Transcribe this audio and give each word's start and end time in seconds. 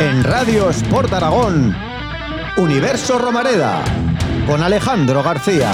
En 0.00 0.22
Radio 0.22 0.70
Sport 0.70 1.12
Aragón, 1.12 1.74
Universo 2.56 3.18
Romareda, 3.18 3.82
con 4.46 4.62
Alejandro 4.62 5.22
García. 5.24 5.72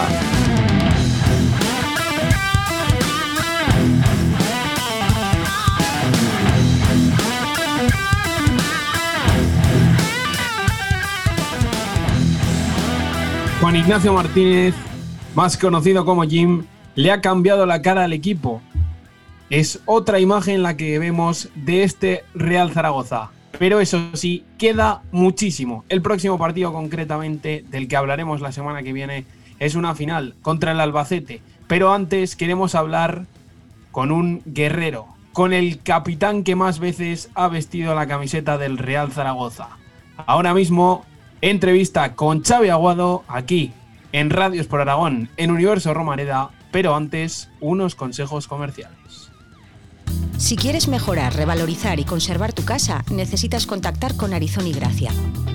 Juan 13.61 13.77
Ignacio 13.77 14.13
Martínez, 14.15 14.75
más 15.35 15.59
conocido 15.59 16.05
como 16.07 16.23
Jim, 16.25 16.65
le 16.95 17.13
ha 17.13 17.21
cambiado 17.21 17.67
la 17.67 17.83
cara 17.83 18.05
al 18.05 18.15
equipo. 18.15 18.63
Es 19.55 19.79
otra 19.87 20.19
imagen 20.19 20.65
la 20.65 20.77
que 20.77 20.99
vemos 20.99 21.49
de 21.55 21.85
este 21.85 22.25
Real 22.35 22.73
Zaragoza. 22.73 23.31
Pero 23.57 23.79
eso 23.79 24.01
sí, 24.15 24.45
queda 24.59 25.03
muchísimo. 25.13 25.85
El 25.89 26.03
próximo 26.03 26.39
partido 26.39 26.73
concretamente, 26.73 27.65
del 27.71 27.87
que 27.87 27.95
hablaremos 27.95 28.41
la 28.41 28.51
semana 28.51 28.83
que 28.83 28.93
viene, 28.93 29.27
es 29.61 29.77
una 29.77 29.95
final 29.95 30.35
contra 30.43 30.73
el 30.73 30.81
Albacete. 30.81 31.41
Pero 31.69 31.93
antes 31.93 32.35
queremos 32.35 32.75
hablar 32.75 33.27
con 33.93 34.11
un 34.11 34.43
guerrero, 34.45 35.07
con 35.33 35.53
el 35.53 35.79
capitán 35.79 36.43
que 36.43 36.57
más 36.57 36.81
veces 36.81 37.31
ha 37.37 37.47
vestido 37.47 37.95
la 37.95 38.09
camiseta 38.09 38.59
del 38.59 38.77
Real 38.77 39.13
Zaragoza. 39.13 39.69
Ahora 40.17 40.53
mismo 40.53 41.05
Entrevista 41.43 42.17
con 42.17 42.43
Xavi 42.43 42.71
Aguado 42.71 43.23
aquí 43.29 43.73
en 44.11 44.31
Radios 44.31 44.67
por 44.67 44.81
Aragón, 44.81 45.29
en 45.37 45.53
Universo 45.53 45.95
Romareda, 45.95 46.51
pero 46.73 46.97
antes 46.97 47.51
unos 47.61 47.95
consejos 47.95 48.49
comerciales. 48.49 49.24
Si 50.37 50.57
quieres 50.57 50.89
mejorar, 50.89 51.37
revalorizar 51.37 52.01
y 52.01 52.05
conservar 52.05 52.53
tu 52.53 52.65
casa, 52.65 53.05
necesitas 53.11 53.67
contactar 53.67 54.17
con 54.17 54.35
Arizón 54.35 54.67
y 54.67 54.73
Gracia. 54.73 55.13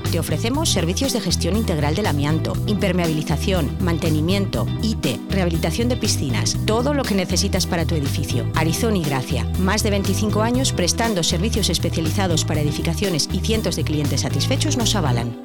Te 0.09 0.19
ofrecemos 0.19 0.69
servicios 0.69 1.13
de 1.13 1.19
gestión 1.19 1.58
integral 1.58 1.95
del 1.95 2.08
amianto, 2.08 2.53
impermeabilización, 2.66 3.77
mantenimiento, 3.81 4.66
IT, 4.81 5.05
rehabilitación 5.30 5.89
de 5.89 5.97
piscinas, 5.97 6.58
todo 6.66 6.94
lo 6.94 7.03
que 7.03 7.13
necesitas 7.13 7.67
para 7.67 7.86
tu 7.86 7.94
edificio. 7.94 8.49
Arizón 8.55 8.95
y 8.95 9.03
Gracia, 9.03 9.45
más 9.59 9.83
de 9.83 9.91
25 9.91 10.41
años 10.41 10.71
prestando 10.71 11.23
servicios 11.23 11.69
especializados 11.69 12.45
para 12.45 12.61
edificaciones 12.61 13.30
y 13.31 13.41
cientos 13.41 13.75
de 13.75 13.83
clientes 13.83 14.21
satisfechos 14.21 14.77
nos 14.77 14.95
avalan. 14.95 15.38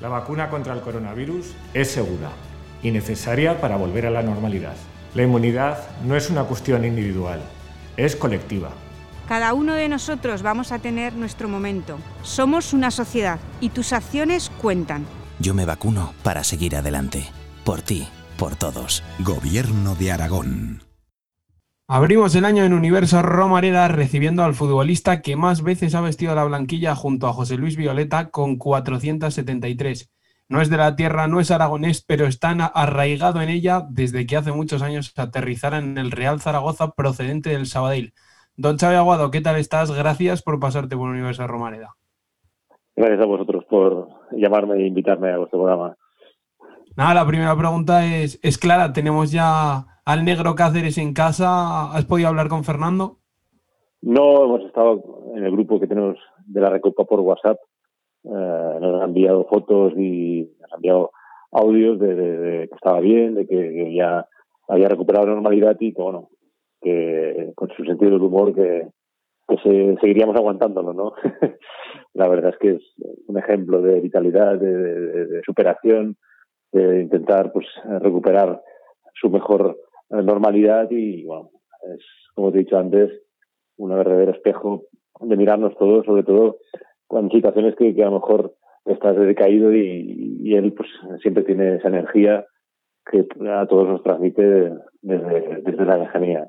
La 0.00 0.08
vacuna 0.08 0.50
contra 0.50 0.72
el 0.72 0.80
coronavirus 0.80 1.52
es 1.74 1.90
segura 1.90 2.30
y 2.82 2.90
necesaria 2.90 3.60
para 3.60 3.76
volver 3.76 4.06
a 4.06 4.10
la 4.10 4.22
normalidad. 4.22 4.74
La 5.14 5.22
inmunidad 5.22 5.78
no 6.04 6.16
es 6.16 6.30
una 6.30 6.44
cuestión 6.44 6.84
individual, 6.84 7.40
es 7.96 8.16
colectiva. 8.16 8.70
Cada 9.28 9.54
uno 9.54 9.74
de 9.74 9.88
nosotros 9.88 10.42
vamos 10.42 10.72
a 10.72 10.78
tener 10.78 11.14
nuestro 11.14 11.48
momento. 11.48 11.98
Somos 12.22 12.72
una 12.72 12.90
sociedad 12.90 13.38
y 13.60 13.70
tus 13.70 13.92
acciones 13.92 14.50
cuentan. 14.60 15.06
Yo 15.38 15.54
me 15.54 15.64
vacuno 15.64 16.12
para 16.22 16.44
seguir 16.44 16.76
adelante. 16.76 17.26
Por 17.64 17.82
ti, 17.82 18.08
por 18.36 18.56
todos. 18.56 19.02
Gobierno 19.20 19.94
de 19.94 20.12
Aragón. 20.12 20.82
Abrimos 21.88 22.34
el 22.34 22.44
año 22.44 22.64
en 22.64 22.72
Universo 22.72 23.22
Romareda 23.22 23.86
recibiendo 23.88 24.44
al 24.44 24.54
futbolista 24.54 25.20
que 25.20 25.36
más 25.36 25.62
veces 25.62 25.94
ha 25.94 26.00
vestido 26.00 26.34
la 26.34 26.44
blanquilla 26.44 26.94
junto 26.94 27.26
a 27.26 27.32
José 27.32 27.56
Luis 27.56 27.76
Violeta 27.76 28.30
con 28.30 28.56
473. 28.56 30.10
No 30.48 30.60
es 30.60 30.68
de 30.68 30.76
la 30.76 30.96
tierra, 30.96 31.28
no 31.28 31.40
es 31.40 31.50
aragonés, 31.50 32.04
pero 32.04 32.26
está 32.26 32.50
arraigado 32.50 33.40
en 33.40 33.48
ella 33.48 33.86
desde 33.88 34.26
que 34.26 34.36
hace 34.36 34.52
muchos 34.52 34.82
años 34.82 35.12
aterrizara 35.16 35.78
en 35.78 35.96
el 35.98 36.10
Real 36.10 36.40
Zaragoza 36.40 36.90
procedente 36.90 37.50
del 37.50 37.66
Sabadell. 37.66 38.12
Don 38.56 38.76
Xavi 38.76 38.96
Aguado, 38.96 39.30
¿qué 39.30 39.40
tal 39.40 39.56
estás? 39.56 39.90
Gracias 39.90 40.42
por 40.42 40.60
pasarte 40.60 40.96
por 40.96 41.08
Universo 41.08 41.46
Romareda. 41.46 41.94
Gracias 42.94 43.20
a 43.20 43.26
vosotros 43.26 43.64
por 43.64 44.08
llamarme 44.32 44.76
e 44.76 44.86
invitarme 44.86 45.32
a 45.32 45.38
vuestro 45.38 45.60
programa. 45.60 45.96
Nada, 46.96 47.14
la 47.14 47.26
primera 47.26 47.56
pregunta 47.56 48.04
es, 48.04 48.38
es 48.42 48.58
clara. 48.58 48.92
Tenemos 48.92 49.32
ya 49.32 49.86
al 50.04 50.24
negro 50.24 50.54
Cáceres 50.54 50.98
en 50.98 51.14
casa. 51.14 51.90
¿Has 51.92 52.04
podido 52.04 52.28
hablar 52.28 52.48
con 52.48 52.64
Fernando? 52.64 53.18
No, 54.02 54.44
hemos 54.44 54.62
estado 54.62 55.02
en 55.34 55.44
el 55.44 55.52
grupo 55.52 55.80
que 55.80 55.86
tenemos 55.86 56.18
de 56.44 56.60
la 56.60 56.68
Recopa 56.68 57.04
por 57.04 57.20
WhatsApp. 57.20 57.56
Eh, 58.24 58.78
nos 58.80 59.02
han 59.02 59.08
enviado 59.08 59.44
fotos 59.46 59.94
y 59.96 60.48
nos 60.60 60.72
han 60.72 60.78
enviado 60.78 61.10
audios 61.50 61.98
de, 61.98 62.68
que 62.68 62.74
estaba 62.74 63.00
bien, 63.00 63.34
de 63.34 63.46
que, 63.46 63.94
ya 63.94 64.26
había 64.68 64.88
recuperado 64.88 65.26
normalidad 65.26 65.76
y 65.80 65.92
que, 65.92 66.02
bueno, 66.02 66.30
que 66.80 67.52
con 67.54 67.68
su 67.70 67.84
sentido 67.84 68.12
del 68.12 68.22
humor 68.22 68.54
que, 68.54 68.88
se, 69.62 69.96
seguiríamos 70.00 70.36
aguantándolo, 70.36 70.92
¿no? 70.92 71.12
la 72.14 72.28
verdad 72.28 72.52
es 72.52 72.58
que 72.58 72.70
es 72.76 72.82
un 73.26 73.38
ejemplo 73.38 73.82
de 73.82 74.00
vitalidad, 74.00 74.58
de, 74.58 75.42
superación, 75.44 76.16
de 76.72 77.02
intentar 77.02 77.52
pues 77.52 77.66
recuperar 78.00 78.62
su 79.14 79.28
mejor 79.28 79.78
normalidad 80.08 80.90
y, 80.90 81.24
bueno, 81.24 81.50
es, 81.94 82.04
como 82.34 82.50
te 82.50 82.58
he 82.58 82.60
dicho 82.60 82.78
antes, 82.78 83.10
un 83.76 83.90
verdadero 83.90 84.32
espejo 84.32 84.84
de 85.20 85.36
mirarnos 85.36 85.76
todos, 85.76 86.06
sobre 86.06 86.22
todo 86.22 86.58
con 87.12 87.30
situaciones 87.30 87.76
que, 87.76 87.94
a 88.02 88.06
lo 88.06 88.12
mejor 88.12 88.54
estás 88.86 89.16
decaído 89.16 89.72
y, 89.72 90.40
y 90.42 90.54
él 90.54 90.72
pues 90.72 90.88
siempre 91.20 91.44
tiene 91.44 91.76
esa 91.76 91.88
energía 91.88 92.46
que 93.10 93.26
a 93.50 93.66
todos 93.66 93.86
nos 93.86 94.02
transmite 94.02 94.42
desde, 95.02 95.62
desde 95.62 95.84
la 95.84 95.98
lejanía. 95.98 96.48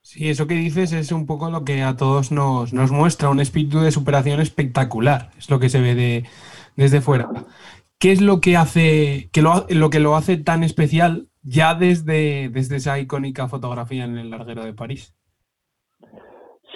Sí, 0.00 0.30
eso 0.30 0.46
que 0.46 0.54
dices 0.54 0.92
es 0.94 1.12
un 1.12 1.26
poco 1.26 1.50
lo 1.50 1.64
que 1.64 1.82
a 1.82 1.94
todos 1.96 2.32
nos, 2.32 2.72
nos 2.72 2.90
muestra, 2.90 3.28
un 3.28 3.40
espíritu 3.40 3.80
de 3.80 3.90
superación 3.90 4.40
espectacular, 4.40 5.28
es 5.36 5.50
lo 5.50 5.60
que 5.60 5.68
se 5.68 5.80
ve 5.80 5.94
de, 5.94 6.24
desde 6.76 7.02
fuera. 7.02 7.28
¿Qué 7.98 8.12
es 8.12 8.22
lo 8.22 8.40
que 8.40 8.56
hace, 8.56 9.28
que 9.30 9.42
lo, 9.42 9.66
lo 9.68 9.90
que 9.90 10.00
lo 10.00 10.16
hace 10.16 10.38
tan 10.38 10.64
especial 10.64 11.28
ya 11.44 11.74
desde, 11.74 12.48
desde 12.48 12.76
esa 12.76 12.98
icónica 12.98 13.48
fotografía 13.48 14.04
en 14.04 14.16
el 14.16 14.30
larguero 14.30 14.64
de 14.64 14.72
París. 14.72 15.14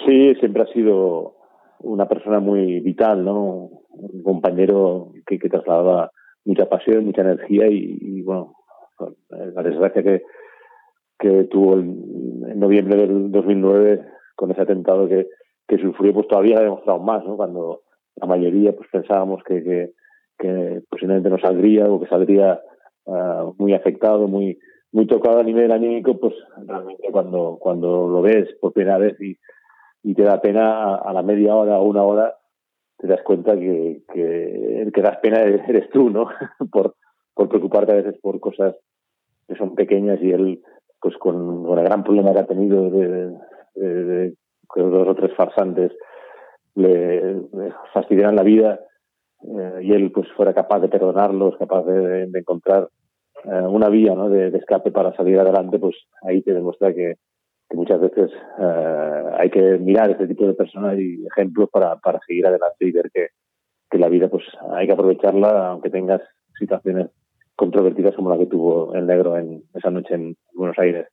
Sí, 0.05 0.35
siempre 0.35 0.63
ha 0.63 0.73
sido 0.73 1.35
una 1.79 2.07
persona 2.07 2.39
muy 2.39 2.79
vital, 2.81 3.23
¿no? 3.23 3.69
Un 3.89 4.23
compañero 4.23 5.11
que, 5.25 5.37
trasladaba 5.37 6.11
mucha 6.45 6.67
pasión, 6.67 7.05
mucha 7.05 7.21
energía 7.21 7.67
y, 7.69 8.21
bueno, 8.21 8.53
la 9.29 9.63
desgracia 9.63 10.03
que, 10.03 10.23
que 11.17 11.43
tuvo 11.45 11.75
en, 11.75 12.59
noviembre 12.59 12.97
del 12.97 13.31
2009 13.31 14.05
con 14.35 14.51
ese 14.51 14.61
atentado 14.61 15.07
que, 15.07 15.27
que 15.67 15.77
sufrió, 15.77 16.13
pues 16.13 16.27
todavía 16.27 16.57
ha 16.57 16.63
demostrado 16.63 16.99
más, 16.99 17.23
¿no? 17.25 17.37
Cuando 17.37 17.81
la 18.15 18.27
mayoría 18.27 18.75
pues 18.75 18.89
pensábamos 18.91 19.43
que, 19.43 19.93
que, 20.37 20.81
posiblemente 20.89 21.29
no 21.29 21.37
saldría 21.37 21.85
o 21.85 21.99
que 21.99 22.07
saldría 22.07 22.59
Ah, 23.11 23.51
muy 23.57 23.73
afectado, 23.73 24.27
muy 24.27 24.59
muy 24.91 25.05
tocado 25.07 25.39
a 25.39 25.43
nivel 25.43 25.71
anímico, 25.71 26.19
pues 26.19 26.33
realmente 26.65 27.09
cuando 27.11 27.57
cuando 27.59 28.07
lo 28.07 28.21
ves 28.21 28.49
por 28.59 28.73
primera 28.73 28.97
vez 28.97 29.19
y, 29.21 29.35
y 30.03 30.13
te 30.13 30.23
da 30.23 30.41
pena 30.41 30.95
a, 30.95 31.13
la 31.13 31.21
media 31.21 31.55
hora 31.55 31.79
o 31.79 31.83
una 31.83 32.03
hora, 32.03 32.35
te 32.97 33.07
das 33.07 33.21
cuenta 33.23 33.57
que, 33.57 34.03
que 34.13 34.81
el 34.81 34.91
que 34.91 35.01
das 35.01 35.17
pena 35.17 35.41
eres 35.67 35.89
tú, 35.89 36.09
¿no? 36.09 36.27
por, 36.71 36.95
por 37.33 37.49
preocuparte 37.49 37.91
a 37.91 37.95
veces 37.95 38.19
por 38.21 38.39
cosas 38.39 38.75
que 39.47 39.55
son 39.55 39.75
pequeñas 39.75 40.19
y 40.21 40.31
él, 40.31 40.61
pues 41.01 41.17
con, 41.17 41.63
con 41.63 41.79
el 41.79 41.85
gran 41.85 42.03
problema 42.03 42.33
que 42.33 42.39
ha 42.39 42.47
tenido 42.47 42.89
de, 42.89 44.35
que 44.73 44.81
dos 44.81 45.07
o 45.07 45.15
tres 45.15 45.33
farsantes 45.35 45.91
le, 46.75 47.35
le 47.35 48.31
la 48.31 48.43
vida 48.43 48.79
eh, 49.41 49.79
y 49.81 49.93
él 49.93 50.11
pues 50.11 50.27
fuera 50.33 50.53
capaz 50.53 50.79
de 50.81 50.89
perdonarlos, 50.89 51.57
capaz 51.57 51.83
de, 51.83 52.27
de 52.27 52.39
encontrar 52.39 52.89
eh, 53.45 53.61
una 53.61 53.89
vía 53.89 54.13
¿no? 54.15 54.29
de, 54.29 54.47
escape 54.57 54.91
para 54.91 55.15
salir 55.15 55.39
adelante, 55.39 55.79
pues 55.79 55.95
ahí 56.23 56.41
te 56.41 56.53
demuestra 56.53 56.93
que, 56.93 57.15
muchas 57.75 58.01
veces 58.01 58.31
eh, 58.59 59.23
hay 59.37 59.49
que 59.49 59.77
mirar 59.77 60.09
este 60.09 60.27
tipo 60.27 60.45
de 60.45 60.53
personas 60.53 60.97
y 60.97 61.25
ejemplos 61.25 61.69
para, 61.69 61.95
para 61.97 62.19
seguir 62.27 62.47
adelante 62.47 62.85
y 62.85 62.91
ver 62.91 63.11
que, 63.13 63.27
que 63.89 63.97
la 63.97 64.09
vida 64.09 64.27
pues 64.29 64.43
hay 64.71 64.87
que 64.87 64.93
aprovecharla 64.93 65.69
aunque 65.69 65.89
tengas 65.89 66.21
situaciones 66.57 67.09
controvertidas 67.55 68.15
como 68.15 68.29
la 68.29 68.37
que 68.37 68.47
tuvo 68.47 68.93
el 68.95 69.05
negro 69.05 69.37
en 69.37 69.63
esa 69.73 69.89
noche 69.89 70.13
en 70.15 70.35
Buenos 70.53 70.79
Aires. 70.79 71.07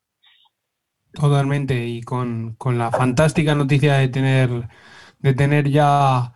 Totalmente, 1.13 1.75
y 1.87 2.03
con, 2.03 2.55
con 2.57 2.79
la 2.79 2.91
fantástica 2.91 3.55
noticia 3.55 3.95
de 3.95 4.09
tener, 4.09 4.49
de 5.19 5.35
tener 5.35 5.69
ya 5.69 6.35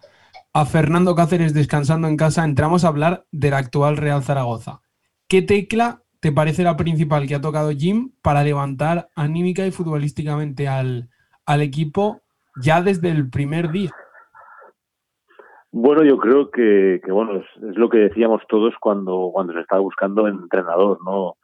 a 0.53 0.65
Fernando 0.67 1.15
Cáceres 1.15 1.55
descansando 1.55 2.09
en 2.09 2.17
casa, 2.17 2.44
entramos 2.44 2.85
a 2.85 2.89
hablar 2.89 3.25
del 3.31 3.55
actual 3.55 3.97
Real 3.97 4.23
Zaragoza. 4.23 4.81
¿Qué 5.29 5.43
tecla 5.43 6.03
te 6.20 6.32
parece 6.32 6.62
la 6.62 6.76
principal 6.76 7.26
que 7.26 7.34
ha 7.34 7.40
tocado 7.40 7.70
Jim 7.70 8.12
para 8.22 8.43
levantar 8.43 9.08
anímica 9.17 9.67
y 9.67 9.70
futbolísticamente 9.70 10.69
al, 10.69 11.08
al 11.46 11.62
equipo 11.62 12.20
ya 12.62 12.82
desde 12.82 13.11
el 13.11 13.31
primer 13.31 13.70
día? 13.70 13.90
Bueno, 15.72 16.02
yo 16.02 16.19
creo 16.19 16.50
que, 16.50 17.00
bueno, 17.08 17.37
es, 17.37 17.44
lo 17.76 17.88
que 17.88 17.99
decíamos 17.99 18.43
todos 18.49 18.75
cuando, 18.81 19.31
cuando 19.32 19.52
se 19.52 19.61
estaba 19.61 19.81
buscando 19.81 20.26
entrenador, 20.26 20.99
¿no? 21.05 21.37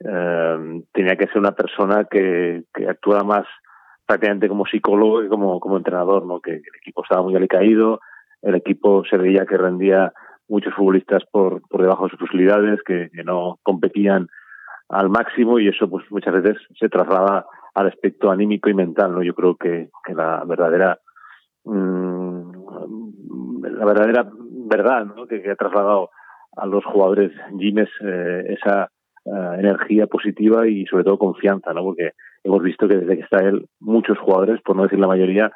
Eh, 0.00 0.82
tenía 0.92 1.16
que 1.16 1.28
ser 1.28 1.38
una 1.38 1.52
persona 1.52 2.04
que, 2.04 2.64
que 2.74 2.88
actuara 2.88 3.22
más 3.22 3.46
prácticamente 4.06 4.48
como 4.48 4.66
psicólogo 4.66 5.22
y 5.22 5.28
como, 5.28 5.60
como 5.60 5.76
entrenador, 5.76 6.26
¿no? 6.26 6.40
que 6.40 6.52
el 6.52 6.76
equipo 6.80 7.02
estaba 7.02 7.22
muy 7.22 7.34
alicaído, 7.36 8.00
el 8.42 8.54
equipo 8.54 9.04
se 9.08 9.16
veía 9.16 9.46
que 9.46 9.56
rendía 9.56 10.12
muchos 10.48 10.74
futbolistas 10.74 11.22
por, 11.30 11.62
por 11.68 11.82
debajo 11.82 12.04
de 12.04 12.10
sus 12.10 12.20
posibilidades, 12.20 12.82
que, 12.82 13.10
no 13.24 13.58
competían 13.62 14.28
al 14.88 15.08
máximo 15.08 15.58
y 15.58 15.68
eso 15.68 15.88
pues 15.88 16.04
muchas 16.10 16.34
veces 16.34 16.56
se 16.78 16.88
traslada 16.88 17.46
al 17.74 17.88
aspecto 17.88 18.30
anímico 18.30 18.68
y 18.68 18.74
mental, 18.74 19.12
¿no? 19.12 19.22
Yo 19.22 19.34
creo 19.34 19.56
que, 19.56 19.88
que 20.04 20.14
la 20.14 20.44
verdadera 20.44 20.98
mmm, 21.64 22.34
la 23.62 23.84
verdadera 23.84 24.30
verdad 24.66 25.04
¿no? 25.04 25.26
que, 25.26 25.50
ha 25.50 25.56
trasladado 25.56 26.10
a 26.56 26.66
los 26.66 26.84
jugadores 26.84 27.32
Jiménez 27.50 27.88
eh, 28.00 28.56
esa 28.58 28.90
eh, 29.24 29.56
energía 29.58 30.06
positiva 30.06 30.68
y 30.68 30.86
sobre 30.86 31.04
todo 31.04 31.18
confianza, 31.18 31.72
¿no? 31.72 31.82
Porque 31.82 32.12
hemos 32.44 32.62
visto 32.62 32.86
que 32.86 32.96
desde 32.96 33.16
que 33.16 33.22
está 33.22 33.38
él, 33.38 33.66
muchos 33.80 34.18
jugadores, 34.18 34.60
por 34.62 34.76
no 34.76 34.84
decir 34.84 34.98
la 34.98 35.08
mayoría, 35.08 35.50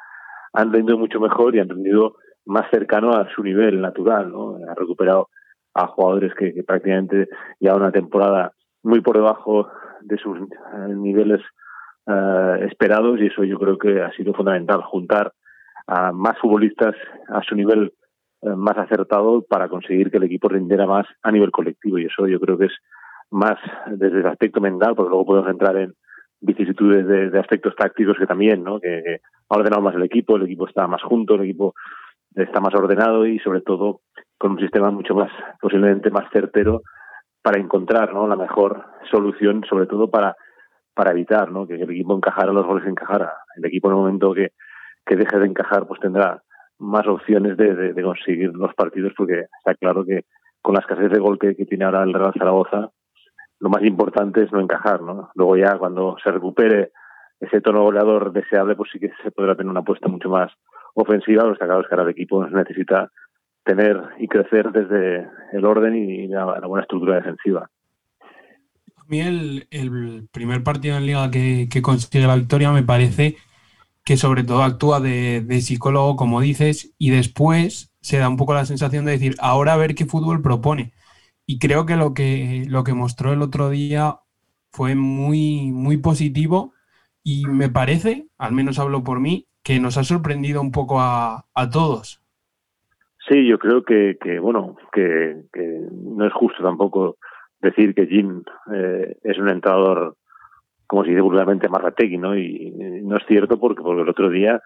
han 0.53 0.73
rendido 0.73 0.97
mucho 0.97 1.19
mejor 1.19 1.55
y 1.55 1.59
han 1.59 1.69
rendido 1.69 2.15
más 2.49 2.69
cercano 2.71 3.11
a 3.11 3.29
su 3.35 3.43
nivel 3.43 3.79
natural, 3.79 4.31
¿no? 4.31 4.57
Ha 4.67 4.73
recuperado 4.73 5.29
a 5.75 5.85
jugadores 5.87 6.33
que, 6.33 6.63
prácticamente 6.63 7.29
llevan 7.59 7.81
una 7.81 7.91
temporada 7.91 8.53
muy 8.81 9.01
por 9.01 9.17
debajo 9.17 9.69
de 10.01 10.17
sus 10.17 10.37
eh, 10.39 10.47
niveles 10.95 11.41
eh, 12.07 12.67
esperados 12.67 13.19
y 13.19 13.27
eso 13.27 13.43
yo 13.43 13.59
creo 13.59 13.77
que 13.77 14.01
ha 14.01 14.11
sido 14.13 14.33
fundamental, 14.33 14.81
juntar 14.81 15.31
a 15.85 16.11
más 16.11 16.39
futbolistas 16.39 16.95
a 17.27 17.43
su 17.43 17.55
nivel 17.55 17.93
eh, 18.41 18.49
más 18.49 18.77
acertado 18.77 19.43
para 19.43 19.69
conseguir 19.69 20.09
que 20.09 20.17
el 20.17 20.23
equipo 20.23 20.49
rindiera 20.49 20.87
más 20.87 21.05
a 21.21 21.31
nivel 21.31 21.51
colectivo 21.51 21.99
y 21.99 22.05
eso 22.05 22.25
yo 22.27 22.39
creo 22.39 22.57
que 22.57 22.65
es 22.65 22.73
más 23.29 23.59
desde 23.91 24.21
el 24.21 24.25
aspecto 24.25 24.59
mental, 24.59 24.95
porque 24.95 25.09
luego 25.09 25.25
podemos 25.25 25.51
entrar 25.51 25.77
en 25.77 25.93
vicisitudes 26.41 27.05
de, 27.05 27.37
aspectos 27.37 27.75
tácticos 27.75 28.17
que 28.17 28.25
también, 28.25 28.63
¿no? 28.63 28.79
Que, 28.79 29.03
que, 29.05 29.21
ha 29.49 29.57
ordenado 29.57 29.81
más 29.83 29.93
el 29.93 30.03
equipo, 30.03 30.35
el 30.35 30.43
equipo 30.43 30.67
está 30.67 30.87
más 30.87 31.03
junto, 31.03 31.35
el 31.35 31.41
equipo 31.41 31.75
está 32.35 32.59
más 32.59 32.73
ordenado 32.75 33.25
y 33.25 33.39
sobre 33.39 33.61
todo 33.61 34.01
con 34.37 34.51
un 34.51 34.59
sistema 34.59 34.89
mucho 34.91 35.15
más, 35.15 35.31
posiblemente 35.61 36.09
más 36.09 36.29
certero 36.31 36.81
para 37.41 37.59
encontrar 37.59 38.13
¿no? 38.13 38.27
la 38.27 38.35
mejor 38.35 38.85
solución, 39.09 39.63
sobre 39.69 39.85
todo 39.85 40.09
para, 40.09 40.35
para 40.93 41.11
evitar 41.11 41.51
¿no? 41.51 41.67
que 41.67 41.75
el 41.75 41.89
equipo 41.89 42.15
encajara 42.15 42.53
los 42.53 42.65
goles 42.65 42.87
encajara. 42.87 43.33
El 43.55 43.65
equipo 43.65 43.87
en 43.87 43.93
el 43.93 43.99
momento 43.99 44.33
que, 44.33 44.51
que 45.05 45.15
deje 45.15 45.39
de 45.39 45.47
encajar 45.47 45.87
pues 45.87 45.99
tendrá 45.99 46.41
más 46.79 47.05
opciones 47.07 47.57
de, 47.57 47.93
conseguir 48.01 48.53
los 48.53 48.73
partidos 48.73 49.13
porque 49.17 49.45
está 49.57 49.75
claro 49.75 50.05
que 50.05 50.25
con 50.61 50.75
la 50.75 50.81
escasez 50.81 51.11
de 51.11 51.19
gol 51.19 51.37
que, 51.39 51.55
que, 51.55 51.65
tiene 51.65 51.85
ahora 51.85 52.03
el 52.03 52.13
Real 52.13 52.33
Zaragoza, 52.37 52.89
lo 53.59 53.69
más 53.69 53.83
importante 53.83 54.43
es 54.43 54.51
no 54.51 54.61
encajar. 54.61 55.01
¿no? 55.01 55.29
Luego 55.35 55.57
ya 55.57 55.77
cuando 55.77 56.15
se 56.23 56.31
recupere 56.31 56.91
ese 57.39 57.61
tono 57.61 57.83
goleador 57.83 58.31
deseable, 58.31 58.75
pues 58.75 58.89
sí 58.91 58.99
que 58.99 59.11
se 59.23 59.31
podrá 59.31 59.55
tener 59.55 59.69
una 59.69 59.81
apuesta 59.81 60.07
mucho 60.07 60.29
más 60.29 60.51
ofensiva, 60.93 61.43
los 61.43 61.57
claro 61.57 61.81
es 61.81 61.87
que 61.87 61.95
ahora 61.95 62.03
el 62.03 62.11
equipo 62.11 62.45
necesita 62.47 63.11
tener 63.63 64.01
y 64.19 64.27
crecer 64.27 64.71
desde 64.71 65.27
el 65.53 65.65
orden 65.65 65.95
y 65.95 66.27
la, 66.27 66.45
buena 66.67 66.83
estructura 66.83 67.15
defensiva. 67.15 67.69
A 68.95 69.03
mí 69.07 69.19
el, 69.19 70.27
primer 70.31 70.63
partido 70.63 70.97
en 70.97 71.05
Liga 71.05 71.29
que, 71.31 71.67
consigue 71.81 72.25
la 72.25 72.35
victoria 72.35 72.71
me 72.71 72.83
parece 72.83 73.37
que 74.03 74.17
sobre 74.17 74.43
todo 74.43 74.63
actúa 74.63 74.99
de, 74.99 75.61
psicólogo, 75.61 76.15
como 76.15 76.41
dices, 76.41 76.95
y 76.97 77.11
después 77.11 77.93
se 78.01 78.17
da 78.17 78.29
un 78.29 78.37
poco 78.37 78.53
la 78.53 78.65
sensación 78.65 79.05
de 79.05 79.11
decir, 79.11 79.35
ahora 79.39 79.73
a 79.73 79.77
ver 79.77 79.93
qué 79.93 80.05
fútbol 80.05 80.41
propone. 80.41 80.93
Y 81.45 81.59
creo 81.59 81.85
que 81.85 81.95
lo 81.95 82.13
que, 82.13 82.65
lo 82.67 82.83
que 82.83 82.93
mostró 82.93 83.33
el 83.33 83.41
otro 83.41 83.69
día 83.69 84.19
fue 84.71 84.95
muy, 84.95 85.71
muy 85.71 85.97
positivo 85.97 86.73
y 87.23 87.45
me 87.45 87.69
parece, 87.69 88.27
al 88.37 88.53
menos 88.53 88.79
hablo 88.79 89.03
por 89.03 89.19
mí, 89.19 89.48
que 89.69 89.79
nos 89.79 89.99
ha 89.99 90.03
sorprendido 90.03 90.61
un 90.61 90.71
poco 90.71 90.99
a, 90.99 91.45
a 91.53 91.69
todos. 91.69 92.19
Sí, 93.27 93.47
yo 93.47 93.59
creo 93.59 93.83
que, 93.83 94.17
que 94.19 94.39
bueno, 94.39 94.75
que, 94.91 95.43
que, 95.53 95.81
no 95.91 96.25
es 96.25 96.33
justo 96.33 96.63
tampoco 96.63 97.17
decir 97.61 97.93
que 97.93 98.07
Jim 98.07 98.41
eh, 98.73 99.17
es 99.21 99.37
un 99.37 99.47
entrenador, 99.47 100.15
como 100.87 101.03
si 101.03 101.11
dice 101.11 101.21
vulgarmente, 101.21 101.69
marrategui, 101.69 102.17
¿no? 102.17 102.35
Y, 102.35 102.71
no 103.03 103.15
es 103.17 103.23
cierto 103.27 103.59
porque, 103.59 103.83
porque 103.83 104.01
el 104.01 104.09
otro 104.09 104.31
día 104.31 104.59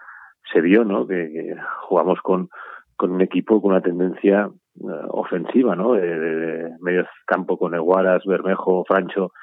se 0.54 0.62
vio, 0.62 0.86
¿no? 0.86 1.06
Que, 1.06 1.54
jugamos 1.82 2.22
con, 2.22 2.48
con 2.96 3.12
un 3.12 3.20
equipo 3.20 3.62
con 3.62 3.72
una 3.72 3.82
tendencia 3.82 4.50
eh, 4.80 5.06
ofensiva, 5.10 5.76
¿no? 5.76 5.96
De, 5.96 6.18
de, 6.18 6.70
medio 6.80 7.06
campo 7.26 7.58
con 7.58 7.76
Eguaras, 7.76 8.24
Bermejo, 8.26 8.86
Francho, 8.86 9.34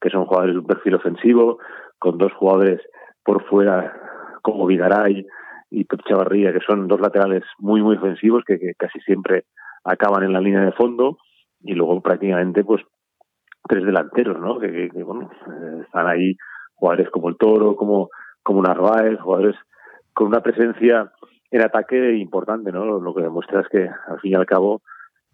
que 0.00 0.08
son 0.08 0.24
jugadores 0.24 0.54
de 0.54 0.60
un 0.60 0.66
perfil 0.66 0.94
ofensivo, 0.94 1.58
con 1.98 2.16
dos 2.16 2.32
jugadores 2.32 2.80
por 3.22 3.44
fuera 3.44 4.01
como 4.42 4.66
Vidaray 4.66 5.26
y 5.70 5.84
Pep 5.84 6.00
Chavarría, 6.06 6.52
que 6.52 6.60
son 6.60 6.86
dos 6.86 7.00
laterales 7.00 7.44
muy, 7.58 7.82
muy 7.82 7.96
ofensivos 7.96 8.44
que, 8.46 8.74
casi 8.76 9.00
siempre 9.00 9.44
acaban 9.84 10.22
en 10.22 10.32
la 10.32 10.40
línea 10.40 10.60
de 10.60 10.72
fondo 10.72 11.18
y 11.62 11.72
luego 11.74 12.00
prácticamente 12.00 12.62
pues 12.62 12.82
tres 13.66 13.84
delanteros, 13.84 14.38
¿no? 14.38 14.58
Que, 14.58 14.90
bueno, 15.04 15.30
eh, 15.46 15.82
están 15.84 16.06
ahí 16.08 16.36
jugadores 16.74 17.10
como 17.10 17.28
el 17.28 17.36
Toro, 17.36 17.76
como, 17.76 18.10
como 18.42 18.62
Narváez, 18.62 19.18
jugadores 19.20 19.56
con 20.12 20.26
una 20.26 20.40
presencia 20.40 21.10
en 21.50 21.62
ataque 21.62 22.16
importante, 22.16 22.72
¿no? 22.72 23.00
Lo 23.00 23.14
que 23.14 23.22
demuestra 23.22 23.60
es 23.60 23.68
que 23.68 23.88
al 23.88 24.20
fin 24.20 24.32
y 24.32 24.34
al 24.34 24.46
cabo 24.46 24.82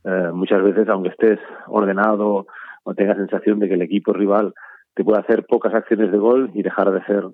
eh, 0.05 0.31
muchas 0.33 0.63
veces, 0.63 0.89
aunque 0.89 1.11
estés 1.11 1.41
ordenado 1.67 2.47
o 2.85 2.95
tengas 2.95 3.17
sensación 3.17 3.59
de 3.59 3.69
que 3.69 3.75
el 3.75 3.83
equipo 3.83 4.13
rival 4.13 4.55
te 4.95 5.05
puede 5.05 5.21
hacer 5.21 5.47
pocas 5.47 5.75
acciones 5.75 6.13
de 6.13 6.19
gol 6.19 6.51
y 6.55 6.63
dejar 6.63 6.91
de 6.91 7.05
ser 7.05 7.25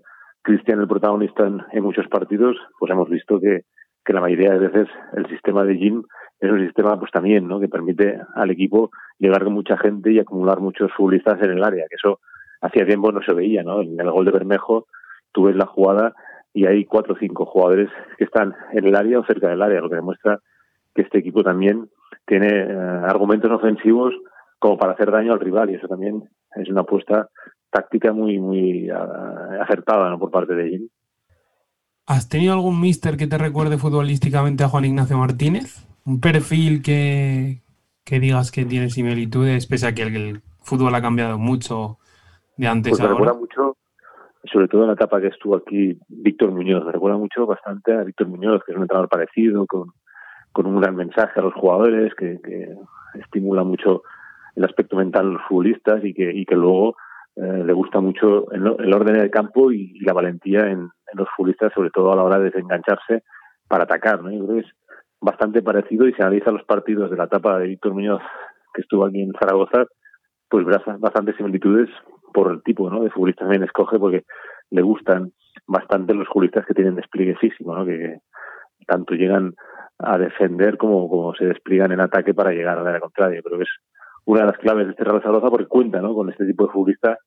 Cristian 0.44 0.79
el 0.79 0.87
protagonista 0.87 1.46
en, 1.46 1.82
muchos 1.82 2.06
partidos, 2.08 2.56
pues 2.79 2.93
hemos 2.93 3.08
visto 3.08 3.41
que, 3.41 3.62
la 4.06 4.20
mayoría 4.20 4.52
de 4.52 4.69
veces 4.69 4.88
el 5.17 5.26
sistema 5.29 5.64
de 5.64 5.76
Jim 5.76 6.02
es 6.38 6.50
un 6.50 6.62
sistema 6.62 6.99
pues 6.99 7.11
también, 7.11 7.49
¿no? 7.49 7.58
que 7.58 7.69
permite 7.69 8.20
al 8.35 8.50
equipo 8.50 8.91
llegar 9.19 9.43
con 9.43 9.55
mucha 9.55 9.79
gente 9.79 10.12
y 10.12 10.19
acumular 10.19 10.61
muchos 10.61 10.93
futbolistas 10.93 11.43
en 11.43 11.52
el 11.52 11.64
área, 11.64 11.87
que 11.88 11.96
eso 11.96 12.20
hacía 12.61 12.85
tiempo 12.85 13.11
no 13.12 13.23
se 13.23 13.32
veía, 13.32 13.62
¿no? 13.62 13.81
En 13.81 13.99
el 13.99 14.11
gol 14.11 14.26
de 14.26 14.32
Bermejo 14.32 14.87
tú 15.32 15.44
ves 15.44 15.56
la 15.56 15.64
jugada 15.64 16.14
y 16.52 16.67
hay 16.67 16.85
cuatro 16.85 17.14
o 17.14 17.19
cinco 17.19 17.46
jugadores 17.46 17.88
que 18.19 18.25
están 18.25 18.55
en 18.73 18.85
el 18.85 18.94
área 18.94 19.20
o 19.20 19.25
cerca 19.25 19.49
del 19.49 19.62
área, 19.62 19.81
lo 19.81 19.88
que 19.88 19.96
demuestra 19.96 20.41
que 20.94 21.02
este 21.02 21.19
equipo 21.19 21.43
también 21.43 21.88
tiene 22.26 22.49
eh, 22.49 22.76
argumentos 23.06 23.50
ofensivos 23.50 24.14
como 24.58 24.76
para 24.76 24.93
hacer 24.93 25.11
daño 25.11 25.32
al 25.32 25.41
rival 25.41 25.70
y 25.70 25.75
eso 25.76 25.88
también 25.88 26.23
es 26.56 26.69
una 26.69 26.82
apuesta 26.82 27.29
táctica 27.74 28.12
muy 28.12 28.38
muy 28.38 28.88
ah, 28.90 29.58
acertada 29.62 30.10
¿no? 30.10 30.18
por 30.18 30.30
parte 30.30 30.54
de 30.54 30.70
Jim. 30.70 30.88
¿Has 32.06 32.28
tenido 32.28 32.52
algún 32.52 32.81
mister 32.81 33.16
que 33.16 33.26
te 33.26 33.38
recuerde 33.38 33.78
futbolísticamente 33.78 34.62
a 34.62 34.69
Juan 34.69 34.84
Ignacio 34.84 35.19
Martínez? 35.19 35.86
¿Un 36.04 36.20
perfil 36.20 36.82
que, 36.82 37.62
que 38.04 38.20
digas 38.20 38.52
que 38.52 38.64
tiene 38.66 38.90
similitudes, 38.90 39.66
pese 39.66 39.86
a 39.86 39.94
que 39.94 40.02
el, 40.02 40.43
fútbol 40.64 40.94
ha 40.94 41.02
cambiado 41.02 41.38
mucho 41.38 41.98
de 42.56 42.66
antes 42.66 42.93
pues 42.93 43.02
me 43.02 43.08
recuerda 43.08 43.34
mucho, 43.34 43.76
sobre 44.44 44.69
todo 44.69 44.82
en 44.82 44.88
la 44.88 44.94
etapa 44.94 45.20
que 45.20 45.28
estuvo 45.28 45.56
aquí 45.56 45.98
Víctor 46.08 46.50
Muñoz, 46.50 46.84
me 46.84 46.93
recuerda 46.93 47.19
mucho 47.19 47.46
bastante 47.46 47.93
a 47.93 48.02
Víctor 48.02 48.28
Muñoz, 48.28 48.62
que 48.64 48.72
es 48.72 48.76
un 48.76 48.82
entrenador 48.82 49.08
parecido, 49.08 49.66
con, 49.66 49.93
con 50.52 50.66
un 50.66 50.81
gran 50.81 50.96
mensaje 50.96 51.38
a 51.38 51.43
los 51.43 51.54
jugadores, 51.54 52.14
que, 52.14 52.40
que 52.43 52.74
estimula 53.20 53.62
mucho 53.62 54.02
el 54.56 54.64
aspecto 54.64 54.96
mental 54.96 55.26
de 55.26 55.32
los 55.34 55.43
futbolistas 55.48 56.04
y 56.04 56.14
que, 56.14 56.32
y 56.32 56.46
que 56.46 56.54
luego 56.54 56.96
eh, 57.36 57.64
le 57.64 57.72
gusta 57.72 58.00
mucho 58.00 58.50
el, 58.53 58.94
orden 58.94 59.14
del 59.14 59.31
campo 59.31 59.72
y, 59.72 59.98
la 60.00 60.12
valentía 60.12 60.69
en, 60.69 60.91
los 61.14 61.29
futbolistas, 61.36 61.72
sobre 61.72 61.91
todo 61.91 62.12
a 62.12 62.17
la 62.17 62.24
hora 62.24 62.38
de 62.38 62.46
desengancharse 62.46 63.22
para 63.69 63.84
atacar. 63.84 64.20
¿no? 64.22 64.32
Yo 64.32 64.44
creo 64.44 64.60
que 64.60 64.67
es 64.67 64.74
bastante 65.20 65.62
parecido 65.62 66.08
y 66.08 66.12
se 66.12 66.22
analiza 66.22 66.50
los 66.50 66.64
partidos 66.64 67.08
de 67.10 67.17
la 67.17 67.24
etapa 67.24 67.58
de 67.58 67.69
Víctor 67.69 67.94
Muñoz, 67.94 68.22
que 68.74 68.82
estuvo 68.82 69.06
aquí 69.06 69.22
en 69.22 69.32
Zaragoza, 69.38 69.86
pues 70.48 70.67
verás 70.67 70.82
bastantes 70.98 71.36
similitudes 71.36 71.88
por 72.32 72.50
el 72.50 72.62
tipo 72.64 72.91
¿no? 72.91 73.05
de 73.05 73.10
futbolistas 73.10 73.44
también 73.44 73.62
escoge, 73.62 73.98
porque 73.98 74.24
le 74.70 74.82
gustan 74.82 75.32
bastante 75.69 76.14
los 76.14 76.26
futbolistas 76.26 76.67
que 76.67 76.74
tienen 76.74 76.96
despliegue 76.96 77.36
físico, 77.36 77.76
¿no? 77.76 77.86
que, 77.86 78.19
tanto 78.86 79.14
llegan 79.14 79.55
a 79.98 80.19
defender 80.19 80.76
como, 80.76 81.08
como 81.08 81.34
se 81.34 81.46
despliegan 81.46 81.93
en 81.93 82.00
ataque 82.00 82.34
para 82.34 82.50
llegar 82.50 82.79
a 82.79 82.82
la 82.82 83.00
contraria. 83.00 83.41
Pero 83.43 83.62
es 83.62 83.69
una 84.26 84.40
de 84.40 84.46
las 84.46 84.58
claves 84.58 84.86
de 84.86 84.93
este 84.93 85.04
Real 85.04 85.22
Zaragoza 85.22 85.50
porque 85.50 85.66
cuenta 85.66 86.00
¿no? 86.00 86.14
con 86.14 86.31
este 86.31 86.46
tipo 86.46 86.66
de 86.66 86.72
futbolista 86.72 87.19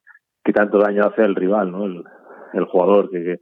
que 0.44 0.54
tanto 0.54 0.80
daño 0.80 1.06
hace 1.06 1.24
al 1.24 1.36
rival, 1.36 1.72
¿no? 1.72 1.86
el, 1.86 2.04
el 2.54 2.66
jugador 2.66 3.10
que, 3.10 3.40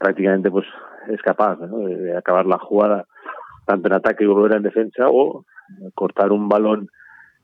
prácticamente 0.00 0.50
pues 0.50 0.66
es 1.08 1.20
capaz 1.20 1.58
de, 1.60 2.16
acabar 2.16 2.46
la 2.46 2.58
jugada 2.58 3.04
tanto 3.66 3.88
en 3.88 3.94
ataque 3.94 4.26
como 4.26 4.46
en 4.46 4.62
defensa 4.62 5.04
o 5.08 5.44
cortar 5.94 6.32
un 6.32 6.48
balón 6.48 6.88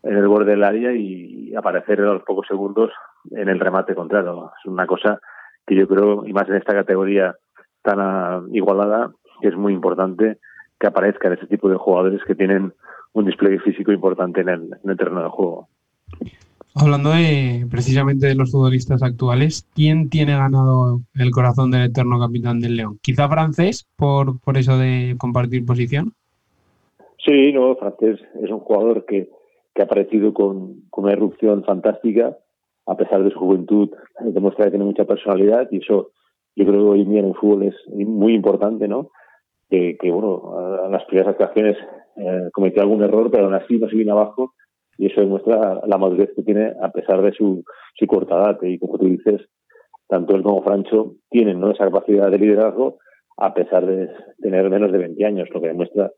en 0.02 0.16
el 0.16 0.26
borde 0.26 0.52
del 0.52 0.64
área 0.64 0.92
y 0.92 1.54
aparecer 1.54 2.00
a 2.00 2.14
los 2.14 2.22
pocos 2.22 2.46
segundos 2.48 2.90
en 3.30 3.48
el 3.48 3.60
remate 3.60 3.94
contrario. 3.94 4.50
Es 4.58 4.66
una 4.66 4.86
cosa 4.86 5.20
que 5.66 5.74
yo 5.74 5.86
creo, 5.86 6.26
y 6.26 6.32
más 6.32 6.48
en 6.48 6.56
esta 6.56 6.72
categoría 6.72 7.36
tan 7.82 8.00
ah, 8.00 8.42
igualada, 8.52 9.12
que 9.40 9.48
es 9.48 9.56
muy 9.56 9.72
importante 9.72 10.38
que 10.80 10.86
aparezcan 10.86 11.32
ese 11.32 11.46
tipo 11.46 11.68
de 11.68 11.76
jugadores 11.76 12.22
que 12.24 12.34
tienen 12.34 12.72
un 13.16 13.24
despliegue 13.24 13.58
físico 13.60 13.92
importante 13.92 14.42
en 14.42 14.48
el, 14.50 14.96
terreno 14.98 15.22
de 15.22 15.28
juego. 15.30 15.68
Hablando 16.74 17.10
de 17.10 17.66
precisamente 17.70 18.26
de 18.26 18.34
los 18.34 18.52
futbolistas 18.52 19.02
actuales, 19.02 19.66
¿quién 19.74 20.10
tiene 20.10 20.36
ganado 20.36 21.00
el 21.14 21.30
corazón 21.30 21.70
del 21.70 21.84
eterno 21.84 22.20
capitán 22.20 22.60
del 22.60 22.76
León? 22.76 22.98
¿Quizá 23.00 23.26
francés 23.26 23.88
por, 23.96 24.38
por 24.40 24.58
eso 24.58 24.76
de 24.76 25.14
compartir 25.16 25.64
posición? 25.64 26.12
Sí, 27.24 27.52
no, 27.54 27.74
francés 27.76 28.20
es 28.42 28.50
un 28.50 28.60
jugador 28.60 29.06
que, 29.06 29.30
que 29.74 29.80
ha 29.80 29.86
aparecido 29.86 30.34
con, 30.34 30.82
con 30.90 31.04
una 31.04 31.14
erupción 31.14 31.64
fantástica, 31.64 32.36
a 32.84 32.96
pesar 32.98 33.24
de 33.24 33.30
su 33.30 33.38
juventud, 33.38 33.88
demuestra 34.20 34.66
que 34.66 34.72
tiene 34.72 34.84
mucha 34.84 35.06
personalidad 35.06 35.68
y 35.70 35.78
eso 35.78 36.10
yo 36.54 36.64
creo 36.64 36.84
que 36.84 36.90
hoy 36.90 37.00
en 37.02 37.10
día 37.10 37.20
en 37.20 37.28
el 37.28 37.34
fútbol 37.34 37.62
es 37.62 37.74
muy 37.88 38.34
importante, 38.34 38.86
¿no? 38.86 39.10
Que, 39.70 39.96
que 39.98 40.10
bueno, 40.10 40.54
a 40.84 40.88
las 40.88 41.04
primeras 41.06 41.30
actuaciones 41.30 41.76
eh, 42.16 42.50
cometió 42.52 42.82
algún 42.82 43.02
error, 43.02 43.30
pero 43.30 43.44
aún 43.44 43.54
así 43.54 43.78
no 43.78 43.88
se 43.88 43.96
viene 43.96 44.12
abajo 44.12 44.54
y 44.98 45.06
eso 45.06 45.20
demuestra 45.20 45.80
la 45.86 45.98
madurez 45.98 46.30
que 46.34 46.42
tiene 46.42 46.72
a 46.80 46.90
pesar 46.90 47.22
de 47.22 47.32
su, 47.32 47.62
su 47.94 48.06
corta 48.06 48.36
edad. 48.36 48.58
Y 48.62 48.78
como 48.78 48.98
tú 48.98 49.06
dices, 49.06 49.42
tanto 50.08 50.34
él 50.34 50.42
como 50.42 50.62
Francho 50.62 51.14
tienen 51.30 51.60
¿no? 51.60 51.70
esa 51.70 51.84
capacidad 51.84 52.30
de 52.30 52.38
liderazgo 52.38 52.98
a 53.36 53.52
pesar 53.52 53.84
de 53.84 54.10
tener 54.40 54.70
menos 54.70 54.90
de 54.92 54.98
20 54.98 55.24
años, 55.26 55.48
lo 55.52 55.60
que 55.60 55.68
demuestra 55.68 56.10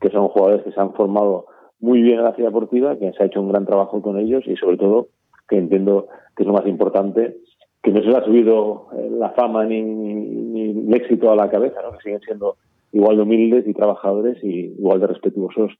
que 0.00 0.10
son 0.10 0.28
jugadores 0.28 0.64
que 0.64 0.72
se 0.72 0.80
han 0.80 0.92
formado 0.92 1.46
muy 1.80 2.02
bien 2.02 2.18
en 2.18 2.24
la 2.24 2.34
ciudad 2.34 2.50
deportiva, 2.50 2.98
que 2.98 3.12
se 3.12 3.22
ha 3.22 3.26
hecho 3.26 3.40
un 3.40 3.50
gran 3.50 3.66
trabajo 3.66 4.02
con 4.02 4.18
ellos 4.18 4.44
y 4.46 4.56
sobre 4.56 4.76
todo 4.76 5.08
que 5.48 5.56
entiendo 5.56 6.08
que 6.36 6.42
es 6.42 6.46
lo 6.46 6.52
más 6.52 6.66
importante, 6.66 7.38
que 7.82 7.90
no 7.90 8.00
se 8.00 8.06
les 8.06 8.16
ha 8.16 8.24
subido 8.24 8.88
eh, 8.96 9.08
la 9.10 9.30
fama 9.30 9.64
ni, 9.64 9.82
ni, 9.82 10.70
el 10.70 10.94
éxito 10.94 11.30
a 11.30 11.36
la 11.36 11.48
cabeza, 11.48 11.80
¿no? 11.82 11.92
que 11.92 12.02
siguen 12.02 12.20
siendo 12.20 12.56
igual 12.92 13.16
de 13.16 13.22
humildes 13.22 13.66
y 13.66 13.74
trabajadores 13.74 14.42
y 14.42 14.72
igual 14.78 15.00
de 15.00 15.08
respetuosos 15.08 15.72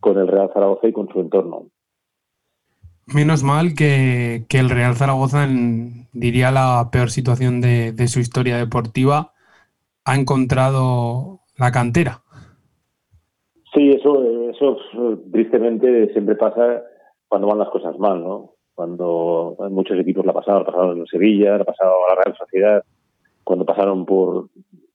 con 0.00 0.18
el 0.18 0.28
Real 0.28 0.50
Zaragoza 0.52 0.88
y 0.88 0.92
con 0.92 1.08
su 1.08 1.20
entorno. 1.20 1.66
Menos 3.06 3.42
mal 3.42 3.74
que, 3.74 4.44
que 4.48 4.58
el 4.58 4.70
Real 4.70 4.94
Zaragoza, 4.94 5.44
en, 5.44 6.08
diría 6.12 6.50
la 6.50 6.88
peor 6.92 7.10
situación 7.10 7.60
de, 7.60 7.92
de, 7.92 8.06
su 8.06 8.20
historia 8.20 8.58
deportiva, 8.58 9.32
ha 10.04 10.14
encontrado 10.14 11.40
la 11.56 11.72
cantera. 11.72 12.22
Sí, 13.74 13.90
eso, 13.90 14.50
eso 14.50 14.76
tristemente 15.32 16.12
siempre 16.12 16.36
pasa 16.36 16.82
cuando 17.28 17.48
van 17.48 17.58
las 17.58 17.70
cosas 17.70 17.98
mal, 17.98 18.22
¿no? 18.22 18.52
Cuando 18.74 19.56
muchos 19.70 19.98
equipos 19.98 20.24
la 20.24 20.32
pasaron, 20.32 20.64
pasaron 20.64 20.98
en 20.98 21.06
Sevilla, 21.06 21.58
la 21.58 21.64
pasado 21.64 21.92
a 21.92 22.14
la 22.14 22.22
Real 22.22 22.36
Sociedad, 22.36 22.84
cuando 23.42 23.64
pasaron 23.64 24.06
por, 24.06 24.48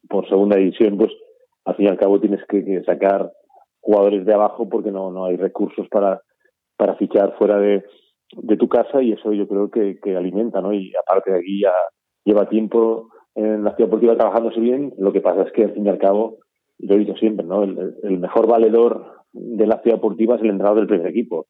por 0.07 0.27
segunda 0.29 0.57
división, 0.57 0.97
pues 0.97 1.11
al 1.65 1.75
fin 1.75 1.85
y 1.85 1.89
al 1.89 1.97
cabo 1.97 2.19
tienes 2.19 2.43
que, 2.47 2.63
que 2.63 2.83
sacar 2.83 3.31
jugadores 3.79 4.25
de 4.25 4.33
abajo 4.33 4.69
porque 4.69 4.91
no, 4.91 5.11
no 5.11 5.25
hay 5.25 5.37
recursos 5.37 5.87
para, 5.89 6.21
para 6.77 6.95
fichar 6.95 7.35
fuera 7.37 7.57
de, 7.57 7.83
de 8.31 8.57
tu 8.57 8.67
casa 8.67 9.01
y 9.01 9.11
eso 9.11 9.33
yo 9.33 9.47
creo 9.47 9.69
que, 9.69 9.99
que 10.01 10.15
alimenta, 10.15 10.61
¿no? 10.61 10.73
Y 10.73 10.93
aparte 10.95 11.31
de 11.31 11.39
aquí 11.39 11.61
ya 11.61 11.73
lleva 12.23 12.49
tiempo 12.49 13.09
en 13.35 13.63
la 13.63 13.75
ciudad 13.75 13.89
deportiva 13.89 14.15
trabajándose 14.15 14.59
bien, 14.59 14.93
lo 14.97 15.11
que 15.11 15.21
pasa 15.21 15.43
es 15.43 15.51
que 15.51 15.63
al 15.63 15.73
fin 15.73 15.85
y 15.85 15.89
al 15.89 15.97
cabo, 15.97 16.37
lo 16.79 16.95
he 16.95 16.99
dicho 16.99 17.15
siempre, 17.15 17.45
¿no? 17.45 17.63
El, 17.63 17.95
el 18.03 18.19
mejor 18.19 18.47
valedor 18.47 19.23
de 19.33 19.67
la 19.67 19.79
ciudad 19.81 19.97
deportiva 19.97 20.35
es 20.35 20.41
el 20.41 20.51
entrenador 20.51 20.79
del 20.79 20.87
primer 20.87 21.07
equipo. 21.07 21.47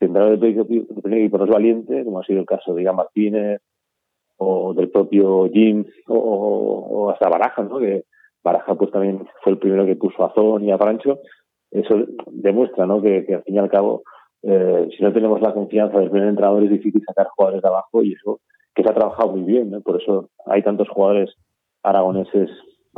El 0.00 0.08
entrenador 0.08 0.38
del 0.38 0.76
primer 1.02 1.20
equipo 1.20 1.38
no 1.38 1.44
es 1.44 1.50
valiente, 1.50 2.04
como 2.04 2.20
ha 2.20 2.24
sido 2.24 2.40
el 2.40 2.46
caso 2.46 2.74
de 2.74 2.82
Iván 2.82 2.96
Martínez 2.96 3.60
o 4.36 4.74
del 4.74 4.90
propio 4.90 5.48
Jim 5.52 5.84
o, 6.08 6.16
o, 6.16 7.10
hasta 7.10 7.28
Baraja, 7.28 7.62
¿no? 7.62 7.78
Que 7.78 8.04
Baraja 8.44 8.74
pues 8.74 8.90
también 8.90 9.26
fue 9.42 9.54
el 9.54 9.58
primero 9.58 9.86
que 9.86 9.96
puso 9.96 10.24
a 10.24 10.32
Zon 10.34 10.62
y 10.62 10.70
a 10.70 10.78
Francho. 10.78 11.18
Eso 11.70 11.96
demuestra, 12.30 12.86
¿no? 12.86 13.02
Que, 13.02 13.24
que 13.26 13.34
al 13.34 13.42
fin 13.42 13.56
y 13.56 13.58
al 13.58 13.70
cabo 13.70 14.04
eh, 14.46 14.90
si 14.94 15.02
no 15.02 15.10
tenemos 15.10 15.40
la 15.40 15.54
confianza 15.54 15.98
del 15.98 16.10
primer 16.10 16.28
entrenador 16.28 16.62
es 16.64 16.70
difícil 16.70 17.02
sacar 17.06 17.28
jugadores 17.28 17.62
de 17.62 17.68
abajo 17.68 18.02
y 18.02 18.12
eso 18.12 18.40
que 18.74 18.82
se 18.82 18.90
ha 18.90 18.94
trabajado 18.94 19.30
muy 19.30 19.42
bien, 19.42 19.70
¿no? 19.70 19.80
por 19.80 20.02
eso 20.02 20.28
hay 20.44 20.62
tantos 20.62 20.86
jugadores 20.90 21.34
aragoneses 21.82 22.50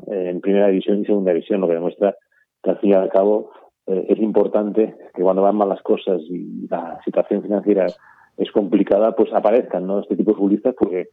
eh, 0.09 0.31
en 0.31 0.41
primera 0.41 0.67
división 0.67 1.01
y 1.01 1.05
segunda 1.05 1.33
división, 1.33 1.61
lo 1.61 1.69
que 1.69 1.75
demuestra 1.75 2.17
que 2.65 2.71
al 2.71 2.79
fin 2.81 2.91
y 2.91 2.95
al 2.95 3.11
cabo 3.11 3.53
eh, 3.87 4.07
es 4.09 4.19
importante 4.19 4.97
que 5.15 5.23
cuando 5.23 5.43
van 5.43 5.55
mal 5.55 5.69
las 5.69 5.83
cosas 5.83 6.21
y 6.23 6.67
la 6.69 6.99
situación 7.05 7.43
financiera 7.43 7.87
es 8.37 8.51
complicada, 8.51 9.15
pues 9.15 9.33
aparezcan 9.33 9.87
¿no? 9.87 10.01
este 10.01 10.17
tipo 10.17 10.33
de 10.33 10.39
futbolistas 10.39 10.75
porque 10.77 11.11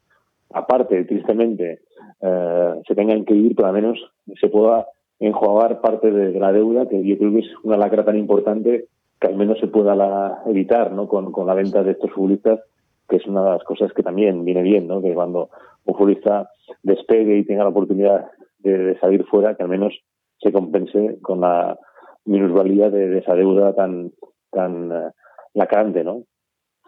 aparte, 0.53 1.03
tristemente, 1.05 1.81
eh, 2.22 2.74
se 2.88 2.95
tengan 2.95 3.25
que 3.25 3.36
ir, 3.36 3.55
pero 3.55 3.67
al 3.67 3.74
menos 3.74 4.00
se 4.39 4.48
pueda 4.48 4.88
enjuagar 5.19 5.81
parte 5.81 6.12
de 6.12 6.39
la 6.39 6.51
deuda, 6.51 6.88
que 6.88 7.03
yo 7.03 7.17
creo 7.17 7.31
que 7.31 7.39
es 7.39 7.48
una 7.63 7.77
lacra 7.77 8.03
tan 8.03 8.17
importante 8.17 8.88
que 9.19 9.27
al 9.27 9.36
menos 9.36 9.57
se 9.60 9.67
pueda 9.67 10.43
evitar 10.45 10.91
¿no? 10.91 11.07
Con, 11.07 11.31
la 11.48 11.53
venta 11.53 11.83
de 11.83 11.91
estos 11.91 12.12
futbolistas, 12.12 12.60
que 13.07 13.17
es 13.17 13.25
una 13.25 13.43
de 13.43 13.50
las 13.51 13.63
cosas 13.63 13.93
que 13.93 14.03
también 14.03 14.43
viene 14.43 14.62
bien, 14.62 14.88
¿no? 14.88 15.01
que 15.01 15.13
cuando 15.13 15.50
un 15.86 15.95
futbolista 15.95 16.50
despegue 16.81 17.38
y 17.38 17.45
tenga 17.45 17.63
la 17.63 17.69
oportunidad 17.69 18.25
de, 18.60 18.98
salir 19.00 19.25
fuera, 19.25 19.55
que 19.55 19.63
al 19.63 19.69
menos 19.69 19.93
se 20.39 20.51
compense 20.51 21.19
con 21.22 21.41
la 21.41 21.77
minusvalía 22.25 22.89
de, 22.89 23.10
de 23.10 23.19
esa 23.19 23.33
deuda 23.36 23.74
tan, 23.74 24.12
tan 24.51 24.91
uh, 24.91 25.12
lacrante. 25.53 26.03
¿no? 26.03 26.24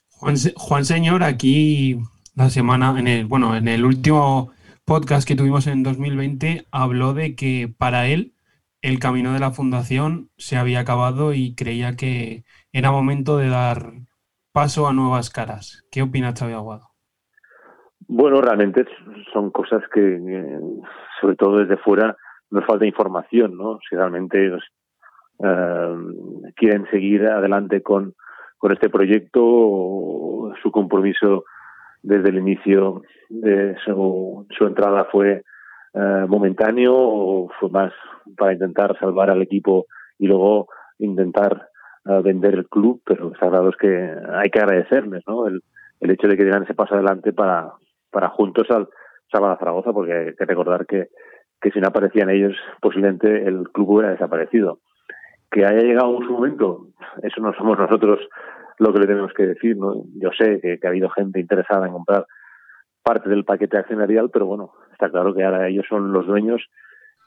Juan, 0.10 0.36
Juan 0.58 0.86
Señor, 0.86 1.24
aquí 1.24 1.98
la 2.36 2.50
semana, 2.50 3.00
en 3.00 3.08
el, 3.08 3.26
bueno, 3.26 3.56
en 3.56 3.68
el 3.68 3.86
último 3.86 4.52
podcast 4.86 5.28
que 5.28 5.36
tuvimos 5.36 5.68
en 5.68 5.84
2020, 5.84 6.66
habló 6.72 7.14
de 7.14 7.36
que 7.36 7.74
para 7.78 8.08
él 8.08 8.34
el 8.82 9.00
camino 9.00 9.34
de 9.34 9.40
la 9.40 9.52
fundación 9.52 10.30
se 10.38 10.58
había 10.58 10.82
acabado 10.82 11.34
y 11.34 11.56
creía 11.56 11.96
que 11.96 12.44
era 12.74 12.92
momento 12.92 13.38
de 13.38 13.50
dar 13.50 13.94
paso 14.52 14.88
a 14.88 14.94
nuevas 14.94 15.30
caras. 15.30 15.88
¿Qué 15.92 16.02
opina 16.02 16.34
Xavi 16.38 16.54
Aguado? 16.54 16.90
Bueno, 18.08 18.42
realmente 18.42 18.86
son 19.34 19.50
cosas 19.50 19.82
que, 19.94 20.02
eh, 20.02 20.60
sobre 21.22 21.36
todo 21.38 21.60
desde 21.60 21.78
fuera, 21.78 22.16
nos 22.52 22.66
falta 22.66 22.86
información, 22.86 23.58
¿no? 23.58 23.80
Si 23.90 23.96
realmente 23.96 24.48
eh, 24.48 25.96
quieren 26.56 26.86
seguir 26.92 27.26
adelante 27.28 27.82
con, 27.82 28.14
con 28.58 28.74
este 28.74 28.90
proyecto, 28.90 30.54
su 30.62 30.72
compromiso 30.72 31.46
desde 32.06 32.30
el 32.30 32.38
inicio 32.38 33.02
de 33.30 33.76
su, 33.84 34.46
entrada 34.62 35.08
fue 35.12 35.42
eh, 35.94 36.26
momentáneo 36.28 36.94
o 36.96 37.50
fue 37.60 37.70
más 37.70 37.92
para 38.38 38.54
intentar 38.54 38.98
salvar 39.00 39.30
al 39.30 39.42
equipo 39.42 39.88
y 40.20 40.28
luego 40.28 40.68
intentar 41.00 41.70
uh, 42.06 42.22
vender 42.22 42.54
el 42.54 42.68
club, 42.68 43.02
pero 43.06 43.34
está 43.34 43.50
claro 43.50 43.70
es 43.70 43.76
que 43.76 43.88
hay 43.88 44.50
que 44.50 44.60
agradecerles 44.60 45.24
¿no? 45.28 45.48
el, 45.48 45.62
el 46.00 46.12
hecho 46.12 46.28
de 46.28 46.38
que 46.38 46.44
dieran 46.44 46.64
ese 46.64 46.74
paso 46.74 46.94
adelante 46.94 47.34
para, 47.34 47.74
para 48.12 48.30
juntos 48.30 48.70
al 48.70 48.88
a 49.34 49.58
Zaragoza, 49.58 49.92
porque 49.92 50.14
hay 50.14 50.36
que 50.36 50.46
recordar 50.46 50.86
que, 50.86 51.10
que 51.60 51.72
si 51.72 51.80
no 51.82 51.88
aparecían 51.88 52.30
ellos, 52.30 52.54
posiblemente 52.80 53.46
el 53.46 53.70
club 53.74 53.90
hubiera 53.90 54.12
desaparecido. 54.12 54.80
Que 55.52 55.66
haya 55.66 55.82
llegado 55.82 56.10
un 56.10 56.26
momento, 56.28 56.88
eso 57.22 57.42
no 57.42 57.54
somos 57.54 57.78
nosotros 57.78 58.20
lo 58.80 58.94
que 58.94 59.00
le 59.00 59.08
tenemos 59.08 59.34
que 59.34 59.48
decir. 59.48 59.78
¿no? 59.78 60.04
Yo 60.16 60.30
sé 60.38 60.60
que, 60.62 60.80
ha 60.84 60.90
habido 60.90 61.10
gente 61.10 61.40
interesada 61.40 61.88
en 61.88 61.94
comprar 61.94 62.26
parte 63.04 63.30
del 63.30 63.46
paquete 63.46 63.78
accionarial, 63.78 64.30
pero 64.32 64.46
bueno, 64.46 64.74
está 64.92 65.10
claro 65.10 65.34
que 65.34 65.44
ahora 65.44 65.68
ellos 65.68 65.86
son 65.88 66.12
los 66.12 66.26
dueños 66.26 66.62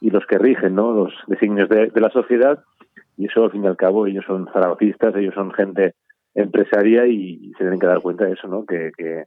y 0.01 0.11
los 0.11 0.27
que 0.27 0.39
rigen 0.39 0.75
¿no? 0.75 0.93
los 0.93 1.13
designios 1.27 1.69
de, 1.69 1.91
de, 1.91 2.01
la 2.01 2.11
sociedad 2.11 2.63
y 3.17 3.27
eso 3.27 3.45
al 3.45 3.51
fin 3.51 3.65
y 3.65 3.67
al 3.67 3.77
cabo 3.77 4.07
ellos 4.07 4.25
son 4.27 4.49
zaragocistas, 4.53 5.15
ellos 5.17 5.35
son 5.35 5.53
gente 5.53 5.95
empresaria 6.35 7.07
y, 7.07 7.53
se 7.53 7.65
tienen 7.65 7.81
que 7.81 7.87
dar 7.87 8.01
cuenta 8.01 8.25
de 8.25 8.33
eso, 8.33 8.49
¿no? 8.49 8.65
que, 8.65 8.93
que 8.97 9.25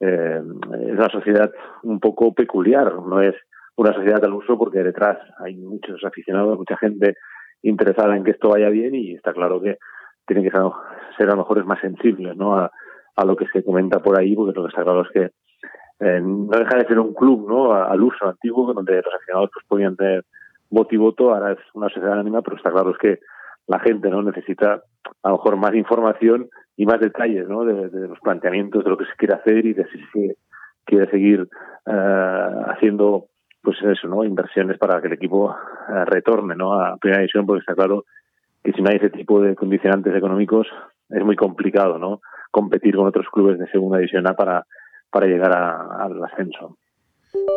eh, 0.00 0.42
es 0.86 0.92
una 0.92 1.08
sociedad 1.08 1.50
un 1.82 2.00
poco 2.00 2.34
peculiar, 2.34 2.94
no 2.94 3.20
es 3.20 3.34
una 3.76 3.94
sociedad 3.94 4.22
al 4.24 4.34
uso 4.34 4.58
porque 4.58 4.82
detrás 4.82 5.18
hay 5.38 5.56
muchos 5.56 6.04
aficionados, 6.04 6.58
mucha 6.58 6.76
gente 6.76 7.16
interesada 7.62 8.16
en 8.16 8.24
que 8.24 8.32
esto 8.32 8.50
vaya 8.50 8.68
bien 8.68 8.94
y 8.94 9.14
está 9.14 9.32
claro 9.32 9.60
que 9.60 9.78
tienen 10.32 10.44
que 10.44 10.56
ser, 11.16 11.28
a 11.28 11.32
lo 11.32 11.38
mejor 11.38 11.64
más 11.64 11.80
sensibles 11.80 12.36
¿no? 12.36 12.56
a, 12.56 12.70
lo 13.24 13.36
que 13.36 13.46
se 13.52 13.64
comenta 13.64 13.98
por 13.98 14.18
ahí 14.18 14.34
porque 14.34 14.56
lo 14.56 14.62
que 14.64 14.68
está 14.68 14.82
claro 14.82 15.02
es 15.02 15.08
que 15.10 15.30
eh, 16.00 16.20
no 16.22 16.56
deja 16.56 16.76
de 16.78 16.86
ser 16.86 16.98
un 16.98 17.12
club 17.12 17.48
¿no? 17.48 17.74
al 17.74 18.00
uso 18.00 18.28
antiguo 18.28 18.72
donde 18.72 18.96
los 18.96 19.14
aficionados 19.14 19.50
pues 19.52 19.66
podían 19.66 19.96
tener 19.96 20.24
voto 20.70 20.94
y 20.94 20.98
voto, 20.98 21.34
ahora 21.34 21.52
es 21.52 21.58
una 21.74 21.88
sociedad 21.88 22.12
anónima, 22.12 22.42
pero 22.42 22.56
está 22.56 22.70
claro 22.70 22.92
es 22.92 22.98
que 22.98 23.18
la 23.66 23.80
gente 23.80 24.08
no 24.08 24.22
necesita 24.22 24.82
a 25.22 25.28
lo 25.28 25.36
mejor 25.36 25.56
más 25.56 25.74
información 25.74 26.48
y 26.76 26.86
más 26.86 27.00
detalles 27.00 27.48
¿no? 27.48 27.64
de, 27.64 27.90
los 28.08 28.20
planteamientos 28.20 28.84
de 28.84 28.90
lo 28.90 28.96
que 28.96 29.06
se 29.06 29.16
quiere 29.18 29.34
hacer 29.34 29.66
y 29.66 29.74
de 29.74 29.84
si 29.86 29.98
se 30.12 30.36
quiere 30.84 31.10
seguir 31.10 31.42
uh, 31.86 32.70
haciendo 32.70 33.26
pues 33.62 33.76
eso, 33.82 34.08
¿no? 34.08 34.24
inversiones 34.24 34.78
para 34.78 35.00
que 35.00 35.08
el 35.08 35.14
equipo 35.14 35.50
uh, 35.50 36.04
retorne 36.06 36.54
¿no? 36.54 36.80
a 36.80 36.96
primera 36.96 37.20
división, 37.20 37.44
porque 37.44 37.60
está 37.60 37.74
claro 37.74 38.04
que 38.62 38.72
si 38.72 38.82
no 38.82 38.90
hay 38.90 38.96
ese 38.96 39.10
tipo 39.10 39.40
de 39.40 39.54
condicionantes 39.54 40.14
económicos 40.14 40.66
es 41.08 41.24
muy 41.24 41.36
complicado 41.36 41.98
¿no? 41.98 42.20
competir 42.50 42.96
con 42.96 43.06
otros 43.06 43.26
clubes 43.32 43.58
de 43.58 43.66
segunda 43.68 43.98
división 43.98 44.26
A 44.28 44.34
para 44.34 44.66
para 45.10 45.26
llegar 45.26 45.52
a, 45.52 46.04
al 46.04 46.24
ascenso. 46.24 46.76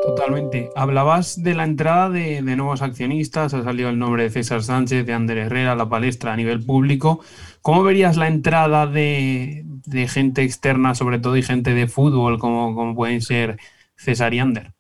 Totalmente. 0.05 0.69
Hablabas 0.75 1.41
de 1.41 1.55
la 1.55 1.63
entrada 1.63 2.10
de, 2.10 2.41
nuevos 2.41 2.81
accionistas, 2.81 3.53
ha 3.53 3.63
salido 3.63 3.89
el 3.89 3.98
nombre 3.98 4.24
de 4.24 4.29
César 4.29 4.62
Sánchez, 4.62 5.05
de 5.05 5.13
Ander 5.13 5.38
Herrera, 5.38 5.75
la 5.75 5.89
palestra 5.89 6.33
a 6.33 6.36
nivel 6.36 6.63
público. 6.63 7.22
¿Cómo 7.62 7.83
verías 7.83 8.17
la 8.17 8.27
entrada 8.27 8.86
de, 8.86 9.63
gente 10.07 10.43
externa, 10.43 10.93
sobre 10.93 11.19
todo, 11.19 11.38
y 11.38 11.41
gente 11.41 11.74
de 11.74 11.88
fútbol, 11.88 12.38
como, 12.38 12.75
como 12.75 12.95
pueden 12.95 13.22
ser 13.22 13.57
César 13.95 14.33
y 14.33 14.39
Ander? 14.39 14.72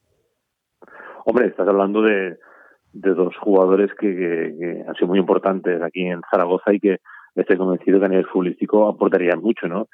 Hombre, 1.25 1.47
estás 1.47 1.67
hablando 1.67 2.01
de, 2.01 2.37
dos 2.93 3.35
jugadores 3.37 3.91
que, 3.99 4.83
han 4.87 4.95
sido 4.95 5.07
muy 5.07 5.19
importantes 5.19 5.81
aquí 5.81 6.05
en 6.05 6.21
Zaragoza 6.29 6.73
y 6.73 6.79
que 6.79 6.97
estoy 7.35 7.57
convencido 7.57 7.99
que 7.99 8.05
a 8.05 8.09
nivel 8.09 8.27
futbolístico 8.27 8.87
aportarían 8.87 9.41
mucho, 9.41 9.67
¿no? 9.67 9.87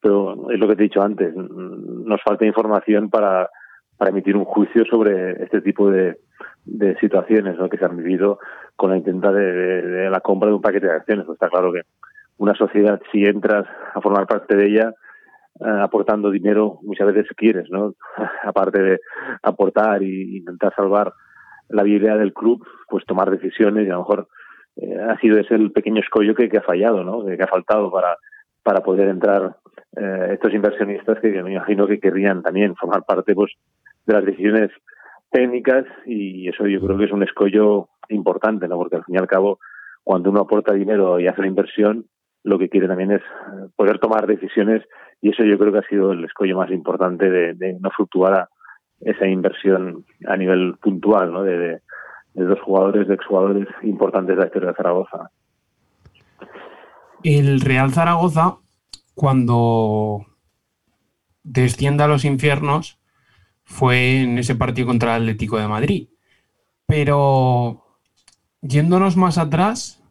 Pero 0.00 0.50
es 0.50 0.58
lo 0.58 0.68
que 0.68 0.76
te 0.76 0.82
he 0.82 0.88
dicho 0.88 1.02
antes, 1.02 1.34
nos 1.34 2.22
falta 2.22 2.46
información 2.46 3.10
para 3.10 3.48
para 3.98 4.12
emitir 4.12 4.36
un 4.36 4.44
juicio 4.44 4.84
sobre 4.86 5.42
este 5.42 5.60
tipo 5.60 5.90
de, 5.90 6.18
de 6.64 6.96
situaciones 6.98 7.58
¿no? 7.58 7.68
que 7.68 7.76
se 7.76 7.84
han 7.84 7.96
vivido 7.96 8.38
con 8.76 8.90
la 8.90 8.96
intenta 8.96 9.32
de, 9.32 10.08
la 10.08 10.20
compra 10.20 10.48
de 10.48 10.54
un 10.54 10.62
paquete 10.62 10.86
de 10.86 10.94
acciones. 10.94 11.26
Pues 11.26 11.36
está 11.36 11.50
claro 11.50 11.72
que 11.72 11.82
una 12.38 12.54
sociedad, 12.54 13.00
si 13.10 13.24
entras 13.24 13.66
a 13.94 14.00
formar 14.00 14.26
parte 14.26 14.54
de 14.54 14.66
ella, 14.66 14.92
eh, 15.60 15.80
aportando 15.82 16.30
dinero, 16.30 16.78
muchas 16.82 17.08
veces 17.08 17.26
quieres, 17.36 17.68
¿no? 17.70 17.94
Aparte 18.44 18.80
de 18.80 19.00
aportar 19.42 20.00
e 20.02 20.36
intentar 20.36 20.72
salvar 20.76 21.12
la 21.68 21.82
vida 21.82 22.16
del 22.16 22.32
club, 22.32 22.66
pues 22.88 23.04
tomar 23.04 23.30
decisiones 23.30 23.86
y 23.86 23.90
a 23.90 23.94
lo 23.94 24.00
mejor 24.00 24.28
eh, 24.76 24.96
ha 25.08 25.18
sido 25.18 25.38
ese 25.38 25.54
el 25.54 25.72
pequeño 25.72 26.00
escollo 26.00 26.34
que, 26.34 26.48
que 26.48 26.58
ha 26.58 26.62
fallado, 26.62 27.04
¿no? 27.04 27.24
Que, 27.24 27.42
ha 27.42 27.46
faltado 27.46 27.90
para, 27.90 28.16
para 28.62 28.80
poder 28.80 29.08
entrar 29.08 29.56
eh, 29.96 30.30
estos 30.32 30.52
inversionistas 30.54 31.18
que, 31.20 31.32
que, 31.32 31.42
me 31.42 31.52
imagino 31.52 31.86
que 31.86 32.00
querrían 32.00 32.42
también 32.42 32.74
formar 32.76 33.04
parte, 33.04 33.34
pues, 33.34 33.52
de 34.06 34.14
las 34.14 34.24
decisiones 34.24 34.70
técnicas 35.30 35.84
y 36.06 36.48
eso 36.48 36.66
yo 36.66 36.80
creo 36.80 36.96
que 36.96 37.04
es 37.04 37.12
un 37.12 37.22
escollo 37.22 37.88
importante, 38.08 38.68
¿no? 38.68 38.76
Porque 38.76 38.96
al 38.96 39.04
fin 39.04 39.16
y 39.16 39.18
al 39.18 39.26
cabo, 39.26 39.58
cuando 40.02 40.30
uno 40.30 40.40
aporta 40.40 40.72
dinero 40.72 41.20
y 41.20 41.26
hace 41.26 41.42
la 41.42 41.48
inversión, 41.48 42.06
lo 42.44 42.58
que 42.58 42.68
quiere 42.68 42.88
también 42.88 43.12
es 43.12 43.20
eh, 43.20 43.68
poder 43.76 43.98
tomar 43.98 44.26
decisiones 44.26 44.82
y 45.20 45.30
eso 45.30 45.44
yo 45.44 45.58
creo 45.58 45.72
que 45.72 45.78
ha 45.78 45.88
sido 45.88 46.12
el 46.12 46.24
escollo 46.24 46.56
más 46.56 46.70
importante 46.70 47.28
de, 47.28 47.76
no 47.80 47.90
fluctuar 47.90 48.48
esa 49.00 49.26
inversión 49.26 50.04
a 50.26 50.36
nivel 50.36 50.76
puntual, 50.82 51.32
¿no? 51.32 51.42
De, 51.42 51.58
de, 51.58 51.80
dos 52.34 52.60
jugadores, 52.60 53.08
de 53.08 53.14
exjugadores 53.14 53.66
importantes 53.82 54.36
de 54.36 54.40
la 54.40 54.46
historia 54.46 54.68
de 54.68 54.76
Zaragoza. 54.76 55.30
El 57.24 57.60
Real 57.60 57.92
Zaragoza, 57.92 58.58
cuando 59.14 60.24
descienda 61.42 62.04
a 62.04 62.08
los 62.08 62.24
infiernos, 62.24 63.00
fue 63.64 64.22
en 64.22 64.38
ese 64.38 64.54
partido 64.54 64.86
contra 64.86 65.16
el 65.16 65.22
Atlético 65.22 65.58
de 65.58 65.68
Madrid. 65.68 66.08
Pero 66.86 67.84
yéndonos 68.62 69.16
más 69.16 69.36
atrás, 69.36 70.02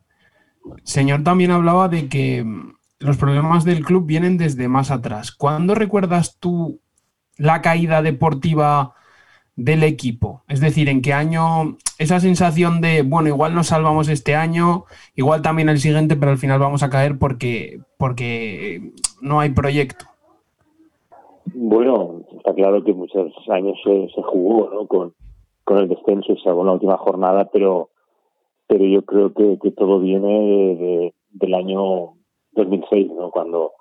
señor 0.84 1.24
también 1.24 1.52
hablaba 1.52 1.88
de 1.88 2.10
que 2.10 2.46
los 3.00 3.18
problemas 3.18 3.64
del 3.64 3.86
club 3.86 4.06
vienen 4.06 4.38
desde 4.38 4.68
más 4.68 4.92
atrás. 4.92 5.32
¿Cuándo 5.32 5.76
recuerdas 5.76 6.38
tú 6.40 6.82
la 7.38 7.62
caída 7.62 8.02
deportiva 8.02 8.94
del 9.56 9.84
equipo? 9.84 10.44
Es 10.48 10.62
decir, 10.62 10.90
¿en 10.90 11.02
qué 11.02 11.14
año 11.14 11.78
esa 12.00 12.20
sensación 12.20 12.82
de, 12.82 13.02
bueno, 13.02 13.30
igual 13.30 13.56
nos 13.56 13.68
salvamos 13.68 14.10
este 14.10 14.36
año, 14.36 14.86
igual 15.16 15.42
también 15.42 15.70
el 15.70 15.80
siguiente, 15.80 16.16
pero 16.16 16.32
al 16.32 16.38
final 16.38 16.60
vamos 16.60 16.84
a 16.84 16.90
caer 16.90 17.18
porque, 17.20 17.80
porque 17.98 18.92
no 19.22 19.40
hay 19.40 19.50
proyecto? 19.50 20.06
Bueno, 21.54 22.22
está 22.38 22.54
claro 22.54 22.84
que 22.84 22.94
muchos 22.94 23.32
años 23.50 23.78
se, 23.84 24.10
se 24.14 24.22
jugó 24.22 24.70
¿no? 24.74 24.88
con, 24.88 25.14
con 25.64 25.78
el 25.78 25.88
descenso 25.88 26.34
y 26.34 26.42
salvo 26.42 26.64
la 26.66 26.74
última 26.74 26.98
jornada, 26.98 27.50
pero 27.52 27.90
pero 28.68 28.86
yo 28.86 29.02
creo 29.04 29.34
que, 29.34 29.58
que 29.60 29.72
todo 29.72 30.00
viene 30.00 30.76
de, 30.76 31.14
del 31.32 31.54
año 31.54 32.14
2006, 32.52 33.12
¿no? 33.18 33.32
cuando 33.32 33.72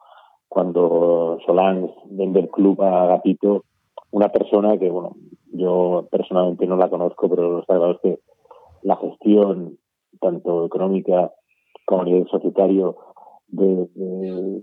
cuando 0.49 1.39
Solán 1.45 1.91
vende 2.11 2.41
el 2.41 2.51
club 2.51 2.81
a 2.83 3.03
Agapito, 3.03 3.65
una 4.11 4.29
persona 4.29 4.79
que, 4.79 4.91
bueno, 4.91 5.17
yo 5.53 6.07
personalmente 6.11 6.67
no 6.67 6.77
la 6.77 6.89
conozco, 6.89 7.29
pero 7.29 7.51
lo 7.51 7.61
está 7.61 7.77
es 7.91 7.99
que 8.03 8.19
la 8.83 8.97
gestión, 8.97 9.79
tanto 10.21 10.67
económica 10.67 11.33
como 11.85 12.03
a 12.03 12.05
nivel 12.05 12.29
societario, 12.29 12.97
de, 13.49 13.89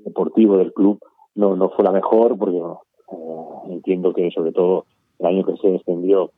deportivo 0.03 0.57
del 0.57 0.73
club, 0.73 0.99
no, 1.35 1.55
no 1.55 1.69
fue 1.69 1.83
la 1.83 1.91
mejor, 1.91 2.37
porque 2.37 2.57
eh, 2.57 3.45
entiendo 3.69 4.13
que 4.13 4.29
sobre 4.31 4.51
todo 4.51 4.85
el 5.19 5.25
año 5.27 5.45
que 5.45 5.57
se 5.57 5.75
extendió 5.75 6.31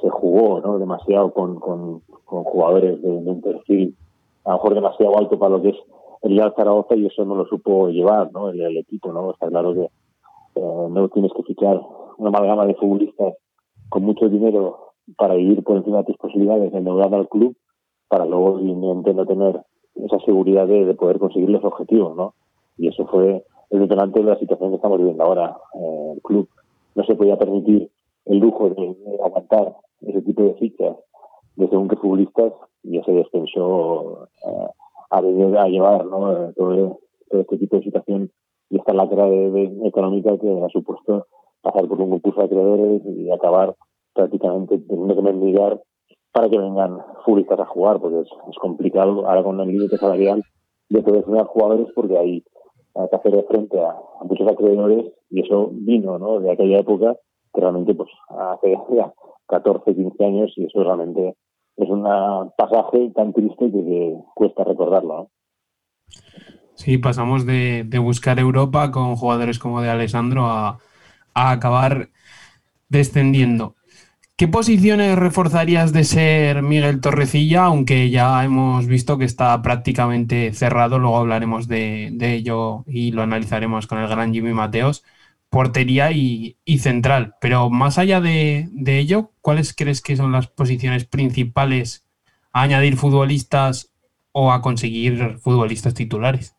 se 0.00 0.10
jugó 0.10 0.60
¿no? 0.60 0.78
demasiado 0.78 1.32
con, 1.32 1.58
con, 1.58 2.02
jugadores 2.24 3.00
de, 3.02 3.08
un 3.08 3.40
perfil 3.40 3.96
a 4.44 4.50
lo 4.50 4.56
mejor 4.56 4.74
demasiado 4.74 5.18
alto 5.18 5.38
para 5.38 5.56
lo 5.56 5.62
que 5.62 5.70
es 5.70 5.76
el 6.26 6.36
Real 6.36 6.54
Zaragoza 6.56 6.96
y 6.96 7.06
eso 7.06 7.24
no 7.24 7.34
lo 7.34 7.46
supo 7.46 7.88
llevar 7.88 8.32
¿no? 8.32 8.50
el, 8.50 8.76
equipo. 8.76 9.12
no 9.12 9.30
Está 9.30 9.48
claro 9.48 9.74
que 9.74 9.84
eh, 9.84 10.86
no 10.90 11.08
tienes 11.08 11.32
que 11.32 11.42
fichar 11.42 11.80
una 12.18 12.28
amalgama 12.28 12.66
de 12.66 12.74
futbolistas 12.74 13.34
con 13.88 14.04
mucho 14.04 14.28
dinero 14.28 14.92
para 15.16 15.34
vivir 15.34 15.62
por 15.62 15.76
encima 15.76 15.98
de 15.98 16.04
tus 16.04 16.16
posibilidades, 16.16 16.74
endeudar 16.74 17.14
al 17.14 17.28
club, 17.28 17.56
para 18.08 18.26
luego 18.26 18.58
evidentemente 18.58 19.14
no 19.14 19.26
tener 19.26 19.62
esa 19.94 20.18
seguridad 20.24 20.66
de, 20.66 20.84
de 20.84 20.94
poder 20.94 21.18
conseguir 21.18 21.48
los 21.50 21.64
objetivos. 21.64 22.16
¿no? 22.16 22.34
Y 22.76 22.88
eso 22.88 23.06
fue 23.06 23.44
es 23.70 23.80
detonante 23.80 24.20
de 24.20 24.26
la 24.26 24.38
situación 24.38 24.70
que 24.70 24.76
estamos 24.76 24.98
viviendo 24.98 25.24
ahora. 25.24 25.56
Eh, 25.74 26.12
el 26.14 26.22
club 26.22 26.48
no 26.94 27.04
se 27.04 27.14
podía 27.14 27.36
permitir 27.36 27.90
el 28.26 28.38
lujo 28.38 28.70
de, 28.70 28.96
aguantar 29.24 29.76
ese 30.02 30.22
tipo 30.22 30.42
de 30.42 30.54
fichas 30.54 30.96
de 31.56 31.68
según 31.68 31.88
qué 31.88 31.96
futbolistas 31.96 32.52
y 32.82 32.98
ese 32.98 33.12
descenso 33.12 34.28
eh, 34.46 34.68
a, 35.10 35.18
a 35.18 35.68
llevar 35.68 36.06
¿no? 36.06 36.52
todo, 36.54 37.00
este 37.30 37.58
tipo 37.58 37.76
de 37.76 37.82
situación 37.82 38.30
y 38.70 38.78
esta 38.78 38.94
lacra 38.94 39.26
de, 39.26 39.78
económica 39.84 40.36
que 40.38 40.62
ha 40.62 40.68
supuesto 40.68 41.26
pasar 41.62 41.86
por 41.88 42.00
un 42.00 42.10
concurso 42.10 42.40
de 42.40 42.46
acreedores 42.46 43.02
y 43.04 43.30
acabar 43.30 43.74
prácticamente 44.14 44.78
teniendo 44.78 45.14
que 45.14 45.22
mendigar 45.22 45.80
para 46.32 46.48
que 46.48 46.58
vengan 46.58 46.98
futbolistas 47.24 47.60
a 47.60 47.66
jugar, 47.66 48.00
porque 48.00 48.20
es, 48.20 48.28
es 48.50 48.58
complicado 48.58 49.26
ahora 49.26 49.42
con 49.42 49.60
el 49.60 49.68
límite 49.68 49.96
salarial 49.96 50.42
de 50.88 51.02
poder 51.02 51.24
tener 51.24 51.44
jugadores 51.44 51.88
porque 51.94 52.18
hay 52.18 52.44
que 53.10 53.16
hacer 53.16 53.44
frente 53.48 53.80
a, 53.80 53.94
muchos 54.22 54.48
acreedores 54.48 55.12
y 55.30 55.40
eso 55.40 55.70
vino 55.72 56.18
¿no? 56.18 56.40
de 56.40 56.50
aquella 56.50 56.78
época 56.78 57.16
que 57.52 57.60
realmente 57.60 57.94
pues 57.94 58.08
hace 58.28 58.76
ya 58.94 59.12
14, 59.48 59.94
15 59.94 60.24
años 60.24 60.52
y 60.56 60.64
eso 60.64 60.82
realmente 60.82 61.36
es 61.76 61.88
un 61.88 62.02
pasaje 62.56 63.10
tan 63.14 63.32
triste 63.32 63.70
que, 63.70 64.14
cuesta 64.34 64.64
recordarlo. 64.64 65.30
Sí, 66.74 66.98
pasamos 66.98 67.46
de, 67.46 67.84
de, 67.84 67.98
buscar 67.98 68.38
Europa 68.38 68.90
con 68.90 69.16
jugadores 69.16 69.58
como 69.58 69.80
de 69.80 69.88
Alessandro 69.88 70.44
a, 70.46 70.78
a 71.34 71.50
acabar 71.50 72.10
descendiendo. 72.88 73.76
¿Qué 74.38 74.48
posiciones 74.48 75.16
reforzarías 75.18 75.94
de 75.94 76.04
ser 76.04 76.62
Miguel 76.62 77.00
Torrecilla? 77.00 77.64
Aunque 77.64 78.10
ya 78.10 78.44
hemos 78.44 78.86
visto 78.86 79.16
que 79.16 79.24
está 79.24 79.62
prácticamente 79.62 80.52
cerrado, 80.52 80.98
luego 80.98 81.16
hablaremos 81.16 81.68
de, 81.68 82.14
ello 82.20 82.84
y 82.86 83.12
lo 83.12 83.22
analizaremos 83.22 83.86
con 83.86 83.98
el 83.98 84.08
gran 84.08 84.34
Jimmy 84.34 84.52
Mateos, 84.52 85.04
portería 85.56 86.12
y, 86.12 86.54
central. 86.78 87.32
Pero 87.40 87.70
más 87.70 87.98
allá 87.98 88.20
de, 88.20 88.68
ello, 88.86 89.30
¿cuáles 89.40 89.74
crees 89.74 90.02
que 90.02 90.14
son 90.14 90.30
las 90.30 90.48
posiciones 90.48 91.06
principales 91.06 92.06
a 92.52 92.62
añadir 92.62 92.96
futbolistas 92.96 93.90
o 94.32 94.52
a 94.52 94.60
conseguir 94.60 95.38
futbolistas 95.38 95.94
titulares? 95.94 96.54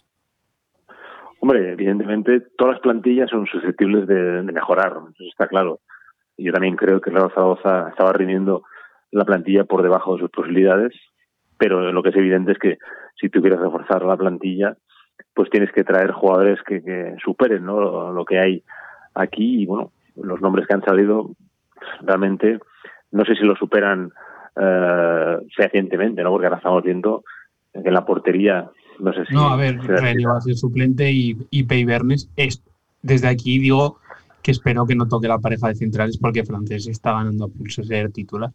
Hombre, 1.39 1.73
evidentemente 1.73 2.41
todas 2.57 2.73
las 2.73 2.81
plantillas 2.81 3.29
son 3.29 3.45
susceptibles 3.45 4.07
de, 4.07 4.41
mejorar, 4.41 4.93
eso 5.13 5.23
está 5.29 5.47
claro 5.47 5.79
yo 6.37 6.53
también 6.53 6.75
creo 6.75 7.01
que 7.01 7.09
Real 7.09 7.31
Zaragoza 7.33 7.89
estaba 7.89 8.13
rindiendo 8.13 8.63
la 9.11 9.25
plantilla 9.25 9.63
por 9.63 9.81
debajo 9.81 10.13
de 10.13 10.21
sus 10.21 10.29
posibilidades, 10.29 10.93
pero 11.57 11.91
lo 11.91 12.03
que 12.03 12.09
es 12.09 12.15
evidente 12.15 12.51
es 12.51 12.59
que 12.59 12.77
si 13.19 13.29
tú 13.29 13.41
quieres 13.41 13.59
reforzar 13.59 14.03
la 14.03 14.17
plantilla, 14.17 14.77
pues 15.33 15.49
tienes 15.49 15.71
que 15.71 15.83
traer 15.83 16.11
jugadores 16.11 16.59
que, 16.63 17.15
superen 17.23 17.65
lo, 17.65 18.25
que 18.25 18.39
hay 18.39 18.63
aquí 19.17 19.63
y 19.63 19.65
bueno, 19.65 19.91
los 20.15 20.41
nombres 20.41 20.67
que 20.67 20.73
han 20.73 20.83
salido 20.83 21.31
realmente 22.01 22.59
no 23.11 23.25
sé 23.25 23.35
si 23.35 23.43
lo 23.43 23.55
superan 23.55 24.11
eh, 24.55 25.37
fehacientemente, 25.55 26.23
¿no? 26.23 26.31
Porque 26.31 26.47
ahora 26.47 26.57
estamos 26.57 26.83
viendo 26.83 27.23
que 27.73 27.87
en 27.87 27.93
la 27.93 28.05
portería 28.05 28.69
no 28.99 29.13
sé 29.13 29.25
si... 29.25 29.33
No, 29.33 29.49
a 29.49 29.55
ver, 29.55 29.79
Reni 29.79 30.25
va 30.25 30.37
a 30.37 30.41
ser 30.41 30.55
suplente 30.55 31.11
y, 31.11 31.37
y 31.51 31.63
Pei 31.63 31.85
Bernes 31.85 32.29
es, 32.35 32.63
desde 33.01 33.27
aquí 33.27 33.59
digo 33.59 33.99
que 34.41 34.51
espero 34.51 34.85
que 34.85 34.95
no 34.95 35.07
toque 35.07 35.27
la 35.27 35.39
pareja 35.39 35.67
de 35.67 35.75
centrales 35.75 36.17
porque 36.17 36.45
Francés 36.45 36.87
está 36.87 37.13
ganando 37.13 37.45
a 37.45 37.49
pulso 37.49 37.83
ser 37.83 38.11
titular. 38.11 38.51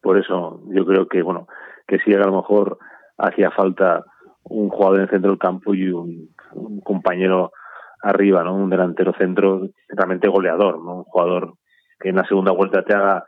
Por 0.00 0.18
eso 0.18 0.60
yo 0.68 0.84
creo 0.84 1.08
que, 1.08 1.22
bueno, 1.22 1.48
que 1.86 1.98
si 2.00 2.12
a 2.12 2.18
lo 2.18 2.36
mejor 2.36 2.78
hacía 3.18 3.50
falta 3.50 4.04
un 4.44 4.68
jugador 4.68 4.96
en 4.96 5.02
el 5.02 5.10
centro 5.10 5.30
del 5.30 5.38
campo 5.38 5.74
y 5.74 5.90
un, 5.90 6.28
compañero 6.84 7.52
arriba, 8.02 8.44
¿no? 8.44 8.54
Un 8.54 8.70
delantero 8.70 9.12
centro 9.18 9.68
realmente 9.88 10.28
goleador, 10.28 10.82
¿no? 10.82 10.98
Un 10.98 11.04
jugador 11.04 11.54
que 11.98 12.10
en 12.10 12.16
la 12.16 12.26
segunda 12.26 12.52
vuelta 12.52 12.82
te 12.82 12.94
haga 12.94 13.24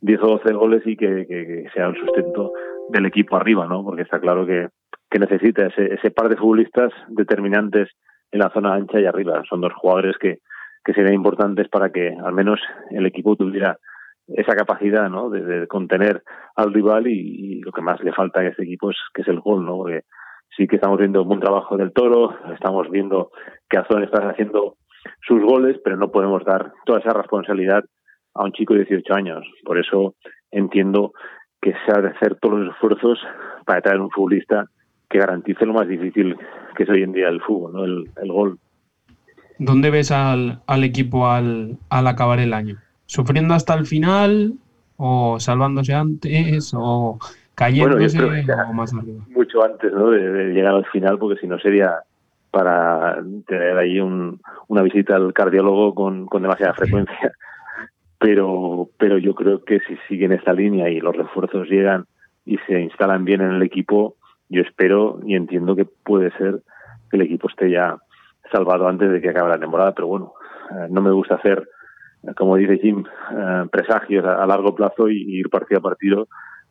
10 0.00 0.20
o 0.22 0.26
12 0.38 0.52
goles 0.52 0.82
y 0.86 0.96
que, 0.96 1.66
sea 1.74 1.86
el 1.86 1.96
sustento 1.96 2.52
del 2.88 3.06
equipo 3.06 3.36
arriba, 3.36 3.66
¿no? 3.66 3.84
Porque 3.84 4.02
está 4.02 4.20
claro 4.20 4.46
que, 4.46 4.68
que 5.10 5.18
necesita 5.18 5.66
ese, 5.66 5.94
ese 5.94 6.10
par 6.10 6.28
de 6.28 6.36
futbolistas 6.36 6.92
determinantes 7.08 7.88
en 8.30 8.40
la 8.40 8.50
zona 8.50 8.74
ancha 8.74 9.00
y 9.00 9.06
arriba. 9.06 9.42
Son 9.48 9.60
dos 9.60 9.72
jugadores 9.74 10.16
que, 10.18 10.38
que 10.84 10.92
serían 10.92 11.14
importantes 11.14 11.68
para 11.68 11.90
que 11.90 12.14
al 12.24 12.32
menos 12.32 12.60
el 12.90 13.06
equipo 13.06 13.36
tuviera 13.36 13.78
esa 14.28 14.54
capacidad 14.54 15.08
¿no? 15.08 15.30
de, 15.30 15.66
contener 15.66 16.22
al 16.56 16.72
rival 16.72 17.06
y, 17.06 17.60
lo 17.60 17.72
que 17.72 17.82
más 17.82 18.00
le 18.02 18.12
falta 18.12 18.40
a 18.40 18.46
este 18.46 18.64
equipo 18.64 18.90
es 18.90 18.96
que 19.14 19.22
es 19.22 19.28
el 19.28 19.40
gol, 19.40 19.64
¿no? 19.64 19.76
Porque 19.76 20.02
sí 20.56 20.66
que 20.66 20.76
estamos 20.76 20.98
viendo 20.98 21.22
un 21.22 21.28
buen 21.28 21.40
trabajo 21.40 21.76
del 21.76 21.92
Toro, 21.92 22.36
estamos 22.52 22.90
viendo 22.90 23.30
que 23.68 23.78
Azón 23.78 24.02
está 24.04 24.28
haciendo 24.28 24.76
sus 25.26 25.42
goles, 25.42 25.78
pero 25.84 25.96
no 25.96 26.10
podemos 26.10 26.44
dar 26.44 26.72
toda 26.84 27.00
esa 27.00 27.12
responsabilidad 27.12 27.84
a 28.34 28.44
un 28.44 28.52
chico 28.52 28.74
de 28.74 28.84
18 28.84 29.14
años. 29.14 29.46
Por 29.64 29.78
eso 29.78 30.14
entiendo 30.50 31.12
que 31.60 31.72
se 31.86 31.92
ha 31.92 32.00
de 32.00 32.08
hacer 32.08 32.36
todos 32.40 32.60
los 32.60 32.74
esfuerzos 32.74 33.18
para 33.64 33.80
traer 33.80 34.00
un 34.00 34.10
futbolista 34.10 34.66
que 35.08 35.18
garantice 35.18 35.66
lo 35.66 35.74
más 35.74 35.88
difícil 35.88 36.36
que 36.76 36.84
es 36.84 36.88
hoy 36.88 37.02
en 37.02 37.12
día 37.12 37.28
el 37.28 37.42
fútbol, 37.42 37.72
¿no? 37.72 37.84
el, 37.84 38.10
el 38.20 38.32
gol. 38.32 38.58
¿Dónde 39.58 39.90
ves 39.90 40.10
al, 40.10 40.62
al 40.66 40.84
equipo 40.84 41.28
al, 41.28 41.78
al 41.90 42.06
acabar 42.06 42.40
el 42.40 42.54
año? 42.54 42.78
¿Sufriendo 43.06 43.54
hasta 43.54 43.74
el 43.74 43.86
final 43.86 44.54
o 44.96 45.38
salvándose 45.38 45.94
antes 45.94 46.72
o 46.74 47.18
cayéndose 47.54 48.18
o 48.22 48.72
más 48.72 48.94
arriba? 48.94 49.24
Mucho 49.28 49.62
antes 49.64 49.92
¿no? 49.92 50.10
de, 50.10 50.52
llegar 50.52 50.74
al 50.74 50.86
final 50.86 51.18
porque 51.18 51.40
si 51.40 51.46
no 51.46 51.58
sería 51.58 52.00
para 52.50 53.22
tener 53.46 53.78
ahí 53.78 53.98
un, 53.98 54.40
una 54.68 54.82
visita 54.82 55.16
al 55.16 55.32
cardiólogo 55.32 55.94
con, 55.94 56.26
con 56.26 56.42
demasiada 56.42 56.74
frecuencia. 56.74 57.32
Pero, 58.18 58.88
pero 58.98 59.18
yo 59.18 59.34
creo 59.34 59.64
que 59.64 59.80
si 59.80 59.96
siguen 60.06 60.30
esta 60.30 60.52
línea 60.52 60.88
y 60.88 61.00
los 61.00 61.16
refuerzos 61.16 61.68
llegan 61.68 62.06
y 62.44 62.56
se 62.68 62.80
instalan 62.80 63.24
bien 63.24 63.40
en 63.40 63.50
el 63.50 63.62
equipo, 63.64 64.14
yo 64.48 64.62
espero 64.62 65.18
y 65.24 65.34
entiendo 65.34 65.74
que 65.74 65.86
puede 65.86 66.30
ser 66.38 66.60
que 67.10 67.16
el 67.16 67.22
equipo 67.22 67.48
esté 67.48 67.68
ya 67.68 67.98
salvado 68.52 68.86
antes 68.86 69.10
de 69.10 69.20
que 69.20 69.30
acabe 69.30 69.48
la 69.48 69.58
temporada, 69.58 69.92
pero 69.92 70.06
bueno, 70.06 70.34
eh, 70.70 70.86
no 70.90 71.00
me 71.00 71.10
gusta 71.10 71.34
hacer, 71.34 71.68
como 72.36 72.56
dice 72.56 72.78
Jim, 72.78 73.04
eh, 73.32 73.64
presagios 73.72 74.24
a, 74.24 74.46
largo 74.46 74.74
plazo 74.74 75.08
y, 75.08 75.40
ir 75.40 75.48
partido 75.50 75.80
a 75.80 75.82
partido 75.82 76.28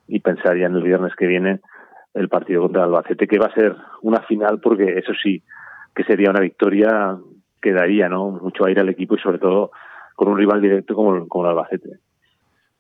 y 0.08 0.20
pensar 0.20 0.58
ya 0.58 0.66
en 0.66 0.76
el 0.76 0.84
viernes 0.84 1.14
que 1.16 1.28
viene 1.28 1.60
el 2.14 2.30
partido 2.30 2.64
contra 2.64 2.84
Albacete, 2.84 3.28
que 3.28 3.40
va 3.40 3.48
a 3.48 3.54
ser 3.54 3.76
una 4.02 4.22
final 4.22 4.60
porque 4.60 4.98
eso 4.98 5.14
sí, 5.22 5.44
que 5.96 6.04
sería 6.04 6.30
una 6.30 6.42
victoria 6.42 7.18
que 7.62 7.72
daría 7.72 8.10
¿no? 8.10 8.32
mucho 8.32 8.66
aire 8.66 8.82
al 8.82 8.90
equipo 8.90 9.16
y 9.16 9.20
sobre 9.20 9.40
todo 9.40 9.72
con 10.16 10.28
un 10.28 10.38
rival 10.38 10.62
directo 10.62 10.96
como, 10.96 11.28
como 11.28 11.46
el 11.46 11.52
Albacete. 11.52 12.00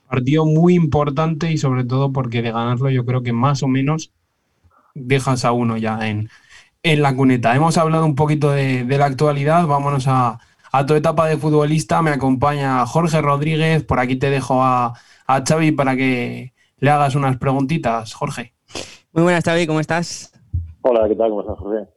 Partido 0.10 0.46
muy 0.46 0.76
importante 0.76 1.52
y 1.52 1.58
sobre 1.58 1.86
todo 1.86 2.12
porque 2.12 2.42
de 2.42 2.52
ganarlo 2.52 2.90
yo 2.90 3.06
creo 3.06 3.24
que 3.24 3.32
más 3.32 3.64
o 3.64 3.68
menos 3.68 4.12
dejas 4.94 5.46
a 5.46 5.54
uno 5.54 5.78
ya 5.78 6.10
en, 6.10 6.30
en 6.84 7.02
la 7.02 7.16
cuneta. 7.16 7.56
Hemos 7.56 7.78
hablado 7.78 8.06
un 8.06 8.16
poquito 8.16 8.52
de, 8.52 8.86
la 8.86 9.06
actualidad, 9.06 9.66
vámonos 9.68 10.06
a, 10.08 10.40
tu 10.88 10.96
etapa 10.96 11.28
de 11.28 11.38
futbolista. 11.38 12.02
Me 12.02 12.12
acompaña 12.12 12.86
Jorge 12.86 13.22
Rodríguez, 13.22 13.84
por 13.84 14.00
aquí 14.00 14.16
te 14.16 14.30
dejo 14.30 14.64
a, 14.64 14.94
a 15.28 15.44
Xavi 15.46 15.72
para 15.72 15.96
que 15.96 16.54
le 16.82 16.90
hagas 16.90 17.14
unas 17.14 17.38
preguntitas, 17.38 18.14
Jorge. 18.14 18.56
Muy 19.14 19.22
buenas, 19.24 19.44
Xavi, 19.44 19.68
¿cómo 19.68 19.80
estás? 19.80 20.34
Hola, 20.82 21.08
¿qué 21.08 21.16
tal? 21.16 21.30
¿Cómo 21.30 21.42
estás, 21.42 21.60
Jorge? 21.60 21.88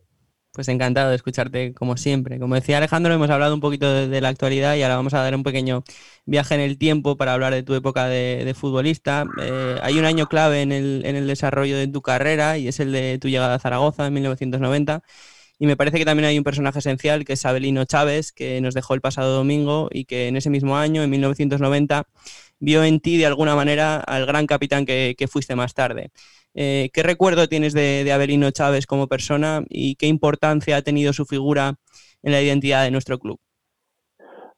Pues 0.52 0.68
encantado 0.68 1.08
de 1.08 1.16
escucharte 1.16 1.72
como 1.72 1.96
siempre. 1.96 2.38
Como 2.38 2.54
decía 2.54 2.76
Alejandro, 2.76 3.14
hemos 3.14 3.30
hablado 3.30 3.54
un 3.54 3.60
poquito 3.60 3.90
de, 3.90 4.20
la 4.20 4.28
actualidad 4.28 4.76
y 4.76 4.82
ahora 4.82 4.96
vamos 4.96 5.14
a 5.14 5.22
dar 5.22 5.34
un 5.34 5.42
pequeño 5.42 5.84
viaje 6.26 6.54
en 6.54 6.60
el 6.60 6.76
tiempo 6.76 7.16
para 7.16 7.32
hablar 7.32 7.54
de 7.54 7.62
tu 7.62 7.74
época 7.74 8.06
de, 8.08 8.54
futbolista. 8.54 9.24
Eh, 9.40 9.78
hay 9.82 9.98
un 9.98 10.04
año 10.04 10.26
clave 10.26 10.60
en 10.60 10.70
el, 10.70 11.02
en 11.06 11.16
el 11.16 11.26
desarrollo 11.26 11.78
de 11.78 11.88
tu 11.88 12.02
carrera 12.02 12.58
y 12.58 12.68
es 12.68 12.78
el 12.78 12.92
de 12.92 13.18
tu 13.18 13.28
llegada 13.28 13.54
a 13.54 13.58
Zaragoza 13.58 14.06
en 14.06 14.12
1990. 14.12 15.02
Y 15.58 15.66
me 15.66 15.76
parece 15.76 15.98
que 15.98 16.04
también 16.04 16.26
hay 16.26 16.36
un 16.36 16.44
personaje 16.44 16.80
esencial 16.80 17.24
que 17.24 17.34
es 17.34 17.46
Abelino 17.46 17.84
Chávez, 17.84 18.32
que 18.32 18.60
nos 18.60 18.74
dejó 18.74 18.94
el 18.94 19.00
pasado 19.00 19.34
domingo 19.34 19.88
y 19.90 20.04
que 20.04 20.28
en 20.28 20.36
ese 20.36 20.50
mismo 20.50 20.76
año, 20.76 21.02
en 21.02 21.10
1990, 21.10 22.06
vio 22.64 22.82
en 22.84 23.00
ti 23.00 23.16
de 23.16 23.26
alguna 23.26 23.54
manera 23.54 23.96
al 24.00 24.26
gran 24.26 24.46
capitán 24.46 24.86
que, 24.86 25.14
que 25.16 25.28
fuiste 25.28 25.54
más 25.54 25.74
tarde. 25.74 26.10
Eh, 26.54 26.88
¿Qué 26.92 27.02
recuerdo 27.02 27.48
tienes 27.48 27.74
de, 27.74 28.04
de, 28.04 28.12
Abelino 28.12 28.50
Chávez 28.50 28.86
como 28.86 29.08
persona 29.08 29.64
y 29.68 29.96
qué 29.96 30.06
importancia 30.06 30.76
ha 30.76 30.82
tenido 30.82 31.12
su 31.12 31.24
figura 31.24 31.74
en 32.22 32.32
la 32.32 32.40
identidad 32.40 32.84
de 32.84 32.92
nuestro 32.92 33.18
club? 33.18 33.38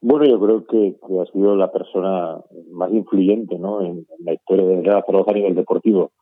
Bueno, 0.01 0.27
yo 0.27 0.39
creo 0.39 0.67
que, 0.67 0.95
ha 1.21 1.33
sido 1.33 1.57
la 1.57 1.73
persona 1.73 2.39
más 2.71 2.93
influyente 2.93 3.59
¿no? 3.59 3.81
en, 3.81 4.07
la 4.21 4.35
historia 4.35 4.67
de 4.67 4.83
la 4.83 5.03
Zaragoza 5.03 5.31
a 5.31 5.35
nivel 5.35 5.55
deportivo. 5.55 6.13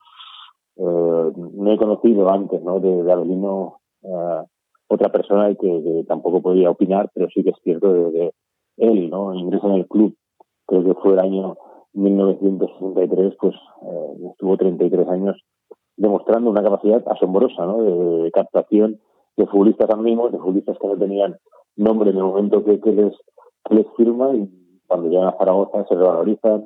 Eh, 0.77 0.81
no 0.81 1.71
he 1.71 1.77
conocido 1.77 2.29
antes 2.31 2.61
¿no? 2.63 2.79
de, 2.79 3.03
de 3.03 3.13
eh, 3.13 4.43
otra 4.87 5.11
persona 5.11 5.51
y 5.51 5.55
que, 5.57 6.05
tampoco 6.07 6.41
podía 6.41 6.69
opinar, 6.69 7.09
pero 7.13 7.27
sí 7.33 7.43
que 7.43 7.49
es 7.49 7.57
cierto 7.63 8.11
de, 8.11 8.33
él, 8.77 9.09
¿no? 9.09 9.33
Ingreso 9.33 9.67
en 9.67 9.75
el 9.75 9.87
club, 9.87 10.15
creo 10.65 10.83
que 10.83 10.93
fue 10.95 11.13
el 11.13 11.19
año 11.19 11.55
1963, 11.95 13.35
pues 13.39 13.55
eh, 13.55 14.29
estuvo 14.31 14.57
33 14.57 15.07
años 15.07 15.41
demostrando 15.97 16.49
una 16.49 16.61
capacidad 16.61 17.03
asombrosa 17.07 17.65
¿no? 17.65 17.81
de, 17.81 18.31
captación 18.31 18.99
de 19.37 19.47
futbolistas 19.47 19.89
anónimos, 19.89 20.31
de 20.31 20.37
futbolistas 20.37 20.77
que 20.79 20.87
no 20.87 20.97
tenían 20.97 21.37
nombre 21.77 22.11
en 22.11 22.17
el 22.17 22.23
momento 22.23 22.63
que, 22.63 22.79
les, 22.91 23.13
les 23.69 23.87
firma 23.95 24.33
y 24.33 24.49
cuando 24.87 25.09
llegan 25.09 25.29
a 25.29 25.37
Zaragoza 25.37 25.85
se 25.87 25.95
revalorizan, 25.95 26.65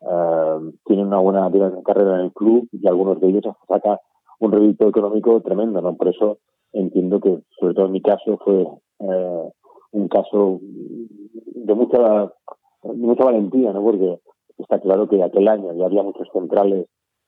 uh, 0.00 0.72
tienen 0.84 1.06
una 1.06 1.18
buena 1.18 1.50
carrera 1.84 2.16
en 2.16 2.26
el 2.26 2.32
club 2.32 2.68
y 2.72 2.86
algunos 2.86 3.20
de 3.20 3.28
ellos 3.28 3.44
saca 3.68 4.00
un 4.40 4.52
rédito 4.52 4.88
económico 4.88 5.40
tremendo, 5.40 5.80
¿no? 5.80 5.96
Por 5.96 6.08
eso 6.08 6.38
entiendo 6.72 7.20
que, 7.20 7.40
sobre 7.60 7.74
todo 7.74 7.86
en 7.86 7.92
mi 7.92 8.02
caso, 8.02 8.38
fue 8.44 8.66
uh, 8.98 9.52
un 9.92 10.08
caso 10.08 10.60
de 10.60 11.74
mucha, 11.74 12.32
mucha 12.82 13.24
valentía, 13.24 13.72
¿no? 13.72 13.82
Porque 13.82 14.18
está 14.62 14.80
claro 14.80 15.08
que 15.08 15.22
aquel 15.22 15.48
año 15.48 15.72
ya 15.74 15.86
había 15.86 16.02
muchos 16.02 16.28
centrales 16.32 16.86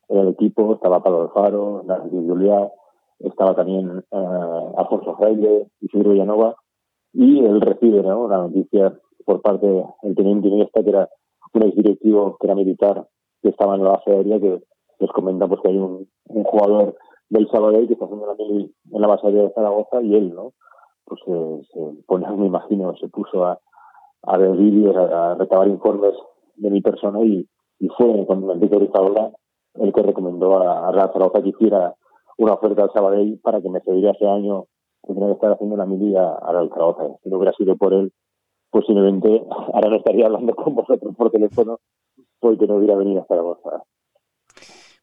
en 0.09 0.19
el 0.19 0.29
equipo, 0.29 0.75
estaba 0.75 1.03
Pablo 1.03 1.23
Alfaro, 1.23 1.83
Narcís 1.85 2.13
Juliá, 2.13 2.71
estaba 3.21 3.55
también 3.55 4.05
uh, 4.11 4.77
Alfonso 4.77 5.17
Fraile, 5.17 5.69
Isidro 5.81 6.11
Villanova, 6.11 6.57
y 7.13 7.45
él 7.45 7.61
recibe 7.61 8.03
¿no? 8.03 8.29
la 8.29 8.39
noticia 8.39 8.99
por 9.25 9.41
parte 9.41 9.67
del 10.03 10.15
teniente 10.15 10.49
Iniesta, 10.49 10.83
que 10.83 10.91
era 10.91 11.09
un 11.55 11.63
exdirectivo 11.63 12.37
que 12.39 12.47
era 12.47 12.55
militar, 12.55 13.07
que 13.43 13.51
estaba 13.51 13.77
en 13.77 13.85
la 13.85 13.91
base 13.91 14.11
aérea, 14.11 14.41
que 14.41 14.63
les 14.99 15.11
comenta 15.13 15.47
pues 15.47 15.61
que 15.61 15.69
hay 15.69 15.79
un, 15.79 16.09
un 16.29 16.45
jugador 16.45 16.97
del 17.31 17.49
Sabadell 17.51 17.87
que 17.87 17.95
está 17.95 18.05
haciendo 18.05 18.27
la 18.27 18.35
mili 18.35 18.75
en 18.93 19.01
la 19.01 19.09
base 19.09 19.27
aérea 19.27 19.45
de 19.45 19.53
Zaragoza 19.55 20.03
y 20.03 20.15
él, 20.15 20.35
¿no? 20.35 20.53
Pues 21.05 21.21
se 21.25 22.03
pone, 22.07 22.29
me 22.37 22.47
imagino, 22.47 22.95
se 22.97 23.09
puso 23.09 23.45
a, 23.45 23.59
a 24.23 24.39
ver 24.39 24.53
vídeos, 24.53 24.97
a, 24.97 25.33
a, 25.33 25.35
recabar 25.35 25.69
informes 25.69 26.15
de 26.57 26.71
mi 26.71 26.81
persona 26.81 27.21
y, 27.23 27.49
y 27.79 27.89
fue 27.89 28.25
cuando 28.27 28.53
Enrique 28.53 28.77
Urizaola 28.77 29.33
el 29.75 29.93
que 29.93 30.03
recomendó 30.03 30.59
a, 30.59 30.93
Real 30.93 31.11
Zaragoza 31.13 31.43
que 31.43 31.51
hiciera 31.51 31.95
una 32.39 32.55
oferta 32.55 32.83
al 32.83 32.93
Sabadell 32.93 33.39
para 33.43 33.61
que 33.61 33.69
me 33.69 33.81
cediera 33.81 34.13
ese 34.13 34.27
año 34.27 34.67
tenía 35.07 35.27
que 35.27 35.33
estar 35.33 35.53
haciendo 35.53 35.77
la 35.77 35.87
mili 35.87 36.17
a, 36.17 36.39
Real 36.51 36.71
Zaragoza. 36.71 37.19
Si 37.23 37.29
no 37.29 37.37
hubiera 37.37 37.53
sido 37.53 37.77
por 37.77 37.93
él, 37.93 38.13
posiblemente 38.71 39.45
ahora 39.73 39.91
no 39.91 39.97
estaría 39.97 40.27
hablando 40.27 40.55
con 40.55 40.75
vosotros 40.75 41.15
por 41.17 41.31
teléfono 41.31 41.79
porque 42.41 42.67
no 42.67 42.77
hubiera 42.77 42.97
venido 42.97 43.23
a 43.23 43.27
Zaragoza. 43.27 43.83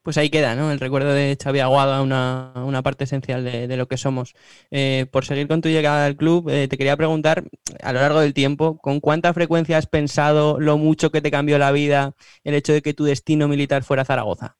Pues 0.03 0.17
ahí 0.17 0.31
queda, 0.31 0.55
¿no? 0.55 0.71
El 0.71 0.79
recuerdo 0.79 1.13
de 1.13 1.37
Xavi 1.41 1.59
Aguada, 1.59 2.01
una, 2.01 2.53
una 2.55 2.81
parte 2.81 3.03
esencial 3.03 3.43
de, 3.43 3.77
lo 3.77 3.85
que 3.85 3.97
somos. 3.97 4.33
Eh, 4.71 5.05
por 5.11 5.25
seguir 5.25 5.47
con 5.47 5.61
tu 5.61 5.69
llegada 5.69 6.07
al 6.07 6.15
club, 6.15 6.49
eh, 6.49 6.67
te 6.67 6.77
quería 6.77 6.97
preguntar, 6.97 7.43
a 7.83 7.93
lo 7.93 7.99
largo 7.99 8.19
del 8.19 8.33
tiempo, 8.33 8.79
¿con 8.79 8.99
cuánta 8.99 9.31
frecuencia 9.33 9.77
has 9.77 9.85
pensado 9.85 10.59
lo 10.59 10.79
mucho 10.79 11.11
que 11.11 11.21
te 11.21 11.29
cambió 11.29 11.59
la 11.59 11.71
vida 11.71 12.13
el 12.43 12.55
hecho 12.55 12.73
de 12.73 12.81
que 12.81 12.95
tu 12.95 13.03
destino 13.03 13.47
militar 13.47 13.83
fuera 13.83 14.03
Zaragoza? 14.03 14.55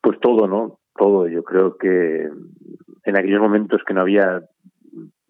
Pues 0.00 0.20
todo, 0.20 0.46
¿no? 0.46 0.78
Todo. 0.96 1.26
Yo 1.26 1.42
creo 1.42 1.76
que 1.76 2.28
en 3.04 3.18
aquellos 3.18 3.40
momentos 3.40 3.82
que 3.84 3.94
no 3.94 4.02
había 4.02 4.42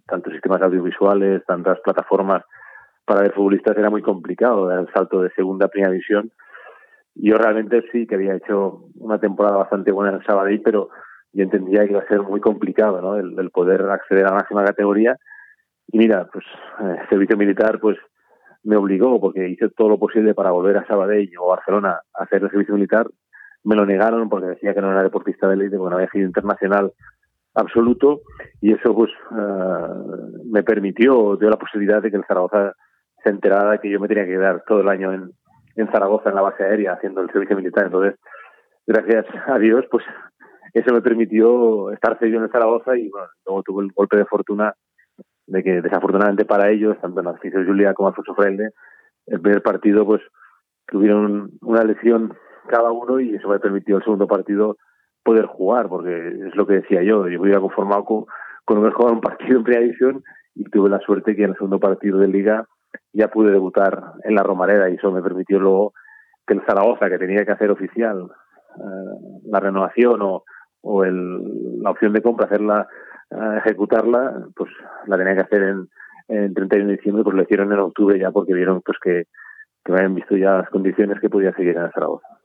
tantos 0.06 0.34
sistemas 0.34 0.60
audiovisuales, 0.60 1.44
tantas 1.46 1.80
plataformas 1.80 2.44
para 3.06 3.22
ver 3.22 3.32
futbolistas, 3.32 3.76
era 3.78 3.88
muy 3.88 4.02
complicado 4.02 4.66
dar 4.66 4.80
el 4.80 4.92
salto 4.92 5.22
de 5.22 5.30
segunda 5.30 5.64
a 5.66 5.68
primera 5.70 5.92
división. 5.92 6.30
Yo 7.20 7.36
realmente 7.36 7.84
sí 7.90 8.06
que 8.06 8.14
había 8.14 8.36
hecho 8.36 8.84
una 8.94 9.18
temporada 9.18 9.56
bastante 9.56 9.90
buena 9.90 10.10
en 10.10 10.20
el 10.20 10.24
Sabadell, 10.24 10.62
pero 10.62 10.88
yo 11.32 11.42
entendía 11.42 11.84
que 11.84 11.92
iba 11.92 12.00
a 12.00 12.08
ser 12.08 12.22
muy 12.22 12.40
complicado, 12.40 13.00
¿no? 13.02 13.16
El, 13.16 13.50
poder 13.50 13.82
acceder 13.90 14.24
a 14.24 14.30
la 14.30 14.36
máxima 14.36 14.64
categoría. 14.64 15.16
Y 15.88 15.98
mira, 15.98 16.28
pues 16.32 16.44
el 16.80 16.92
eh, 16.92 17.00
servicio 17.08 17.36
militar, 17.36 17.80
pues 17.80 17.98
me 18.62 18.76
obligó, 18.76 19.20
porque 19.20 19.48
hice 19.48 19.68
todo 19.70 19.88
lo 19.88 19.98
posible 19.98 20.34
para 20.34 20.52
volver 20.52 20.76
a 20.76 20.86
Sabadell 20.86 21.30
o 21.40 21.48
Barcelona 21.48 22.00
a 22.14 22.22
hacer 22.22 22.42
el 22.42 22.50
servicio 22.50 22.74
militar, 22.74 23.08
me 23.64 23.74
lo 23.74 23.84
negaron 23.84 24.28
porque 24.28 24.46
decía 24.46 24.74
que 24.74 24.80
no 24.80 24.90
era 24.90 25.02
deportista 25.02 25.48
de 25.48 25.54
élite, 25.54 25.76
porque 25.76 25.90
no 25.90 25.96
había 25.96 26.10
sido 26.10 26.26
internacional 26.26 26.92
absoluto 27.54 28.20
y 28.60 28.72
eso 28.72 28.94
pues 28.94 29.10
uh, 29.32 30.44
me 30.50 30.62
permitió, 30.62 31.36
dio 31.36 31.50
la 31.50 31.58
posibilidad 31.58 32.00
de 32.00 32.10
que 32.10 32.16
el 32.16 32.24
Zaragoza 32.24 32.74
se 33.24 33.30
enteraba 33.30 33.72
de 33.72 33.78
que 33.80 33.90
yo 33.90 33.98
me 33.98 34.06
tenía 34.06 34.24
que 34.24 34.32
quedar 34.32 34.62
todo 34.66 34.80
el 34.80 34.88
año 34.88 35.12
en, 35.12 35.32
en 35.80 35.90
Zaragoza, 35.90 36.28
en 36.28 36.34
la 36.34 36.42
base 36.42 36.64
aérea, 36.64 36.94
haciendo 36.94 37.20
el 37.20 37.30
servicio 37.30 37.56
militar. 37.56 37.86
Entonces, 37.86 38.18
gracias 38.86 39.26
a 39.46 39.58
Dios, 39.58 39.84
pues 39.90 40.04
eso 40.74 40.92
me 40.92 41.00
permitió 41.00 41.90
estar 41.92 42.18
cedido 42.18 42.42
en 42.42 42.50
Zaragoza 42.50 42.96
y 42.96 43.08
bueno, 43.08 43.28
luego 43.46 43.62
tuve 43.62 43.84
el 43.84 43.92
golpe 43.92 44.16
de 44.16 44.24
fortuna 44.26 44.74
de 45.46 45.62
que 45.62 45.80
desafortunadamente 45.80 46.44
para 46.44 46.70
ellos, 46.70 46.98
tanto 47.00 47.20
en 47.20 47.26
Narciso 47.26 47.58
Julia 47.64 47.94
como 47.94 48.08
Alfonso 48.08 48.34
Fraile, 48.34 48.70
el 49.26 49.40
primer 49.40 49.62
partido 49.62 50.04
pues 50.04 50.20
tuvieron 50.86 51.50
una 51.62 51.84
lesión 51.84 52.34
cada 52.68 52.90
uno 52.92 53.18
y 53.20 53.34
eso 53.34 53.48
me 53.48 53.58
permitió 53.58 53.96
el 53.96 54.02
segundo 54.02 54.26
partido 54.26 54.76
poder 55.22 55.46
jugar, 55.46 55.88
porque 55.88 56.28
es 56.48 56.54
lo 56.54 56.66
que 56.66 56.74
decía 56.74 57.02
yo, 57.02 57.28
yo 57.28 57.40
hubiera 57.40 57.60
conformado 57.60 58.04
con, 58.04 58.24
con 58.64 58.78
haber 58.78 58.92
jugado 58.92 59.14
un 59.14 59.20
partido 59.20 59.58
en 59.58 59.64
primera 59.64 59.82
división 59.82 60.22
y 60.54 60.64
tuve 60.64 60.90
la 60.90 61.00
suerte 61.00 61.34
que 61.34 61.44
en 61.44 61.50
el 61.50 61.56
segundo 61.56 61.78
partido 61.78 62.18
de 62.18 62.28
liga 62.28 62.66
ya 63.12 63.28
pude 63.28 63.50
debutar 63.50 64.12
en 64.24 64.34
la 64.34 64.42
Romareda 64.42 64.88
y 64.88 64.94
eso 64.94 65.10
me 65.10 65.22
permitió 65.22 65.58
luego 65.58 65.92
que 66.46 66.54
el 66.54 66.64
Zaragoza, 66.66 67.08
que 67.08 67.18
tenía 67.18 67.44
que 67.44 67.52
hacer 67.52 67.70
oficial 67.70 68.28
eh, 68.76 69.40
la 69.44 69.60
renovación 69.60 70.22
o, 70.22 70.44
o 70.82 71.04
el, 71.04 71.80
la 71.82 71.90
opción 71.90 72.12
de 72.12 72.22
compra, 72.22 72.46
hacerla, 72.46 72.86
eh, 73.30 73.58
ejecutarla, 73.58 74.46
pues 74.56 74.70
la 75.06 75.16
tenía 75.16 75.34
que 75.34 75.42
hacer 75.42 75.62
en, 75.62 75.88
en 76.28 76.54
31 76.54 76.88
de 76.88 76.96
diciembre, 76.96 77.24
pues 77.24 77.36
lo 77.36 77.42
hicieron 77.42 77.72
en 77.72 77.78
octubre 77.78 78.18
ya 78.18 78.30
porque 78.30 78.54
vieron 78.54 78.80
pues 78.82 78.98
que, 79.02 79.24
que 79.84 79.92
me 79.92 79.98
habían 79.98 80.14
visto 80.14 80.36
ya 80.36 80.58
las 80.58 80.70
condiciones 80.70 81.20
que 81.20 81.30
podía 81.30 81.52
seguir 81.52 81.76
en 81.76 81.84
el 81.84 81.92
Zaragoza. 81.92 82.37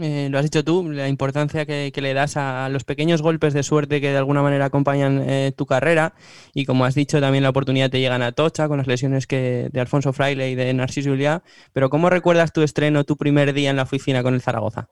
Eh, 0.00 0.28
lo 0.28 0.38
has 0.38 0.44
dicho 0.44 0.64
tú, 0.64 0.90
la 0.90 1.08
importancia 1.08 1.66
que, 1.66 1.92
le 1.94 2.14
das 2.14 2.36
a 2.36 2.68
los 2.68 2.84
pequeños 2.84 3.22
golpes 3.22 3.54
de 3.54 3.62
suerte 3.62 4.00
que 4.00 4.10
de 4.10 4.18
alguna 4.18 4.42
manera 4.42 4.64
acompañan 4.64 5.20
eh, 5.22 5.52
tu 5.56 5.66
carrera 5.66 6.14
y 6.52 6.66
como 6.66 6.84
has 6.84 6.96
dicho 6.96 7.20
también 7.20 7.44
la 7.44 7.50
oportunidad 7.50 7.90
te 7.90 8.00
llegan 8.00 8.22
a 8.22 8.32
Tocha 8.32 8.66
con 8.66 8.78
las 8.78 8.88
lesiones 8.88 9.28
que 9.28 9.68
de 9.72 9.80
Alfonso 9.80 10.12
Fraile 10.12 10.50
y 10.50 10.56
de 10.56 10.74
Narciso 10.74 11.10
Juliá, 11.10 11.42
pero 11.72 11.90
¿cómo 11.90 12.10
recuerdas 12.10 12.52
tu 12.52 12.62
estreno, 12.62 13.04
tu 13.04 13.16
primer 13.16 13.52
día 13.52 13.70
en 13.70 13.76
la 13.76 13.84
oficina 13.84 14.22
con 14.24 14.34
el 14.34 14.40
Zaragoza? 14.40 14.88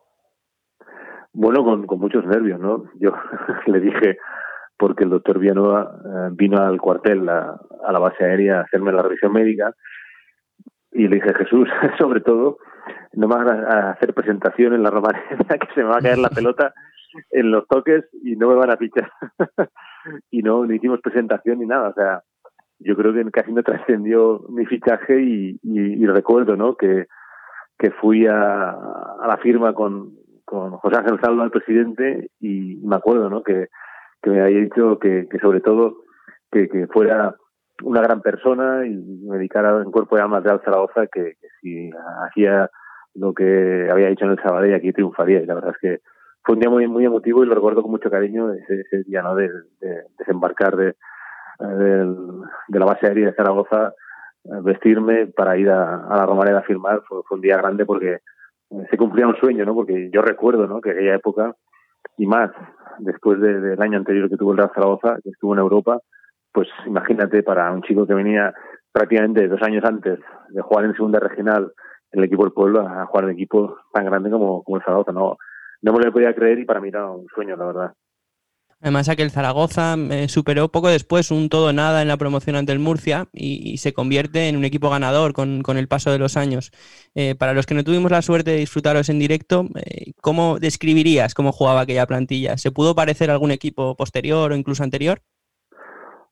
Bueno, 1.33 1.65
con, 1.65 1.87
con 1.87 1.99
muchos 1.99 2.25
nervios, 2.25 2.61
¿no? 2.61 2.85
Yo 3.01 3.11
le 3.67 3.81
dije, 3.81 4.19
porque 4.77 5.03
el 5.03 5.11
doctor 5.11 5.41
Villanueva 5.41 5.97
eh, 6.05 6.29
vino 6.33 6.59
al 6.59 6.81
cuartel, 6.81 7.29
a, 7.29 7.59
a 7.85 7.93
la 7.93 7.99
base 7.99 8.25
aérea, 8.25 8.59
a 8.59 8.62
hacerme 8.62 8.93
la 8.93 9.03
revisión 9.03 9.33
médica 9.33 9.75
y 10.93 11.09
le 11.09 11.17
dije, 11.17 11.35
Jesús, 11.35 11.69
sobre 11.99 12.21
todo, 12.21 12.59
no 13.15 13.29
me 13.29 13.37
van 13.37 13.49
a 13.49 13.91
hacer 13.91 14.15
presentación 14.15 14.75
en 14.75 14.83
la 14.83 14.91
romareda, 14.91 15.37
que 15.61 15.75
se 15.75 15.83
me 15.83 15.91
va 15.91 15.99
a 15.99 16.03
caer 16.03 16.19
la 16.19 16.29
pelota 16.29 16.73
en 17.31 17.51
los 17.51 17.67
toques 17.67 18.05
y 18.23 18.37
no 18.37 18.49
me 18.49 18.55
van 18.55 18.71
a 18.71 18.77
fichar. 18.77 19.11
y 20.31 20.43
no, 20.43 20.65
no 20.65 20.75
hicimos 20.75 21.01
presentación 21.01 21.59
ni 21.59 21.67
nada. 21.67 21.91
O 21.91 21.95
sea, 21.95 22.23
yo 22.79 22.97
creo 22.97 23.13
que 23.13 23.31
casi 23.31 23.53
no 23.53 23.63
trascendió 23.63 24.45
mi 24.49 24.67
fichaje 24.67 25.21
y, 25.21 25.61
y, 25.63 26.07
recuerdo, 26.07 26.57
¿no? 26.57 26.77
Que, 26.77 27.07
que 27.79 27.91
fui 27.91 28.27
a, 28.27 28.71
a 28.71 29.27
la 29.27 29.37
firma 29.39 29.73
con, 29.73 30.15
con 30.45 30.73
José 30.73 30.99
Ángel 30.99 31.21
Salva, 31.23 31.45
el 31.45 31.51
presidente, 31.51 32.31
y 32.41 32.77
me 32.83 32.97
acuerdo, 32.97 33.31
¿no? 33.31 33.43
Que, 33.43 33.69
que 34.23 34.31
me 34.31 34.41
había 34.41 34.61
dicho 34.61 34.99
que, 34.99 35.27
que 35.31 35.39
sobre 35.39 35.61
todo 35.61 35.99
que, 36.51 36.69
que 36.69 36.87
fuera 36.89 37.37
una 37.83 38.01
gran 38.01 38.21
persona 38.21 38.87
y 38.87 38.95
me 38.95 39.37
dedicara 39.37 39.83
en 39.83 39.90
cuerpo 39.90 40.16
y 40.16 40.21
alma 40.21 40.40
de 40.40 40.59
Zaragoza 40.64 41.07
que, 41.07 41.37
que 41.40 41.49
si 41.61 41.90
hacía 42.27 42.71
lo 43.14 43.35
que 43.35 43.88
había 43.90 44.09
dicho 44.09 44.25
en 44.25 44.33
el 44.33 44.42
Sabadell 44.42 44.75
aquí 44.75 44.92
triunfaría. 44.92 45.40
Y 45.40 45.47
la 45.47 45.55
verdad 45.55 45.73
es 45.73 45.79
que 45.79 46.03
fue 46.45 46.55
un 46.55 46.61
día 46.61 46.71
muy 46.71 46.87
muy 46.88 47.05
emotivo 47.05 47.42
y 47.42 47.47
lo 47.47 47.55
recuerdo 47.55 47.83
con 47.83 47.90
mucho 47.90 48.11
cariño 48.11 48.53
ese, 48.53 48.81
ese 48.81 49.05
día 49.05 49.23
no 49.23 49.35
de, 49.35 49.49
de 49.81 50.03
desembarcar 50.18 50.77
de, 50.77 50.97
de, 51.59 52.14
de, 52.68 52.79
la 52.79 52.87
base 52.87 53.07
aérea 53.07 53.27
de 53.27 53.35
Zaragoza 53.35 53.95
vestirme 54.45 55.29
para 55.29 55.57
ir 55.57 55.71
a, 55.71 56.07
a 56.07 56.16
la 56.16 56.27
Romareda 56.27 56.59
a 56.59 56.62
filmar 56.62 57.03
fue, 57.09 57.23
fue, 57.29 57.37
un 57.37 57.42
día 57.42 57.57
grande 57.59 57.87
porque 57.87 58.18
se 58.90 58.97
cumplía 58.97 59.29
un 59.29 59.37
sueño 59.37 59.64
no 59.64 59.75
porque 59.75 60.11
yo 60.12 60.21
recuerdo 60.21 60.66
no 60.66 60.81
que 60.81 60.90
aquella 60.90 61.14
época 61.14 61.55
y 62.16 62.27
más 62.27 62.51
después 62.99 63.40
de, 63.40 63.61
del 63.61 63.81
año 63.81 63.99
anterior 63.99 64.29
que 64.29 64.37
tuvo 64.37 64.51
el 64.53 64.59
Real 64.59 64.73
Zaragoza 64.75 65.18
que 65.23 65.31
estuvo 65.31 65.55
en 65.55 65.61
Europa 65.61 66.01
pues 66.53 66.69
imagínate 66.87 67.43
para 67.43 67.71
un 67.73 67.83
chico 67.83 68.07
que 68.07 68.15
venía 68.15 68.55
prácticamente 68.93 69.49
dos 69.49 69.62
años 69.62 69.85
antes 69.85 70.19
de 70.51 70.62
jugar 70.62 70.85
en 70.85 70.95
segunda 70.95 71.19
regional 71.19 71.73
en 72.12 72.21
el 72.21 72.27
equipo 72.27 72.45
del 72.45 72.53
pueblo 72.53 72.87
a 72.87 73.07
jugar 73.07 73.25
en 73.25 73.31
un 73.31 73.37
equipo 73.37 73.79
tan 73.93 74.05
grande 74.05 74.31
como, 74.31 74.62
como 74.62 74.77
el 74.77 74.85
Zaragoza. 74.85 75.12
No, 75.12 75.38
no 75.81 75.93
me 75.93 76.05
lo 76.05 76.12
podía 76.12 76.35
creer 76.35 76.59
y 76.59 76.65
para 76.65 76.81
mí 76.81 76.88
era 76.88 77.11
un 77.11 77.27
sueño, 77.35 77.57
la 77.57 77.67
verdad. 77.67 77.93
Además, 78.83 79.09
aquel 79.09 79.31
Zaragoza 79.31 79.95
eh, 80.11 80.29
superó 80.29 80.69
poco 80.69 80.88
después 80.88 81.31
un 81.31 81.49
todo 81.49 81.73
nada 81.73 82.03
en 82.03 82.09
la 82.09 82.17
promoción 82.17 82.57
ante 82.57 82.73
el 82.73 82.81
Murcia 82.81 83.29
y, 83.33 83.77
se 83.77 83.93
convierte 83.93 84.49
en 84.49 84.57
un 84.57 84.65
equipo 84.65 84.91
ganador 84.91 85.33
con, 85.35 85.62
con 85.62 85.77
el 85.77 85.87
paso 85.87 86.11
de 86.11 86.19
los 86.19 86.37
años. 86.37 86.73
Eh, 87.15 87.37
para 87.37 87.55
los 87.55 87.65
que 87.65 87.75
no 87.75 87.85
tuvimos 87.85 88.11
la 88.11 88.23
suerte 88.23 88.51
de 88.51 88.57
disfrutaros 88.57 89.09
en 89.09 89.21
directo, 89.21 89.69
eh, 89.77 90.12
¿cómo 90.21 90.59
describirías 90.59 91.33
cómo 91.33 91.53
jugaba 91.53 91.83
aquella 91.83 92.07
plantilla? 92.07 92.59
¿Se 92.59 92.73
pudo 92.73 92.97
parecer 92.97 93.31
algún 93.31 93.53
equipo 93.53 93.95
posterior 93.95 94.51
o 94.51 94.57
incluso 94.57 94.83
anterior? 94.83 95.23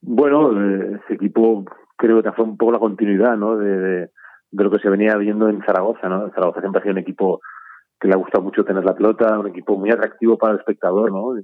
Bueno, 0.02 0.52
eh, 0.52 1.00
ese 1.04 1.14
equipo 1.14 1.64
creo 1.96 2.22
que 2.22 2.32
fue 2.32 2.44
un 2.44 2.56
poco 2.56 2.72
la 2.72 2.78
continuidad 2.78 3.36
¿no? 3.36 3.56
de, 3.56 4.10
lo 4.52 4.70
que 4.70 4.78
se 4.78 4.88
venía 4.88 5.16
viendo 5.16 5.48
en 5.48 5.62
Zaragoza. 5.62 6.08
¿no? 6.08 6.30
Zaragoza 6.30 6.60
siempre 6.60 6.80
ha 6.80 6.82
sido 6.82 6.92
un 6.94 6.98
equipo 6.98 7.40
que 8.00 8.08
le 8.08 8.14
ha 8.14 8.18
gustado 8.18 8.42
mucho 8.42 8.64
tener 8.64 8.84
la 8.84 8.94
pelota, 8.94 9.38
un 9.38 9.48
equipo 9.48 9.76
muy 9.76 9.90
atractivo 9.90 10.38
para 10.38 10.54
el 10.54 10.58
espectador. 10.60 11.12
¿no? 11.12 11.34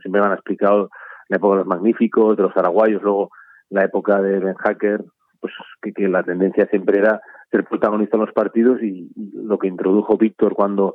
Siempre 0.00 0.20
me 0.20 0.26
han 0.26 0.32
explicado 0.32 0.88
la 1.28 1.36
época 1.36 1.52
de 1.52 1.58
los 1.58 1.66
magníficos, 1.66 2.36
de 2.36 2.42
los 2.42 2.56
araguayos, 2.56 3.02
luego 3.02 3.30
la 3.68 3.84
época 3.84 4.20
de 4.22 4.38
Ben 4.38 4.54
Hacker, 4.54 5.04
pues 5.40 5.52
que, 5.82 6.08
la 6.08 6.22
tendencia 6.22 6.66
siempre 6.66 6.98
era 6.98 7.20
ser 7.50 7.64
protagonista 7.64 8.16
en 8.16 8.24
los 8.24 8.32
partidos 8.32 8.82
y, 8.82 9.10
lo 9.34 9.58
que 9.58 9.68
introdujo 9.68 10.16
Víctor 10.16 10.54
cuando, 10.54 10.94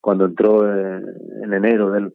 cuando 0.00 0.24
entró 0.24 0.66
en, 0.70 1.04
en 1.42 1.52
enero 1.52 1.90
del, 1.90 2.14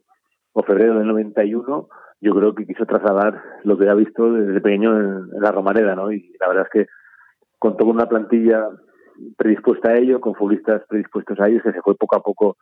o 0.52 0.62
febrero 0.62 0.98
del 0.98 1.06
91 1.06 1.88
yo 2.20 2.34
creo 2.34 2.54
que 2.54 2.66
quiso 2.66 2.86
trasladar 2.86 3.42
lo 3.64 3.76
que 3.76 3.88
ha 3.88 3.94
visto 3.94 4.32
desde 4.32 4.60
pequeño 4.60 4.98
en, 4.98 5.28
la 5.40 5.52
Romareda, 5.52 5.94
¿no? 5.94 6.12
Y 6.12 6.34
la 6.40 6.48
verdad 6.48 6.66
es 6.66 6.70
que 6.72 6.90
contó 7.58 7.84
con 7.84 7.96
una 7.96 8.08
plantilla 8.08 8.68
predispuesta 9.36 9.90
a 9.90 9.96
ello, 9.96 10.20
con 10.20 10.34
futbolistas 10.34 10.82
predispuestos 10.88 11.38
a 11.40 11.48
ello, 11.48 11.62
que 11.62 11.72
se 11.72 11.82
fue 11.82 11.94
poco 11.94 12.16
a 12.16 12.22
poco 12.22 12.56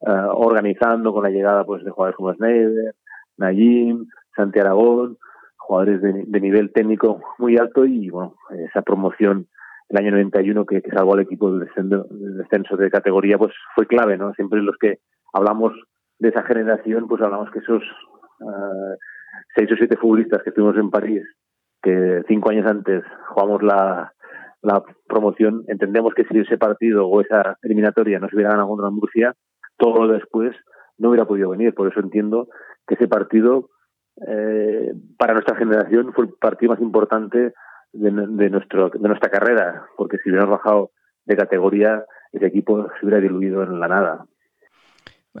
uh, 0.00 0.30
organizando 0.34 1.12
con 1.12 1.22
la 1.22 1.30
llegada 1.30 1.64
pues 1.64 1.84
de 1.84 1.90
jugadores 1.90 2.16
como 2.16 2.34
Schneider, 2.34 2.94
Nayim, 3.36 4.06
Santi 4.34 4.58
Aragón, 4.58 5.18
jugadores 5.56 6.00
de, 6.00 6.24
de, 6.26 6.40
nivel 6.40 6.72
técnico 6.72 7.20
muy 7.38 7.56
alto 7.56 7.84
y 7.84 8.08
bueno, 8.08 8.36
esa 8.50 8.82
promoción 8.82 9.48
el 9.88 9.98
año 9.98 10.12
91 10.12 10.66
que, 10.66 10.82
que 10.82 10.90
salvó 10.90 11.14
al 11.14 11.20
equipo 11.20 11.50
del 11.50 11.66
descenso, 11.66 12.06
del 12.10 12.38
descenso 12.38 12.76
de 12.76 12.90
categoría 12.90 13.38
pues 13.38 13.52
fue 13.74 13.86
clave, 13.86 14.16
¿no? 14.16 14.32
Siempre 14.34 14.62
los 14.62 14.76
que 14.78 14.98
hablamos 15.32 15.72
de 16.18 16.28
esa 16.28 16.42
generación 16.42 17.08
pues 17.08 17.22
hablamos 17.22 17.50
que 17.50 17.60
esos 17.60 17.82
uh, 18.40 18.94
seis 19.54 19.70
o 19.72 19.76
siete 19.76 19.96
futbolistas 19.96 20.42
que 20.42 20.50
estuvimos 20.50 20.76
en 20.76 20.90
París, 20.90 21.22
que 21.82 22.22
cinco 22.28 22.50
años 22.50 22.66
antes 22.66 23.04
jugamos 23.28 23.62
la, 23.62 24.12
promoción, 25.06 25.64
entendemos 25.68 26.12
que 26.14 26.24
si 26.24 26.36
ese 26.36 26.58
partido 26.58 27.06
o 27.06 27.20
esa 27.20 27.56
eliminatoria 27.62 28.18
no 28.18 28.28
se 28.28 28.34
hubiera 28.34 28.50
ganado 28.50 28.68
contra 28.68 28.90
Murcia, 28.90 29.34
todo 29.78 30.04
lo 30.04 30.12
después 30.12 30.54
no 30.98 31.10
hubiera 31.10 31.26
podido 31.26 31.50
venir. 31.50 31.74
Por 31.74 31.88
eso 31.88 32.00
entiendo 32.00 32.48
que 32.86 32.94
ese 32.94 33.06
partido, 33.06 33.70
eh, 34.26 34.92
para 35.16 35.34
nuestra 35.34 35.56
generación, 35.56 36.12
fue 36.12 36.24
el 36.26 36.32
partido 36.40 36.72
más 36.72 36.80
importante 36.82 37.54
de, 37.92 38.10
de, 38.10 38.50
nuestro, 38.50 38.90
de 38.90 39.08
nuestra 39.08 39.30
carrera, 39.30 39.86
porque 39.96 40.18
si 40.18 40.28
hubiéramos 40.28 40.58
bajado 40.58 40.90
de 41.24 41.36
categoría, 41.36 42.04
ese 42.32 42.46
equipo 42.46 42.88
se 42.98 43.06
hubiera 43.06 43.22
diluido 43.22 43.62
en 43.62 43.78
la 43.78 43.88
nada. 43.88 44.24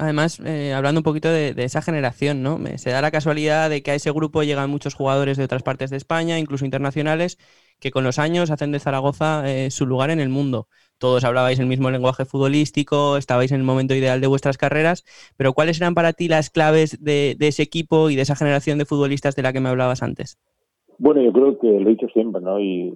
Además, 0.00 0.38
eh, 0.46 0.72
hablando 0.74 1.00
un 1.00 1.04
poquito 1.04 1.28
de, 1.28 1.52
esa 1.56 1.82
generación, 1.82 2.40
¿no? 2.40 2.56
Se 2.76 2.90
da 2.90 3.02
la 3.02 3.10
casualidad 3.10 3.68
de 3.68 3.82
que 3.82 3.90
a 3.90 3.94
ese 3.96 4.12
grupo 4.12 4.44
llegan 4.44 4.70
muchos 4.70 4.94
jugadores 4.94 5.36
de 5.36 5.42
otras 5.42 5.64
partes 5.64 5.90
de 5.90 5.96
España, 5.96 6.38
incluso 6.38 6.64
internacionales, 6.64 7.36
que 7.80 7.90
con 7.90 8.04
los 8.04 8.20
años 8.20 8.52
hacen 8.52 8.70
de 8.70 8.78
Zaragoza 8.78 9.42
eh, 9.50 9.72
su 9.72 9.86
lugar 9.86 10.10
en 10.10 10.20
el 10.20 10.28
mundo. 10.28 10.68
Todos 10.98 11.24
hablabais 11.24 11.58
el 11.58 11.66
mismo 11.66 11.90
lenguaje 11.90 12.24
futbolístico, 12.26 13.16
estabais 13.16 13.50
en 13.50 13.58
el 13.58 13.66
momento 13.66 13.92
ideal 13.92 14.20
de 14.20 14.28
vuestras 14.28 14.56
carreras, 14.56 15.04
pero 15.36 15.52
¿cuáles 15.52 15.80
eran 15.80 15.94
para 15.94 16.12
ti 16.12 16.28
las 16.28 16.48
claves 16.48 17.02
de, 17.02 17.34
de 17.36 17.48
ese 17.48 17.64
equipo 17.64 18.08
y 18.08 18.14
de 18.14 18.22
esa 18.22 18.36
generación 18.36 18.78
de 18.78 18.84
futbolistas 18.84 19.34
de 19.34 19.42
la 19.42 19.52
que 19.52 19.60
me 19.60 19.68
hablabas 19.68 20.04
antes? 20.04 20.38
Bueno, 20.98 21.22
yo 21.22 21.32
creo 21.32 21.58
que 21.58 21.66
lo 21.66 21.88
he 21.88 21.94
dicho 21.94 22.06
siempre, 22.08 22.40
¿no? 22.40 22.60
Y 22.60 22.94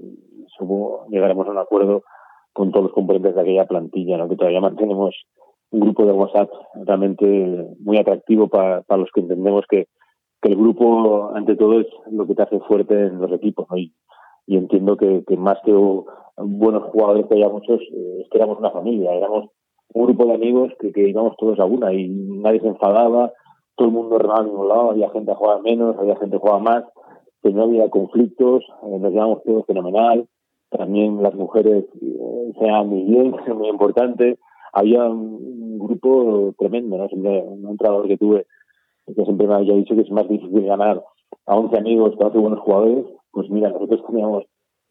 supongo 0.57 1.07
llegaremos 1.11 1.49
a 1.49 1.51
un 1.51 1.59
acuerdo 1.59 2.05
con 2.53 2.71
todos 2.71 2.85
los 2.85 2.93
componentes 2.93 3.35
de 3.35 3.41
aquella 3.41 3.67
plantilla, 3.67 4.19
¿no? 4.19 4.29
Que 4.29 4.37
todavía 4.37 4.61
mantenemos 4.61 5.17
un 5.73 5.81
grupo 5.81 6.07
de 6.07 6.13
WhatsApp 6.13 6.51
realmente 6.87 7.67
muy 7.81 7.97
atractivo 7.99 8.49
para, 8.49 8.83
para 8.83 9.01
los 9.01 9.11
que 9.13 9.21
entendemos 9.21 9.65
que, 9.69 9.89
que, 10.41 10.51
el 10.51 10.57
grupo, 10.57 11.33
ante 11.35 11.57
todo, 11.57 11.81
es 11.81 11.87
lo 12.11 12.27
que 12.27 12.35
te 12.35 12.43
hace 12.43 12.61
fuerte 12.61 12.95
en 12.95 13.21
los 13.21 13.33
equipos. 13.33 13.67
¿no? 13.71 13.79
Y, 13.79 13.95
y, 14.47 14.57
entiendo 14.57 14.97
que, 14.97 15.25
que, 15.27 15.37
más 15.37 15.59
que 15.65 15.73
buenos 16.37 16.85
jugadores 16.91 17.27
que 17.27 17.35
había 17.35 17.49
muchos, 17.49 17.81
eh, 17.81 18.21
es 18.23 18.29
que 18.31 18.39
éramos 18.39 18.59
una 18.59 18.71
familia, 18.71 19.15
éramos 19.15 19.47
un 19.95 20.07
grupo 20.07 20.27
de 20.27 20.35
amigos 20.35 20.73
que, 20.79 20.93
que 20.93 21.09
íbamos 21.09 21.37
todos 21.37 21.59
a 21.59 21.65
una 21.65 21.93
y 21.93 22.09
nadie 22.09 22.61
se 22.61 22.69
enfadaba, 22.69 23.33
todo 23.77 23.89
el 23.89 23.95
mundo 23.95 24.19
remaba 24.19 24.41
al 24.41 24.47
mismo 24.47 24.67
lado, 24.67 24.91
había 24.91 25.11
gente 25.11 25.33
que 25.33 25.37
jugaba 25.37 25.61
menos, 25.63 25.97
había 25.99 26.17
gente 26.17 26.37
que 26.37 26.41
jugaba 26.41 26.59
más, 26.59 26.85
que 27.43 27.51
no 27.51 27.65
había 27.65 27.89
conflictos, 27.89 28.65
eh, 28.83 28.99
nos 28.99 29.11
llevamos 29.11 29.43
todos 29.43 29.65
fenomenal, 29.67 30.27
también 30.71 31.23
las 31.23 31.35
mujeres 31.35 31.85
eh, 32.01 32.53
sean 32.59 32.89
muy 32.89 33.03
bien, 33.03 33.35
muy 33.57 33.69
importante. 33.69 34.39
Había 34.73 35.05
un, 35.05 35.79
grupo 35.79 36.55
tremendo, 36.59 36.97
¿no? 36.97 37.09
Un 37.13 37.69
entrenador 37.71 38.07
que 38.07 38.17
tuve 38.17 38.47
que 39.07 39.25
siempre 39.25 39.49
me 39.49 39.55
había 39.55 39.75
dicho 39.75 39.97
que 39.97 40.03
es 40.03 40.11
más 40.13 40.29
difícil 40.29 40.65
ganar 40.65 41.03
a 41.47 41.57
11 41.57 41.77
amigos 41.77 42.15
que 42.17 42.25
a 42.25 42.29
11 42.29 42.39
buenos 42.39 42.61
jugadores. 42.61 43.05
Pues 43.33 43.51
mira, 43.51 43.71
nosotros 43.71 44.05
teníamos 44.07 44.45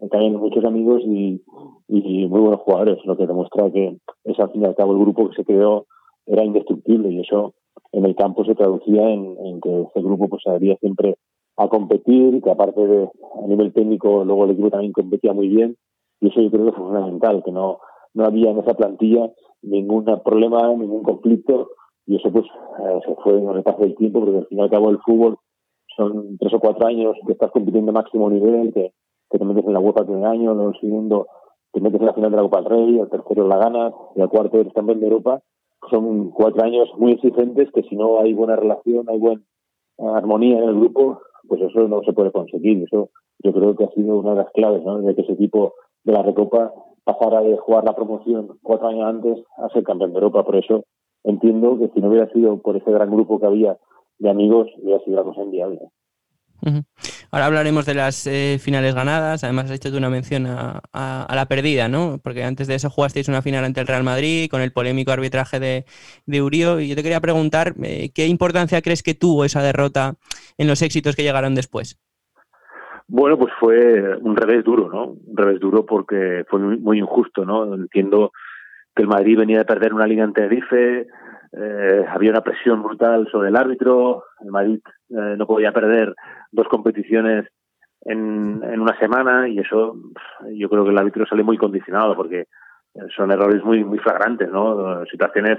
también 0.10 0.36
muchos 0.36 0.66
amigos 0.66 1.02
y, 1.06 1.42
y 1.88 2.28
muy 2.28 2.42
buenos 2.42 2.62
jugadores, 2.62 2.98
lo 3.06 3.16
que 3.16 3.28
demuestra 3.28 3.70
que 3.72 3.98
es 4.24 4.40
al 4.40 4.52
fin 4.52 4.64
y 4.64 4.66
al 4.66 4.76
cabo 4.76 4.94
el 4.94 5.00
grupo 5.00 5.30
que 5.30 5.36
se 5.36 5.46
creó 5.46 5.86
era 6.26 6.44
indestructible 6.44 7.12
y 7.12 7.20
eso 7.20 7.54
en 7.92 8.06
el 8.06 8.16
campo 8.16 8.46
se 8.46 8.56
traducía 8.56 9.10
en, 9.10 9.62
que 9.62 9.82
ese 9.82 10.02
grupo 10.02 10.28
pues 10.30 10.44
salía 10.44 10.76
siempre 10.78 11.18
a 11.58 11.68
competir, 11.68 12.42
que 12.42 12.50
aparte 12.50 12.88
de 12.88 13.04
a 13.04 13.48
nivel 13.48 13.74
técnico 13.74 14.24
luego 14.24 14.46
el 14.46 14.52
equipo 14.52 14.70
también 14.70 14.94
competía 14.94 15.34
muy 15.34 15.50
bien 15.50 15.76
y 16.20 16.30
eso 16.30 16.42
yo 16.42 16.50
creo 16.50 16.66
que 16.66 16.72
fue 16.72 16.86
fundamental, 16.86 17.44
que 17.44 17.52
no, 17.52 17.80
no 18.14 18.26
había 18.26 18.52
en 18.52 18.60
esa 18.60 18.74
plantilla 18.74 19.30
ningún 19.62 20.06
problema, 20.24 20.68
ningún 20.68 21.04
conflicto 21.04 21.70
y 22.06 22.16
eso 22.16 22.32
pues 22.32 22.46
eh, 22.46 23.00
se 23.06 23.16
fue 23.16 23.38
en 23.38 23.50
el 23.50 23.64
paso 23.64 23.80
del 23.82 23.96
tiempo 23.96 24.20
porque 24.20 24.40
al 24.40 24.48
fin 24.48 24.58
y 24.58 24.62
al 24.62 24.70
cabo 24.70 24.90
el 24.90 25.00
fútbol 25.00 25.38
son 25.96 26.38
tres 26.38 26.54
o 26.54 26.60
cuatro 26.60 26.88
años 26.88 27.16
que 27.26 27.34
estás 27.34 27.52
compitiendo 27.52 27.92
máximo 27.92 28.30
nivel, 28.30 28.74
que, 28.74 28.92
te 29.30 29.46
metes 29.46 29.66
en 29.66 29.74
la 29.74 29.80
UEFA 29.80 30.06
todo 30.06 30.18
el 30.18 30.26
año, 30.26 30.54
luego 30.54 30.74
siguiendo 30.74 31.28
te 31.72 31.80
metes 31.80 32.02
en 32.02 32.08
la 32.08 32.14
final 32.14 32.32
de 32.32 32.38
la 32.38 32.44
Copa 32.44 32.62
del 32.62 32.70
Rey, 32.70 33.00
el 33.00 33.10
tercero 33.10 33.48
la 33.48 33.58
ganas 33.58 33.94
y 34.16 34.22
el 34.22 34.30
cuarto 34.30 34.60
eres 34.60 34.74
campeón 34.74 35.00
de 35.00 35.08
Europa. 35.08 35.42
Son 35.90 36.32
cuatro 36.32 36.64
años 36.66 36.90
muy 36.98 37.14
exigentes 37.14 37.72
que 37.72 37.84
si 37.84 37.96
no 37.96 38.20
hay 38.20 38.34
buena 38.34 38.58
relación, 38.58 39.10
hay 39.10 39.20
buena 39.20 39.42
armonía 39.98 40.58
en 40.58 40.68
el 40.68 40.76
grupo, 40.76 41.22
pues 41.48 41.62
eso 41.62 41.88
no 41.88 42.02
se 42.04 42.14
puede 42.14 42.32
conseguir. 42.32 42.84
Eso 42.84 43.10
yo 43.40 43.54
creo 43.54 43.76
que 43.76 43.86
ha 43.86 43.92
sido 43.92 44.20
una 44.20 44.32
de 44.32 44.38
las 44.38 44.52
claves, 44.52 44.84
¿no? 44.84 45.00
De 45.00 45.16
que 45.16 45.22
ese 45.22 45.34
equipo 45.34 45.76
de 46.04 46.12
la 46.12 46.24
Recopa 46.24 46.74
pasara 47.04 47.42
de 47.42 47.58
jugar 47.58 47.84
la 47.84 47.96
promoción 47.96 48.60
cuatro 48.62 48.88
años 48.88 49.06
antes 49.06 49.40
a 49.58 49.70
ser 49.70 49.84
campeón 49.84 50.12
de 50.12 50.20
Europa. 50.20 50.44
Por 50.44 50.56
eso 50.56 50.84
entiendo 51.24 51.78
que 51.78 51.90
si 51.94 52.02
no 52.02 52.10
hubiera 52.10 52.32
sido 52.32 52.62
por 52.62 52.78
ese 52.78 52.92
gran 52.92 53.12
grupo 53.12 53.40
que 53.40 53.46
había 53.46 53.78
de 54.20 54.30
amigos, 54.30 54.68
hubiera 54.82 55.04
sido 55.04 55.18
la 55.18 55.24
cosa 55.24 55.42
inviable. 55.42 55.80
Ahora 57.32 57.48
hablaremos 57.48 57.86
de 57.86 57.94
las 57.96 58.28
eh, 58.28 58.58
finales 58.60 58.94
ganadas. 58.94 59.44
Además, 59.44 59.66
has 59.66 59.72
hecho 59.72 59.90
tú 59.90 59.98
una 59.98 60.10
mención 60.10 60.46
a, 60.46 60.82
la 60.94 61.46
perdida, 61.48 61.88
¿no? 61.88 62.20
Porque 62.24 62.44
antes 62.44 62.68
de 62.68 62.76
eso 62.76 62.90
jugasteis 62.90 63.28
una 63.28 63.42
final 63.42 63.66
ante 63.66 63.82
el 63.82 63.88
Real 63.88 64.04
Madrid 64.04 64.50
con 64.50 64.62
el 64.62 64.72
polémico 64.72 65.12
arbitraje 65.12 65.60
de, 65.60 65.86
de 66.26 66.42
Urió. 66.42 66.80
Y 66.80 66.88
yo 66.88 66.96
te 66.96 67.04
quería 67.04 67.20
preguntar, 67.20 67.74
eh, 67.82 68.12
¿qué 68.14 68.28
importancia 68.28 68.82
crees 68.82 69.02
que 69.02 69.16
tuvo 69.16 69.44
esa 69.46 69.64
derrota 69.64 70.18
en 70.58 70.68
los 70.68 70.82
éxitos 70.82 71.16
que 71.16 71.24
llegaron 71.24 71.56
después? 71.56 71.98
Bueno, 73.14 73.38
pues 73.38 73.52
fue 73.60 74.16
un 74.22 74.38
revés 74.38 74.64
duro, 74.64 74.90
¿no? 74.90 75.18
Un 75.26 75.36
revés 75.36 75.60
duro 75.60 75.86
porque 75.86 76.46
fue 76.48 76.62
muy, 76.62 76.98
injusto, 76.98 77.44
¿no? 77.44 77.76
Entiendo 77.76 78.32
que 78.96 79.02
el 79.02 79.10
Madrid 79.10 79.38
venía 79.38 79.58
de 79.58 79.66
perder 79.66 79.94
una 79.94 80.08
liga 80.08 80.24
en 80.24 80.32
Tenerife, 80.32 81.08
eh, 81.52 82.06
había 82.08 82.32
una 82.32 82.40
presión 82.40 82.82
brutal 82.82 83.28
sobre 83.30 83.50
el 83.50 83.58
árbitro, 83.58 84.24
el 84.40 84.52
Madrid 84.52 84.80
eh, 85.10 85.36
no 85.38 85.46
podía 85.46 85.74
perder 85.74 86.16
dos 86.54 86.70
competiciones 86.70 87.50
en, 88.06 88.62
en 88.64 88.80
una 88.80 88.98
semana 88.98 89.50
y 89.50 89.60
eso 89.60 89.94
yo 90.54 90.70
creo 90.70 90.86
que 90.86 90.92
el 90.92 90.98
árbitro 90.98 91.26
sale 91.26 91.44
muy 91.44 91.58
condicionado 91.58 92.16
porque 92.16 92.46
son 93.14 93.30
errores 93.30 93.62
muy 93.62 93.84
muy 93.84 94.00
flagrantes, 94.00 94.50
¿no? 94.50 95.06
Situaciones 95.08 95.58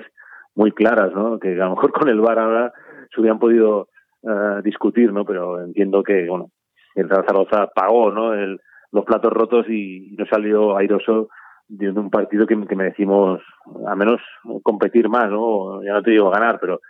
muy 0.55 0.73
claras, 0.73 1.12
¿no? 1.12 1.38
Que 1.38 1.53
a 1.53 1.67
lo 1.67 1.71
mejor 1.73 1.93
con 1.93 2.09
el 2.09 2.19
VAR 2.19 2.38
ahora 2.38 2.73
se 3.15 3.21
hubieran 3.21 3.38
podido 3.38 3.88
eh, 4.23 4.62
discutir, 4.65 5.12
¿no? 5.12 5.27
Pero 5.27 5.62
entiendo 5.62 6.03
que, 6.03 6.27
bueno, 6.31 6.51
el 6.95 7.09
Zaragoza 7.09 7.69
pagó, 7.75 8.11
¿no? 8.11 8.35
El, 8.35 8.61
los 8.93 9.05
platos 9.05 9.33
rotos 9.33 9.67
y, 9.69 10.15
no 10.19 10.27
salió 10.27 10.77
airoso 10.77 11.29
de 11.69 11.91
un 11.91 12.11
partido 12.11 12.47
que, 12.47 12.61
que 12.67 12.77
merecimos 12.77 13.41
a 13.87 13.97
menos 13.97 14.21
competir 14.63 15.09
más, 15.09 15.31
¿no? 15.31 15.83
Ya 15.83 15.95
no 15.95 16.03
te 16.03 16.11
digo 16.11 16.31
ganar, 16.31 16.59
pero 16.61 16.81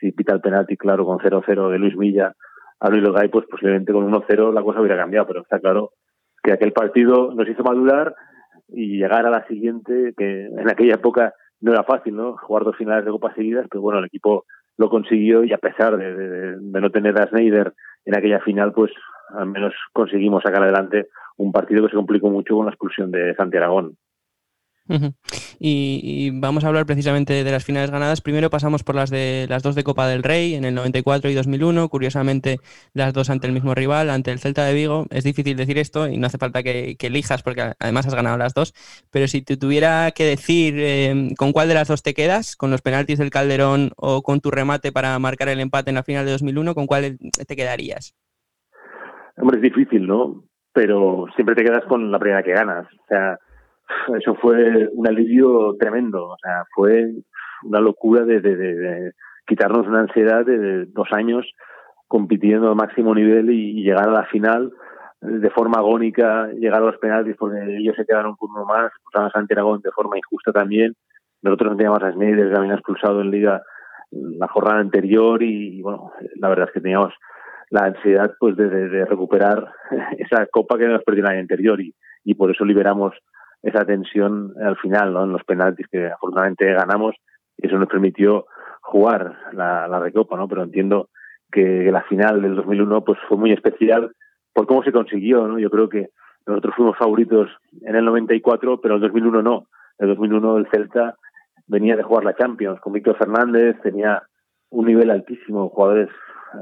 si 0.00 0.12
pita 0.12 0.34
el 0.34 0.40
penalti, 0.40 0.76
claro, 0.76 1.06
con 1.06 1.18
0-0 1.18 1.70
de 1.70 1.78
Luis 1.78 1.96
Milla 1.96 2.32
a 2.80 2.90
Luis 2.90 3.02
Logay, 3.02 3.28
pues 3.28 3.46
posiblemente 3.46 3.92
con 3.92 4.10
1-0 4.10 4.52
la 4.52 4.62
cosa 4.62 4.80
hubiera 4.80 4.96
cambiado, 4.98 5.26
pero 5.26 5.42
está 5.42 5.60
claro 5.60 5.92
que 6.42 6.52
aquel 6.52 6.72
partido 6.72 7.32
nos 7.34 7.48
hizo 7.48 7.62
madurar 7.62 8.14
y 8.68 8.98
llegar 8.98 9.26
a 9.26 9.30
la 9.30 9.46
siguiente, 9.46 10.12
que 10.16 10.46
en 10.46 10.68
aquella 10.68 10.94
época 10.94 11.32
no 11.60 11.72
era 11.72 11.84
fácil, 11.84 12.16
¿no? 12.16 12.36
Jugar 12.36 12.64
dos 12.64 12.76
finales 12.76 13.04
de 13.04 13.10
Copa 13.12 13.32
seguidas, 13.34 13.66
pero 13.70 13.80
bueno, 13.80 14.00
el 14.00 14.06
equipo 14.06 14.44
lo 14.76 14.90
consiguió 14.90 15.44
y 15.44 15.52
a 15.52 15.58
pesar 15.58 15.96
de, 15.96 16.14
de, 16.14 16.56
de 16.58 16.80
no 16.80 16.90
tener 16.90 17.18
a 17.20 17.28
Snyder 17.28 17.72
en 18.04 18.16
aquella 18.16 18.40
final, 18.40 18.72
pues 18.72 18.92
al 19.30 19.46
menos 19.46 19.74
conseguimos 19.92 20.42
sacar 20.42 20.62
adelante 20.62 21.08
un 21.36 21.52
partido 21.52 21.82
que 21.84 21.90
se 21.90 21.96
complicó 21.96 22.30
mucho 22.30 22.56
con 22.56 22.66
la 22.66 22.72
expulsión 22.72 23.10
de 23.10 23.34
Santi 23.34 23.56
Aragón 23.56 23.96
y, 25.58 26.30
vamos 26.34 26.64
a 26.64 26.68
hablar 26.68 26.86
precisamente 26.86 27.44
de 27.44 27.50
las 27.50 27.64
finales 27.64 27.90
ganadas. 27.90 28.20
Primero 28.20 28.50
pasamos 28.50 28.84
por 28.84 28.94
las 28.94 29.10
de 29.10 29.46
las 29.48 29.62
dos 29.62 29.74
de 29.74 29.84
Copa 29.84 30.06
del 30.06 30.22
Rey 30.22 30.54
en 30.54 30.64
el 30.64 30.74
94 30.74 31.30
y 31.30 31.34
2001. 31.34 31.88
Curiosamente, 31.88 32.60
las 32.92 33.12
dos 33.12 33.30
ante 33.30 33.46
el 33.46 33.52
mismo 33.52 33.74
rival, 33.74 34.10
ante 34.10 34.30
el 34.30 34.38
Celta 34.38 34.64
de 34.64 34.74
Vigo. 34.74 35.06
Es 35.10 35.24
difícil 35.24 35.56
decir 35.56 35.78
esto 35.78 36.08
y 36.08 36.18
no 36.18 36.26
hace 36.26 36.38
falta 36.38 36.62
que, 36.62 36.96
elijas 37.00 37.42
porque 37.42 37.72
además 37.78 38.06
has 38.06 38.14
ganado 38.14 38.36
las 38.36 38.54
dos. 38.54 38.74
Pero 39.10 39.28
si 39.28 39.42
tuviera 39.42 40.10
que 40.12 40.24
decir 40.24 40.78
em, 40.78 41.34
con 41.34 41.52
cuál 41.52 41.68
de 41.68 41.74
las 41.74 41.88
dos 41.88 42.02
te 42.02 42.14
quedas, 42.14 42.56
con 42.56 42.70
los 42.70 42.82
penaltis 42.82 43.18
del 43.18 43.30
Calderón 43.30 43.92
o 43.96 44.22
con 44.22 44.40
tu 44.40 44.50
remate 44.50 44.92
para 44.92 45.18
marcar 45.18 45.48
el 45.48 45.60
empate 45.60 45.90
en 45.90 45.96
la 45.96 46.02
final 46.02 46.26
de 46.26 46.32
2001, 46.32 46.74
¿con 46.74 46.86
cuál 46.86 47.18
te 47.46 47.56
quedarías? 47.56 48.14
Hombre, 49.36 49.56
es 49.58 49.62
difícil, 49.62 50.06
¿no? 50.06 50.44
Pero 50.72 51.26
siempre 51.34 51.54
te 51.54 51.64
quedas 51.64 51.84
con 51.86 52.10
la 52.10 52.18
primera 52.18 52.42
que 52.42 52.52
ganas. 52.52 52.86
O 52.86 53.06
sea, 53.08 53.38
eso 54.18 54.34
fue 54.36 54.88
un 54.92 55.06
alivio 55.06 55.74
tremendo, 55.78 56.28
o 56.28 56.36
sea, 56.42 56.64
fue 56.74 57.06
una 57.64 57.80
locura 57.80 58.24
de, 58.24 58.40
de, 58.40 59.12
quitarnos 59.46 59.86
una 59.86 60.00
ansiedad 60.00 60.44
de, 60.44 60.86
dos 60.86 61.08
años 61.12 61.46
compitiendo 62.08 62.68
al 62.68 62.76
máximo 62.76 63.14
nivel 63.14 63.50
y, 63.50 63.82
llegar 63.82 64.08
a 64.08 64.12
la 64.12 64.24
final 64.26 64.72
de 65.20 65.50
forma 65.50 65.78
agónica, 65.78 66.48
llegar 66.48 66.82
a 66.82 66.86
los 66.86 66.98
penaltis 66.98 67.36
porque 67.38 67.76
ellos 67.76 67.96
se 67.96 68.04
quedaron 68.04 68.36
por 68.36 68.50
uno 68.50 68.64
más, 68.64 68.86
expulsaban 68.86 69.28
a 69.28 69.32
Santi 69.32 69.54
Aragón 69.54 69.80
de 69.82 69.90
forma 69.90 70.18
injusta 70.18 70.52
también. 70.52 70.94
Nosotros 71.42 71.72
no 71.72 71.76
teníamos 71.76 72.02
a 72.02 72.12
que 72.12 72.56
habían 72.56 72.74
expulsado 72.74 73.20
en 73.20 73.30
Liga 73.30 73.62
la 74.10 74.48
jornada 74.48 74.80
anterior 74.80 75.42
y, 75.42 75.82
bueno, 75.82 76.12
la 76.36 76.48
verdad 76.48 76.68
es 76.68 76.74
que 76.74 76.80
teníamos 76.80 77.12
la 77.70 77.86
ansiedad 77.86 78.34
pues 78.38 78.56
de, 78.56 79.04
recuperar 79.04 79.72
esa 80.18 80.46
copa 80.46 80.78
que 80.78 80.86
nos 80.86 81.02
perdió 81.02 81.24
el 81.24 81.30
año 81.30 81.40
anterior 81.40 81.80
y, 81.80 81.94
y 82.24 82.34
por 82.34 82.50
eso 82.50 82.64
liberamos 82.64 83.14
esa 83.62 83.84
tensión 83.84 84.54
al 84.62 84.76
final, 84.76 85.12
¿no? 85.12 85.24
En 85.24 85.32
los 85.32 85.44
penaltis 85.44 85.86
que 85.88 86.06
afortunadamente 86.06 86.72
ganamos 86.72 87.16
y 87.56 87.66
eso 87.66 87.78
nos 87.78 87.88
permitió 87.88 88.46
jugar 88.80 89.36
la, 89.52 89.88
la 89.88 89.98
recopa, 89.98 90.36
¿no? 90.36 90.46
Pero 90.46 90.62
entiendo 90.62 91.08
que 91.50 91.90
la 91.90 92.02
final 92.02 92.42
del 92.42 92.54
2001 92.54 93.04
pues 93.04 93.18
fue 93.28 93.38
muy 93.38 93.52
especial 93.52 94.12
por 94.52 94.66
cómo 94.66 94.82
se 94.82 94.92
consiguió, 94.92 95.46
¿no? 95.48 95.58
Yo 95.58 95.70
creo 95.70 95.88
que 95.88 96.10
nosotros 96.46 96.74
fuimos 96.76 96.96
favoritos 96.96 97.50
en 97.82 97.96
el 97.96 98.04
94, 98.04 98.80
pero 98.80 98.94
el 98.96 99.00
2001 99.00 99.42
no. 99.42 99.66
El 99.98 100.08
2001 100.08 100.58
el 100.58 100.68
Celta 100.70 101.16
venía 101.66 101.96
de 101.96 102.02
jugar 102.02 102.24
la 102.24 102.36
Champions 102.36 102.80
con 102.80 102.92
Víctor 102.92 103.16
Fernández, 103.16 103.76
tenía 103.82 104.22
un 104.70 104.86
nivel 104.86 105.10
altísimo, 105.10 105.68
jugadores 105.70 106.08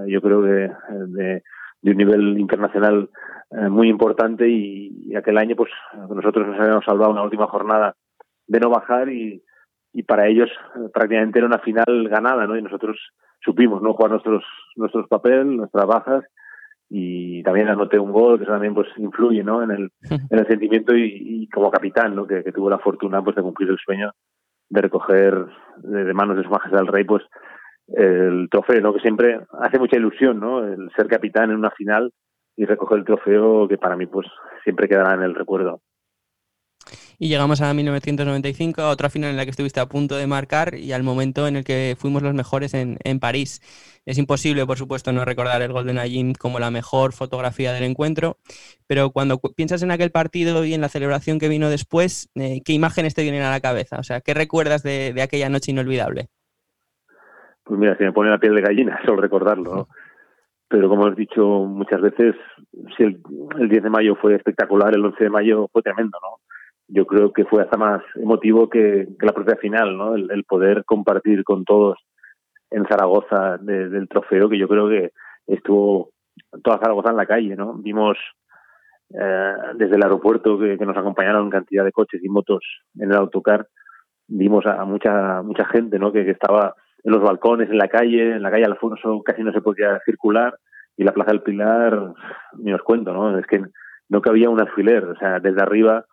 yo 0.06 0.20
creo 0.20 0.42
que 0.42 0.70
de, 0.90 1.42
de 1.82 1.90
un 1.90 1.96
nivel 1.96 2.38
internacional 2.38 3.10
eh, 3.50 3.68
muy 3.68 3.88
importante 3.88 4.48
y, 4.48 5.14
aquel 5.14 5.38
año 5.38 5.54
pues 5.54 5.70
nosotros 6.08 6.48
nos 6.48 6.58
habíamos 6.58 6.84
salvado 6.84 7.12
una 7.12 7.22
última 7.22 7.46
jornada 7.46 7.94
de 8.48 8.58
no 8.58 8.68
bajar 8.68 9.08
y, 9.10 9.42
y 9.92 10.02
para 10.02 10.26
ellos 10.26 10.50
eh, 10.76 10.88
prácticamente 10.92 11.38
era 11.38 11.46
una 11.46 11.60
final 11.60 12.08
ganada, 12.08 12.46
¿no? 12.46 12.56
Y 12.56 12.62
nosotros 12.62 12.98
supimos, 13.40 13.80
¿no? 13.80 13.92
Jugar 13.92 14.10
nuestros 14.10 14.44
nuestros 14.76 15.06
papeles, 15.08 15.46
nuestras 15.46 15.86
bajas 15.86 16.24
y 16.90 17.42
también 17.42 17.68
anoté 17.68 17.98
un 17.98 18.12
gol 18.12 18.38
que 18.40 18.46
también 18.46 18.74
pues 18.74 18.88
influye, 18.96 19.44
¿no? 19.44 19.62
En 19.62 19.70
el, 19.70 19.90
en 20.10 20.38
el 20.38 20.46
sentimiento 20.48 20.96
y, 20.96 21.48
como 21.52 21.70
capitán, 21.70 22.16
¿no? 22.16 22.26
Que, 22.26 22.42
que, 22.42 22.52
tuvo 22.52 22.70
la 22.70 22.78
fortuna 22.78 23.22
pues 23.22 23.36
de 23.36 23.42
cumplir 23.42 23.70
el 23.70 23.78
sueño 23.78 24.10
de 24.68 24.80
recoger 24.80 25.46
de, 25.78 26.14
manos 26.14 26.36
de 26.36 26.42
su 26.42 26.50
majestad 26.50 26.80
el 26.80 26.88
rey 26.88 27.04
pues 27.04 27.22
el 27.88 28.48
trofeo, 28.50 28.80
¿no? 28.80 28.94
Que 28.94 29.00
siempre 29.00 29.40
hace 29.60 29.78
mucha 29.78 29.96
ilusión, 29.96 30.40
¿no? 30.40 30.64
El 30.64 30.90
ser 30.96 31.06
capitán 31.06 31.50
en 31.50 31.56
una 31.56 31.70
final 31.70 32.12
y 32.56 32.64
recoger 32.64 32.98
el 32.98 33.04
trofeo 33.04 33.68
que 33.68 33.78
para 33.78 33.96
mí 33.96 34.06
pues 34.06 34.26
siempre 34.62 34.88
quedará 34.88 35.14
en 35.14 35.22
el 35.22 35.34
recuerdo. 35.34 35.80
Y 37.18 37.28
llegamos 37.28 37.60
a 37.60 37.72
1995, 37.72 38.82
a 38.82 38.90
otra 38.90 39.08
final 39.08 39.30
en 39.30 39.36
la 39.36 39.44
que 39.44 39.50
estuviste 39.50 39.80
a 39.80 39.86
punto 39.86 40.16
de 40.16 40.26
marcar 40.26 40.74
y 40.74 40.92
al 40.92 41.04
momento 41.04 41.46
en 41.46 41.56
el 41.56 41.64
que 41.64 41.96
fuimos 41.98 42.22
los 42.22 42.34
mejores 42.34 42.74
en, 42.74 42.98
en 43.04 43.20
París. 43.20 43.60
Es 44.04 44.18
imposible, 44.18 44.66
por 44.66 44.76
supuesto, 44.78 45.12
no 45.12 45.24
recordar 45.24 45.62
el 45.62 45.72
gol 45.72 45.86
de 45.86 46.34
como 46.38 46.58
la 46.58 46.70
mejor 46.70 47.12
fotografía 47.12 47.72
del 47.72 47.84
encuentro, 47.84 48.38
pero 48.86 49.10
cuando 49.12 49.38
piensas 49.38 49.82
en 49.82 49.92
aquel 49.92 50.10
partido 50.10 50.64
y 50.64 50.74
en 50.74 50.80
la 50.80 50.88
celebración 50.88 51.38
que 51.38 51.48
vino 51.48 51.70
después, 51.70 52.28
eh, 52.34 52.60
¿qué 52.64 52.72
imágenes 52.72 53.14
te 53.14 53.22
vienen 53.22 53.42
a 53.42 53.50
la 53.50 53.60
cabeza? 53.60 53.98
O 53.98 54.02
sea, 54.02 54.20
¿qué 54.20 54.34
recuerdas 54.34 54.82
de 54.82 55.14
aquella 55.22 55.48
noche 55.48 55.70
inolvidable? 55.70 56.28
Pues 57.64 57.80
mira, 57.80 57.96
se 57.96 58.04
me 58.04 58.12
pone 58.12 58.30
la 58.30 58.38
piel 58.38 58.54
de 58.54 58.62
gallina 58.62 59.00
solo 59.04 59.20
recordarlo, 59.20 59.74
¿no? 59.74 59.88
pero 60.74 60.88
como 60.88 61.06
he 61.06 61.14
dicho 61.14 61.46
muchas 61.46 62.00
veces, 62.00 62.34
si 62.96 63.04
el, 63.04 63.20
el 63.60 63.68
10 63.68 63.84
de 63.84 63.90
mayo 63.90 64.16
fue 64.16 64.34
espectacular, 64.34 64.92
el 64.92 65.04
11 65.04 65.22
de 65.22 65.30
mayo 65.30 65.68
fue 65.72 65.82
tremendo, 65.82 66.18
¿no? 66.20 66.38
Yo 66.88 67.06
creo 67.06 67.32
que 67.32 67.44
fue 67.44 67.62
hasta 67.62 67.76
más 67.76 68.02
emotivo 68.16 68.68
que, 68.68 69.06
la 69.20 69.32
propia 69.32 69.54
final, 69.54 69.96
¿no? 69.96 70.16
El, 70.16 70.28
el, 70.32 70.42
poder 70.42 70.84
compartir 70.84 71.44
con 71.44 71.64
todos 71.64 71.98
en 72.72 72.86
Zaragoza 72.86 73.56
de, 73.58 73.88
del 73.88 74.08
trofeo, 74.08 74.48
que 74.48 74.58
yo 74.58 74.66
creo 74.66 74.88
que 74.88 75.12
estuvo 75.46 76.10
toda 76.64 76.78
Zaragoza 76.78 77.10
en 77.10 77.16
la 77.18 77.26
calle, 77.26 77.54
¿no? 77.54 77.74
Vimos 77.74 78.18
eh, 79.10 79.54
desde 79.76 79.94
el 79.94 80.02
aeropuerto 80.02 80.58
que, 80.58 80.76
que, 80.76 80.86
nos 80.86 80.96
acompañaron 80.96 81.50
cantidad 81.50 81.84
de 81.84 81.92
coches 81.92 82.20
y 82.24 82.28
motos 82.28 82.64
en 82.98 83.12
el 83.12 83.16
autocar, 83.16 83.68
vimos 84.26 84.66
a, 84.66 84.84
mucha 84.84 85.40
mucha 85.42 85.66
gente, 85.66 86.00
¿no? 86.00 86.10
Que, 86.10 86.24
que 86.24 86.32
estaba 86.32 86.74
en 87.04 87.12
los 87.12 87.22
balcones, 87.22 87.70
en 87.70 87.78
la 87.78 87.88
calle, 87.88 88.32
en 88.32 88.42
la 88.42 88.50
calle 88.50 88.64
Alfonso 88.64 89.22
casi 89.22 89.42
no 89.42 89.52
se 89.52 89.60
podía 89.60 90.00
circular 90.04 90.58
y 90.96 91.04
la 91.04 91.12
Plaza 91.12 91.32
del 91.32 91.42
Pilar, 91.42 92.14
ni 92.58 92.72
os 92.72 92.82
cuento, 92.82 93.12
¿no? 93.12 93.38
Es 93.38 93.46
que 93.46 93.62
no 94.08 94.20
cabía 94.22 94.50
un 94.50 94.60
alfiler, 94.60 95.04
o 95.04 95.16
sea, 95.16 95.40
desde 95.40 95.62
arriba, 95.62 96.04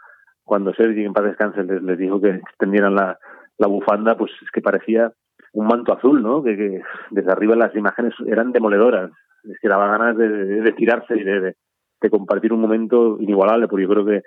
cuando 0.43 0.73
Sergi 0.73 1.03
en 1.03 1.13
paz 1.13 1.25
descanse 1.25 1.63
les, 1.63 1.97
dijo 1.97 2.19
que 2.19 2.29
extendieran 2.29 2.95
la, 2.95 3.17
bufanda, 3.57 4.17
pues 4.17 4.31
es 4.41 4.49
que 4.51 4.61
parecía 4.61 5.13
un 5.53 5.67
manto 5.67 5.93
azul, 5.93 6.21
¿no? 6.21 6.43
Que, 6.43 6.81
desde 7.11 7.31
arriba 7.31 7.55
las 7.55 7.75
imágenes 7.75 8.13
eran 8.25 8.51
demoledoras, 8.51 9.11
es 9.43 9.59
que 9.61 9.69
daba 9.69 9.87
ganas 9.87 10.17
de, 10.17 10.27
de, 10.27 10.71
tirarse 10.73 11.15
y 11.15 11.23
de, 11.23 11.41
de, 11.41 11.55
de 12.01 12.09
compartir 12.09 12.53
un 12.53 12.61
momento 12.61 13.17
inigualable, 13.19 13.67
porque 13.67 13.83
yo 13.83 13.89
creo 13.89 14.05
que 14.05 14.23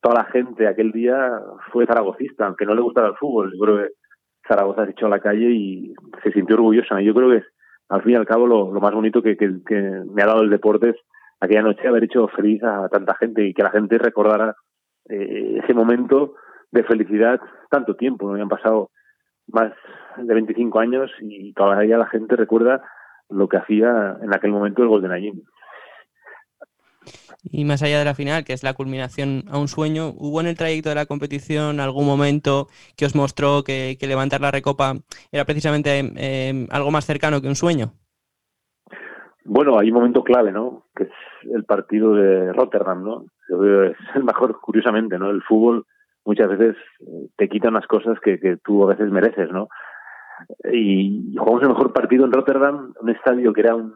toda 0.00 0.16
la 0.16 0.24
gente 0.24 0.66
aquel 0.66 0.90
día 0.90 1.40
fue 1.70 1.86
zaragocista, 1.86 2.46
aunque 2.46 2.66
no 2.66 2.74
le 2.74 2.82
gustara 2.82 3.08
el 3.08 3.16
fútbol, 3.16 3.52
yo 3.54 3.64
creo 3.64 3.76
que 3.78 3.92
Zaragoza 4.46 4.84
se 4.84 4.92
echó 4.92 5.06
a 5.06 5.10
la 5.10 5.20
calle 5.20 5.50
y 5.50 5.94
se 6.22 6.32
sintió 6.32 6.56
orgullosa. 6.56 7.00
Yo 7.00 7.14
creo 7.14 7.30
que 7.30 7.44
al 7.88 8.02
fin 8.02 8.12
y 8.12 8.16
al 8.16 8.26
cabo 8.26 8.46
lo, 8.46 8.70
más 8.80 8.92
bonito 8.92 9.22
que, 9.22 9.36
me 9.38 10.22
ha 10.22 10.26
dado 10.26 10.42
el 10.42 10.50
deporte 10.50 10.90
es 10.90 10.96
aquella 11.40 11.62
noche 11.62 11.86
haber 11.86 12.04
hecho 12.04 12.28
feliz 12.28 12.62
a 12.62 12.88
tanta 12.88 13.14
gente 13.16 13.44
y 13.44 13.54
que 13.54 13.62
la 13.62 13.70
gente 13.70 13.98
recordara 13.98 14.54
eh, 15.08 15.60
ese 15.62 15.74
momento 15.74 16.34
de 16.70 16.84
felicidad 16.84 17.40
tanto 17.70 17.96
tiempo. 17.96 18.30
¿no? 18.30 18.40
Han 18.40 18.48
pasado 18.48 18.90
más 19.48 19.72
de 20.16 20.34
25 20.34 20.78
años 20.78 21.10
y 21.20 21.52
todavía 21.52 21.98
la 21.98 22.06
gente 22.06 22.36
recuerda 22.36 22.82
lo 23.28 23.48
que 23.48 23.56
hacía 23.56 24.16
en 24.22 24.34
aquel 24.34 24.52
momento 24.52 24.82
el 24.82 24.88
Golden 24.88 25.12
Agim. 25.12 25.42
Y 27.44 27.64
más 27.64 27.82
allá 27.82 27.98
de 27.98 28.04
la 28.04 28.14
final, 28.14 28.44
que 28.44 28.52
es 28.52 28.62
la 28.62 28.74
culminación 28.74 29.44
a 29.50 29.58
un 29.58 29.68
sueño, 29.68 30.12
¿hubo 30.16 30.40
en 30.40 30.46
el 30.46 30.56
trayecto 30.56 30.90
de 30.90 30.94
la 30.94 31.06
competición 31.06 31.80
algún 31.80 32.06
momento 32.06 32.68
que 32.96 33.04
os 33.04 33.16
mostró 33.16 33.64
que, 33.64 33.96
levantar 34.00 34.40
la 34.40 34.50
recopa 34.50 34.94
era 35.32 35.44
precisamente 35.44 36.12
eh, 36.16 36.66
algo 36.70 36.90
más 36.90 37.04
cercano 37.04 37.40
que 37.40 37.48
un 37.48 37.56
sueño? 37.56 37.92
Bueno, 39.44 39.78
hay 39.78 39.88
un 39.88 39.94
momento 39.94 40.22
clave, 40.22 40.52
¿no? 40.52 40.84
Que 40.94 41.04
es 41.04 41.10
el 41.52 41.64
partido 41.64 42.14
de 42.14 42.52
Rotterdam, 42.52 43.02
¿no? 43.02 43.24
Es 43.48 43.96
el 44.14 44.24
mejor, 44.24 44.60
curiosamente, 44.60 45.18
¿no? 45.18 45.30
El 45.30 45.42
fútbol 45.42 45.84
muchas 46.24 46.48
veces 46.48 46.76
te 47.36 47.48
quita 47.48 47.68
unas 47.68 47.86
cosas 47.86 48.20
que, 48.20 48.38
que 48.38 48.56
tú 48.58 48.84
a 48.84 48.86
veces 48.86 49.10
mereces, 49.10 49.50
¿no? 49.50 49.68
Y 50.72 51.34
jugamos 51.36 51.62
el 51.62 51.68
mejor 51.68 51.92
partido 51.92 52.24
en 52.24 52.32
Rotterdam, 52.32 52.94
un 53.00 53.10
estadio 53.10 53.52
que 53.52 53.60
era 53.60 53.74
un 53.74 53.94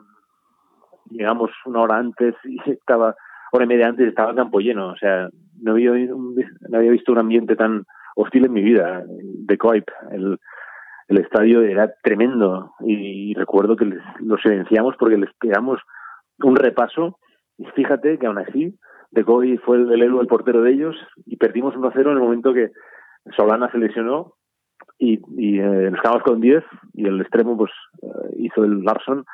llegamos 1.10 1.50
una 1.64 1.80
hora 1.82 1.96
antes 1.96 2.34
y 2.44 2.58
estaba 2.70 3.14
hora 3.52 3.64
y 3.64 3.68
media 3.68 3.88
antes 3.88 4.08
estaba 4.08 4.30
el 4.30 4.36
campo 4.36 4.60
lleno. 4.60 4.88
O 4.88 4.96
sea, 4.96 5.28
no 5.60 5.72
había, 5.72 5.90
no 5.90 6.78
había 6.78 6.90
visto 6.90 7.12
un 7.12 7.18
ambiente 7.18 7.56
tan 7.56 7.84
hostil 8.16 8.46
en 8.46 8.52
mi 8.52 8.62
vida. 8.62 9.04
De 9.06 9.58
Coip, 9.58 9.88
el, 10.10 10.38
el 11.08 11.18
estadio 11.18 11.62
era 11.62 11.92
tremendo 12.02 12.72
y, 12.80 13.34
recuerdo 13.34 13.76
que 13.76 13.84
les, 13.84 14.00
lo 14.20 14.36
silenciamos 14.38 14.96
porque 14.98 15.16
les 15.16 15.32
pegamos 15.34 15.80
un 16.42 16.56
repaso 16.56 17.18
y 17.58 17.64
fíjate 17.66 18.18
que 18.18 18.26
aún 18.26 18.38
así 18.38 18.78
De 19.10 19.24
Coy 19.24 19.56
fue 19.58 19.78
el, 19.78 19.92
el 19.92 20.02
el 20.02 20.26
portero 20.26 20.62
de 20.62 20.72
ellos 20.72 20.96
y 21.24 21.36
perdimos 21.36 21.74
1-0 21.74 21.98
en 22.00 22.08
el 22.08 22.18
momento 22.18 22.52
que 22.52 22.70
Solana 23.36 23.70
se 23.70 23.78
lesionó 23.78 24.34
y, 24.98 25.20
y 25.36 25.58
eh, 25.58 25.90
nos 25.90 26.00
quedamos 26.00 26.22
con 26.22 26.40
10 26.40 26.64
y 26.94 27.06
el 27.06 27.20
extremo 27.20 27.56
pues 27.56 27.70
eh, 28.02 28.34
hizo 28.38 28.64
el 28.64 28.82
Larson 28.82 29.24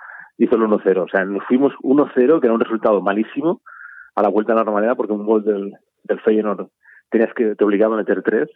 hizo 0.43 0.57
el 0.57 0.63
1-0. 0.63 1.05
O 1.05 1.09
sea, 1.09 1.25
nos 1.25 1.45
fuimos 1.45 1.73
1-0, 1.83 2.41
que 2.41 2.47
era 2.47 2.55
un 2.55 2.61
resultado 2.61 3.01
malísimo, 3.01 3.63
a 4.15 4.23
la 4.23 4.29
vuelta 4.29 4.53
a 4.53 4.57
la 4.57 4.65
normalidad, 4.65 4.97
porque 4.97 5.13
un 5.13 5.25
gol 5.25 5.45
del, 5.45 5.73
del 6.05 6.21
Feyenoord 6.21 6.69
tenías 7.11 7.33
que, 7.35 7.55
te 7.55 7.65
obligaba 7.65 7.95
a 7.95 7.99
meter 7.99 8.23
tres. 8.23 8.49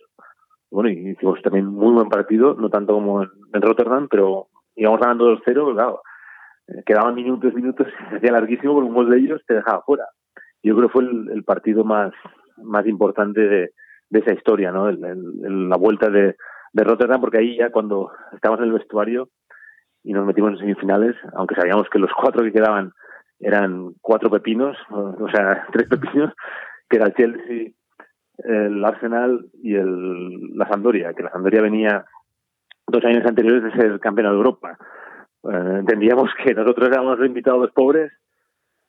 Bueno, 0.70 0.90
y 0.90 1.10
hicimos 1.10 1.40
también 1.42 1.66
muy 1.66 1.92
buen 1.92 2.08
partido, 2.08 2.54
no 2.54 2.68
tanto 2.70 2.94
como 2.94 3.22
en, 3.22 3.30
en 3.52 3.62
Rotterdam, 3.62 4.08
pero 4.10 4.48
íbamos 4.74 5.00
ganando 5.00 5.36
2-0, 5.36 5.74
claro, 5.74 6.02
quedaban 6.84 7.14
minutos, 7.14 7.54
minutos, 7.54 7.86
se 8.10 8.16
hacía 8.16 8.32
larguísimo, 8.32 8.74
porque 8.74 8.88
un 8.88 8.94
gol 8.94 9.10
de 9.10 9.18
ellos 9.18 9.42
te 9.46 9.54
dejaba 9.54 9.82
fuera. 9.82 10.04
Yo 10.62 10.74
creo 10.74 10.88
que 10.88 10.92
fue 10.92 11.04
el, 11.04 11.30
el 11.32 11.44
partido 11.44 11.84
más, 11.84 12.12
más 12.56 12.84
importante 12.86 13.40
de, 13.40 13.70
de 14.10 14.18
esa 14.18 14.32
historia, 14.32 14.72
¿no? 14.72 14.88
El, 14.88 15.04
el, 15.04 15.68
la 15.68 15.76
vuelta 15.76 16.10
de, 16.10 16.34
de 16.72 16.84
Rotterdam, 16.84 17.20
porque 17.20 17.38
ahí 17.38 17.56
ya 17.56 17.70
cuando 17.70 18.10
estábamos 18.34 18.62
en 18.62 18.72
el 18.72 18.78
vestuario 18.78 19.28
y 20.06 20.12
nos 20.12 20.24
metimos 20.24 20.52
en 20.52 20.58
semifinales, 20.58 21.16
aunque 21.34 21.56
sabíamos 21.56 21.88
que 21.90 21.98
los 21.98 22.12
cuatro 22.12 22.44
que 22.44 22.52
quedaban 22.52 22.92
eran 23.40 23.92
cuatro 24.00 24.30
pepinos, 24.30 24.76
o 24.88 25.28
sea, 25.34 25.66
tres 25.72 25.88
pepinos, 25.88 26.32
que 26.88 26.96
era 26.96 27.06
el 27.06 27.14
Chelsea, 27.14 27.72
el 28.38 28.84
Arsenal 28.84 29.46
y 29.60 29.74
el, 29.74 30.56
la 30.56 30.68
Sampdoria, 30.68 31.12
que 31.12 31.24
la 31.24 31.32
Sampdoria 31.32 31.60
venía 31.60 32.04
dos 32.86 33.04
años 33.04 33.26
anteriores 33.26 33.64
de 33.64 33.72
ser 33.72 33.98
campeona 33.98 34.30
de 34.30 34.36
Europa. 34.36 34.78
Eh, 35.42 35.76
entendíamos 35.80 36.30
que 36.44 36.54
nosotros 36.54 36.88
éramos 36.88 37.18
los 37.18 37.26
invitados 37.26 37.72
pobres, 37.72 38.12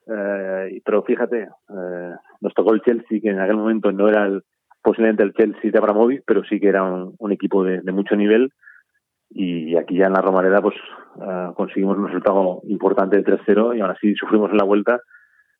eh, 0.05 0.82
pero 0.86 1.01
fíjate, 1.01 1.49
eh, 1.70 2.15
nos 2.41 2.53
tocó 2.53 2.76
el 2.76 2.82
Chelsea, 2.84 3.20
que 3.20 3.30
en 3.30 3.39
aquel 3.39 3.57
momento 3.57 3.91
no 3.91 4.07
era 4.07 4.28
el, 4.28 4.43
posiblemente 4.84 5.24
el 5.24 5.34
Chelsea 5.34 5.72
de 5.72 5.80
Abramovich, 5.80 6.22
pero 6.28 6.43
sí 6.43 6.59
que 6.59 6.68
era 6.68 6.84
un, 6.84 7.15
un 7.18 7.32
equipo 7.32 7.63
de, 7.63 7.82
de 7.82 7.91
mucho 7.91 8.15
nivel 8.15 8.53
y 9.30 9.75
aquí 9.75 9.97
ya 9.97 10.07
en 10.07 10.13
la 10.13 10.21
Romareda 10.21 10.61
pues 10.61 10.75
uh, 11.15 11.53
conseguimos 11.53 11.97
un 11.97 12.07
resultado 12.07 12.61
importante 12.63 13.17
de 13.17 13.25
3-0 13.25 13.78
y 13.78 13.82
aún 13.82 13.91
así 13.91 14.15
sufrimos 14.15 14.51
en 14.51 14.57
la 14.57 14.63
vuelta 14.63 15.01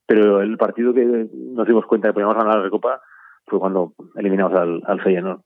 pero 0.06 0.42
el 0.42 0.58
partido 0.58 0.94
que 0.94 1.28
nos 1.34 1.68
dimos 1.68 1.86
cuenta 1.86 2.08
de 2.08 2.12
que 2.12 2.14
podíamos 2.16 2.38
ganar 2.38 2.58
la 2.58 2.64
Recopa 2.64 3.02
fue 3.46 3.60
cuando 3.60 3.94
eliminamos 4.16 4.58
al, 4.58 4.82
al 4.86 5.02
Feyenoord 5.02 5.42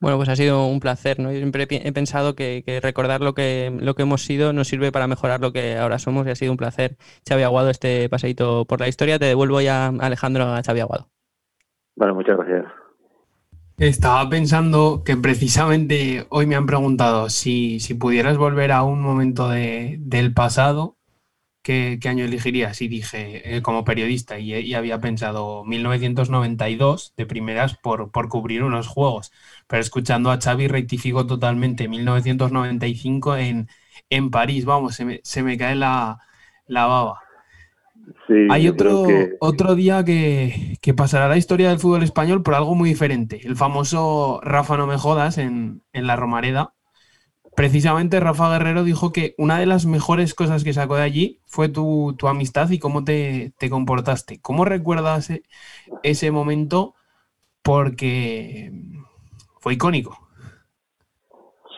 bueno, 0.00 0.16
pues 0.16 0.28
ha 0.28 0.36
sido 0.36 0.66
un 0.66 0.78
placer, 0.78 1.18
¿no? 1.18 1.32
Yo 1.32 1.38
siempre 1.38 1.66
he 1.68 1.92
pensado 1.92 2.34
que, 2.34 2.62
que, 2.64 2.80
recordar 2.80 3.20
lo 3.20 3.34
que, 3.34 3.76
lo 3.80 3.94
que 3.94 4.02
hemos 4.02 4.22
sido 4.22 4.52
nos 4.52 4.68
sirve 4.68 4.92
para 4.92 5.08
mejorar 5.08 5.40
lo 5.40 5.52
que 5.52 5.76
ahora 5.76 5.98
somos 5.98 6.26
y 6.26 6.30
ha 6.30 6.36
sido 6.36 6.52
un 6.52 6.58
placer, 6.58 6.96
Xavi 7.28 7.42
Aguado, 7.42 7.68
este 7.70 8.08
paseito 8.08 8.64
por 8.64 8.80
la 8.80 8.88
historia. 8.88 9.18
Te 9.18 9.24
devuelvo 9.24 9.60
ya, 9.60 9.88
Alejandro, 10.00 10.44
a 10.44 10.62
Xavi 10.62 10.80
Aguado. 10.80 11.08
Bueno, 11.96 12.14
muchas 12.14 12.36
gracias. 12.36 12.66
Estaba 13.78 14.28
pensando 14.28 15.02
que 15.04 15.16
precisamente 15.16 16.26
hoy 16.30 16.46
me 16.46 16.56
han 16.56 16.66
preguntado 16.66 17.30
si, 17.30 17.78
si 17.78 17.94
pudieras 17.94 18.36
volver 18.36 18.72
a 18.72 18.82
un 18.82 19.00
momento 19.00 19.48
de, 19.48 19.96
del 20.00 20.34
pasado, 20.34 20.96
¿qué, 21.62 21.98
¿qué, 22.00 22.08
año 22.08 22.24
elegirías? 22.24 22.82
Y 22.82 22.88
dije, 22.88 23.56
eh, 23.56 23.62
como 23.62 23.84
periodista, 23.84 24.38
y, 24.40 24.74
había 24.74 25.00
pensado 25.00 25.64
1992 25.64 27.14
de 27.16 27.26
primeras 27.26 27.76
por, 27.78 28.10
por 28.12 28.28
cubrir 28.28 28.64
unos 28.64 28.88
juegos. 28.88 29.32
Pero 29.68 29.82
escuchando 29.82 30.30
a 30.32 30.40
Xavi 30.40 30.68
rectifico 30.68 31.26
totalmente 31.26 31.88
1995 31.88 33.36
en, 33.36 33.68
en 34.10 34.30
París. 34.30 34.64
Vamos, 34.64 34.96
se 34.96 35.04
me, 35.04 35.20
se 35.24 35.42
me 35.44 35.58
cae 35.58 35.76
la, 35.76 36.20
la 36.66 36.86
baba. 36.86 37.27
Sí, 38.26 38.46
Hay 38.50 38.68
otro, 38.68 39.04
que... 39.06 39.36
otro 39.40 39.74
día 39.74 40.04
que, 40.04 40.76
que, 40.80 40.94
pasará 40.94 41.28
la 41.28 41.36
historia 41.36 41.68
del 41.68 41.78
fútbol 41.78 42.02
español 42.02 42.42
por 42.42 42.54
algo 42.54 42.74
muy 42.74 42.88
diferente. 42.88 43.40
El 43.44 43.56
famoso 43.56 44.40
Rafa 44.42 44.76
no 44.76 44.86
me 44.86 44.98
jodas 44.98 45.38
en, 45.38 45.82
en, 45.92 46.06
la 46.06 46.16
Romareda. 46.16 46.74
Precisamente 47.56 48.20
Rafa 48.20 48.50
Guerrero 48.50 48.84
dijo 48.84 49.12
que 49.12 49.34
una 49.36 49.58
de 49.58 49.66
las 49.66 49.86
mejores 49.86 50.34
cosas 50.34 50.62
que 50.62 50.72
sacó 50.72 50.96
de 50.96 51.02
allí 51.02 51.40
fue 51.46 51.68
tu, 51.68 52.14
tu 52.18 52.28
amistad 52.28 52.70
y 52.70 52.78
cómo 52.78 53.04
te, 53.04 53.52
te, 53.58 53.68
comportaste. 53.68 54.40
¿Cómo 54.40 54.64
recuerdas 54.64 55.30
ese, 55.30 55.42
ese 56.02 56.30
momento? 56.30 56.94
Porque 57.62 58.70
fue 59.60 59.74
icónico. 59.74 60.16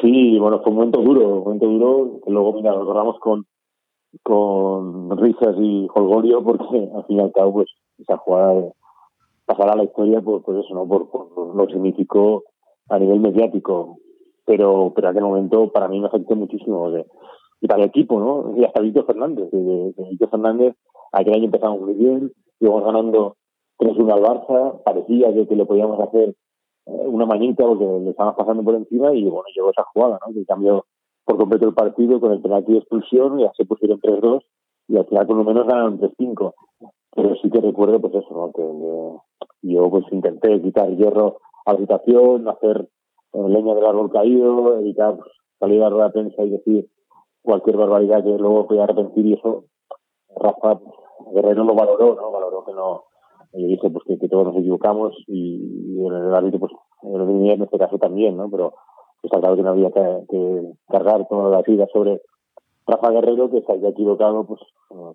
Sí, 0.01 0.39
bueno, 0.39 0.61
fue 0.63 0.71
un 0.71 0.79
momento 0.79 1.03
duro, 1.03 1.29
un 1.29 1.45
momento 1.45 1.67
duro 1.67 2.21
que 2.25 2.31
luego, 2.31 2.55
mira, 2.55 2.73
lo 2.73 2.81
recordamos 2.81 3.19
con, 3.21 3.47
con 4.23 5.17
risas 5.19 5.57
y 5.59 5.89
holgorio 5.95 6.43
porque 6.43 6.91
al 6.95 7.05
fin 7.07 7.19
y 7.19 7.21
al 7.21 7.33
cabo 7.33 7.53
pues 7.55 7.69
esa 7.99 8.17
jugada 8.19 8.73
pasará 9.47 9.73
a 9.73 9.77
la 9.77 9.85
historia 9.85 10.21
por, 10.21 10.43
por 10.43 10.57
eso 10.57 10.75
no 10.75 10.87
por, 10.87 11.11
por, 11.11 11.55
lo 11.55 11.67
que 11.67 11.75
significó 11.75 12.45
a 12.89 12.99
nivel 12.99 13.21
mediático. 13.21 13.99
Pero 14.47 14.93
pero 14.95 15.09
aquel 15.09 15.23
momento 15.23 15.71
para 15.71 15.89
mí 15.89 16.01
me 16.01 16.09
afectó 16.09 16.35
muchísimo 16.35 16.91
de, 16.91 17.07
y 17.61 17.67
para 17.67 17.83
el 17.83 17.89
equipo 17.89 18.19
no 18.19 18.57
y 18.57 18.65
hasta 18.65 18.81
Víctor 18.81 19.07
Fernández 19.07 19.51
de, 19.51 19.93
de 19.93 20.09
Víctor 20.11 20.31
Fernández 20.31 20.75
aquel 21.13 21.35
año 21.35 21.45
empezamos 21.45 21.81
muy 21.81 21.95
bien 21.95 22.33
íbamos 22.59 22.85
ganando 22.85 23.37
3-1 23.79 24.13
al 24.13 24.23
Barça 24.23 24.83
parecía 24.83 25.33
que, 25.33 25.55
le 25.55 25.67
podíamos 25.67 26.01
hacer 26.01 26.35
una 26.87 27.27
manita 27.27 27.65
porque 27.65 27.85
le 27.85 28.11
estábamos 28.11 28.37
pasando 28.37 28.63
por 28.63 28.75
encima 28.75 29.13
y 29.15 29.25
bueno 29.25 29.45
llegó 29.55 29.71
esa 29.71 29.85
jugada 29.93 30.19
no 30.27 30.33
que 30.33 30.45
cambió 30.47 30.85
por 31.31 31.39
completo 31.39 31.69
el 31.69 31.75
partido 31.75 32.21
con 32.21 32.33
el 32.33 32.43
penalti 32.43 32.73
de 32.73 32.79
expulsión 32.79 33.39
y 33.39 33.45
ya 33.45 33.53
se 33.57 33.65
pusieron 33.65 34.01
3-2 34.01 34.43
y 34.89 34.97
al 34.97 35.07
final 35.07 35.29
con 35.29 35.39
lo 35.39 35.45
menos 35.45 35.65
ganaron 35.65 36.01
3-5. 36.01 36.55
Pero 37.15 37.37
sí 37.37 37.51
que 37.51 37.61
recuerdo, 37.61 38.01
pues 38.01 38.15
eso, 38.15 38.35
¿no? 38.35 38.51
que 38.53 39.69
yo 39.73 39.91
pues 39.91 40.05
intenté 40.11 40.61
quitar 40.61 40.91
hierro 40.91 41.39
a 41.67 41.75
la 41.75 42.51
hacer 42.51 42.89
eh, 43.33 43.49
leña 43.49 43.75
del 43.75 43.87
árbol 43.87 44.11
caído, 44.11 44.77
evitar 44.81 45.19
salir 45.61 45.81
a 45.85 45.91
la 45.91 46.11
prensa 46.11 46.43
y 46.43 46.51
decir 46.51 46.91
cualquier 47.43 47.77
barbaridad 47.77 48.25
que 48.25 48.37
luego 48.37 48.67
podía 48.67 48.85
arrepentir 48.85 49.27
y 49.27 49.35
eso 49.35 49.67
Rafa 50.35 50.81
Guerrero 51.33 51.63
lo 51.63 51.75
valoró, 51.77 52.17
¿no? 52.17 52.33
Valoró 52.33 52.65
que 52.65 52.73
no, 52.73 53.05
yo 53.53 53.67
dije 53.69 53.89
pues 53.89 54.05
que, 54.05 54.29
todos 54.29 54.47
nos 54.47 54.57
equivocamos 54.57 55.15
y, 55.29 55.97
el 56.05 56.35
árbitro 56.35 56.59
pues 56.59 56.73
en 57.03 57.63
este 57.63 57.79
caso 57.79 57.99
también, 57.99 58.37
¿no? 58.37 58.51
Pero 58.51 58.75
está 59.23 59.41
claro 59.41 59.57
que 59.57 59.63
no 59.63 59.71
había 59.71 59.91
que, 59.91 60.73
cargar 60.89 61.27
toda 61.29 61.51
la 61.51 61.63
vida 61.63 61.87
sobre 61.93 62.21
Rafa 62.87 63.11
Guerrero 63.11 63.51
que 63.51 63.63
se 63.63 63.73
había 63.73 63.91
equivocado 63.91 64.45
pues 64.45 64.61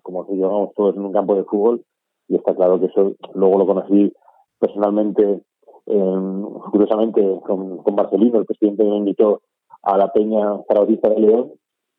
como 0.02 0.26
si 0.26 0.40
todos 0.74 0.96
en 0.96 1.04
un 1.04 1.12
campo 1.12 1.34
de 1.34 1.44
fútbol 1.44 1.84
y 2.28 2.36
está 2.36 2.54
claro 2.54 2.80
que 2.80 2.86
eso 2.86 3.12
luego 3.34 3.58
lo 3.58 3.66
conocí 3.66 4.12
personalmente 4.58 5.42
curiosamente 5.86 7.40
con, 7.46 7.78
con 7.78 7.94
Marcelino, 7.94 8.38
el 8.38 8.46
presidente 8.46 8.84
me 8.84 8.96
invitó 8.96 9.40
a 9.82 9.96
la 9.96 10.12
Peña 10.12 10.60
Zaragoza 10.66 11.08
de 11.10 11.20
León 11.20 11.52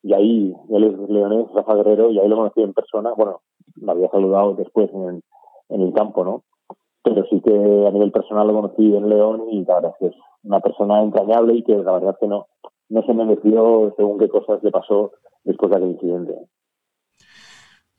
y 0.04 0.14
ahí, 0.14 0.56
él 0.70 0.84
es 0.84 1.10
leonés, 1.10 1.48
Rafa 1.54 1.76
Guerrero, 1.76 2.12
y 2.12 2.20
ahí 2.20 2.28
lo 2.28 2.38
conocí 2.38 2.62
en 2.62 2.74
persona, 2.74 3.12
bueno, 3.18 3.42
me 3.76 3.92
había 3.92 4.10
saludado 4.10 4.54
después 4.54 4.90
en, 4.94 5.22
en 5.70 5.82
el 5.82 5.94
campo, 5.94 6.24
¿no? 6.24 6.44
Pero 7.04 7.26
sí 7.30 7.42
que 7.42 7.52
a 7.52 7.92
nivel 7.92 8.12
personal 8.12 8.48
lo 8.48 8.54
conocí 8.54 8.96
en 8.96 9.10
León 9.10 9.46
y 9.50 9.66
la 9.66 9.76
verdad 9.76 9.92
es 9.92 9.98
que 10.00 10.16
es 10.16 10.24
una 10.44 10.60
persona 10.60 11.02
entrañable 11.02 11.56
y 11.56 11.64
que 11.64 11.76
la 11.76 11.94
verdad 11.94 12.12
es 12.12 12.18
que 12.20 12.28
no, 12.28 12.48
no 12.90 13.02
se 13.04 13.14
mereció 13.14 13.94
según 13.98 14.20
qué 14.20 14.30
cosas 14.30 14.64
le 14.64 14.72
pasó 14.72 15.12
después 15.44 15.70
de 15.70 15.78
aquel 15.78 15.92
incidente. 15.92 16.34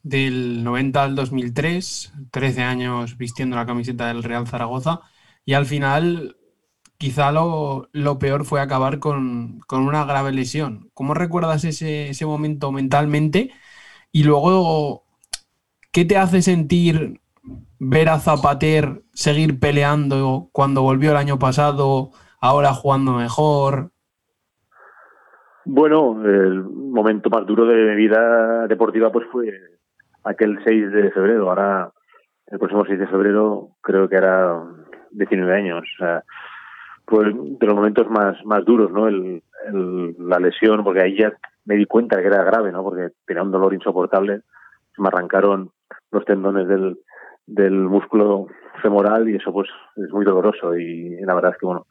Del 0.03 0.65
90 0.65 1.03
al 1.03 1.15
2003, 1.15 2.13
13 2.31 2.63
años 2.63 3.19
vistiendo 3.19 3.57
la 3.57 3.67
camiseta 3.67 4.09
del 4.09 4.23
Real 4.23 4.47
Zaragoza 4.47 5.01
y 5.45 5.55
al 5.55 5.67
final 5.67 6.37
quizá 6.99 7.31
lo, 7.33 7.89
lo 7.93 8.19
peor 8.19 8.45
fue 8.45 8.61
acabar 8.61 8.99
con, 8.99 9.61
con, 9.67 9.83
una 9.83 10.05
grave 10.05 10.33
lesión. 10.33 10.91
¿Cómo 10.95 11.15
recuerdas 11.15 11.65
ese, 11.65 12.11
ese 12.11 12.27
momento 12.27 12.73
mentalmente? 12.73 13.51
Y 14.13 14.25
luego, 14.25 15.05
¿qué 15.93 16.05
te 16.05 16.17
hace 16.17 16.43
sentir 16.43 17.21
ver 17.79 18.09
a 18.09 18.21
Zapater 18.21 19.03
seguir 19.15 19.61
peleando 19.61 20.51
cuando 20.53 20.83
volvió 20.83 21.13
el 21.13 21.17
año 21.17 21.39
pasado, 21.39 22.11
ahora 22.41 22.73
jugando 22.73 23.13
mejor? 23.13 23.91
Bueno, 25.65 26.23
el 26.25 26.63
momento 26.65 27.29
más 27.31 27.47
duro 27.47 27.67
de 27.67 27.91
mi 27.91 27.97
vida 27.97 28.67
deportiva 28.67 29.13
pues 29.13 29.27
fue 29.31 29.53
aquel 30.25 30.59
6 30.65 30.93
de 30.93 31.11
febrero. 31.11 31.49
Ahora, 31.49 31.93
el 32.47 32.59
próximo 32.59 32.85
6 32.87 32.99
de 32.99 33.07
febrero, 33.07 33.71
creo 33.83 34.09
que 34.09 34.17
era 34.17 34.65
19 35.11 35.55
años. 35.55 35.85
O 35.95 35.99
sea, 35.99 36.25
fue 37.07 37.27
de 37.27 37.67
los 37.67 37.75
momentos 37.75 38.09
más, 38.09 38.43
más 38.45 38.65
duros, 38.65 38.91
¿no? 38.91 39.09
El, 39.09 39.43
la 40.19 40.39
lesión, 40.39 40.85
porque 40.85 41.03
ahí 41.03 41.19
ya 41.19 41.33
me 41.67 41.75
di 41.75 41.85
cuenta 41.85 42.21
que 42.21 42.29
era 42.29 42.45
grave, 42.45 42.73
¿no? 42.73 42.83
Porque 42.83 43.11
tenía 43.27 43.43
un 43.43 43.51
dolor 43.51 43.75
insoportable. 43.75 44.41
Me 44.97 45.09
arrancaron 45.09 45.71
los 46.11 46.25
tendones 46.25 46.67
del, 46.67 46.99
del 47.47 47.75
músculo 47.75 48.47
femoral 48.81 49.29
y 49.29 49.37
eso 49.37 49.53
pues 49.53 49.69
es 49.97 50.11
muy 50.11 50.25
doloroso 50.25 50.77
y 50.77 51.21
la 51.21 51.35
verdad 51.35 51.53
es 51.53 51.59
que 51.59 51.67
bueno, 51.67 51.87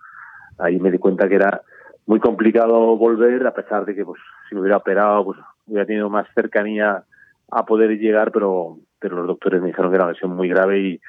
ahí 0.59 0.79
me 0.79 0.91
di 0.91 0.97
cuenta 0.97 1.27
que 1.27 1.35
era 1.35 1.61
muy 2.05 2.19
complicado 2.19 2.97
volver 2.97 3.45
a 3.45 3.53
pesar 3.53 3.85
de 3.85 3.95
que 3.95 4.05
pues 4.05 4.21
si 4.47 4.55
me 4.55 4.61
hubiera 4.61 4.77
operado 4.77 5.25
pues 5.25 5.39
hubiera 5.65 5.85
tenido 5.85 6.09
más 6.09 6.27
cercanía 6.33 7.03
a 7.49 7.65
poder 7.65 7.97
llegar 7.97 8.31
pero 8.31 8.77
pero 8.99 9.17
los 9.17 9.27
doctores 9.27 9.61
me 9.61 9.67
dijeron 9.67 9.91
que 9.91 9.95
era 9.95 10.05
una 10.05 10.13
lesión 10.13 10.35
muy 10.35 10.49
grave 10.49 10.79
y, 10.79 11.01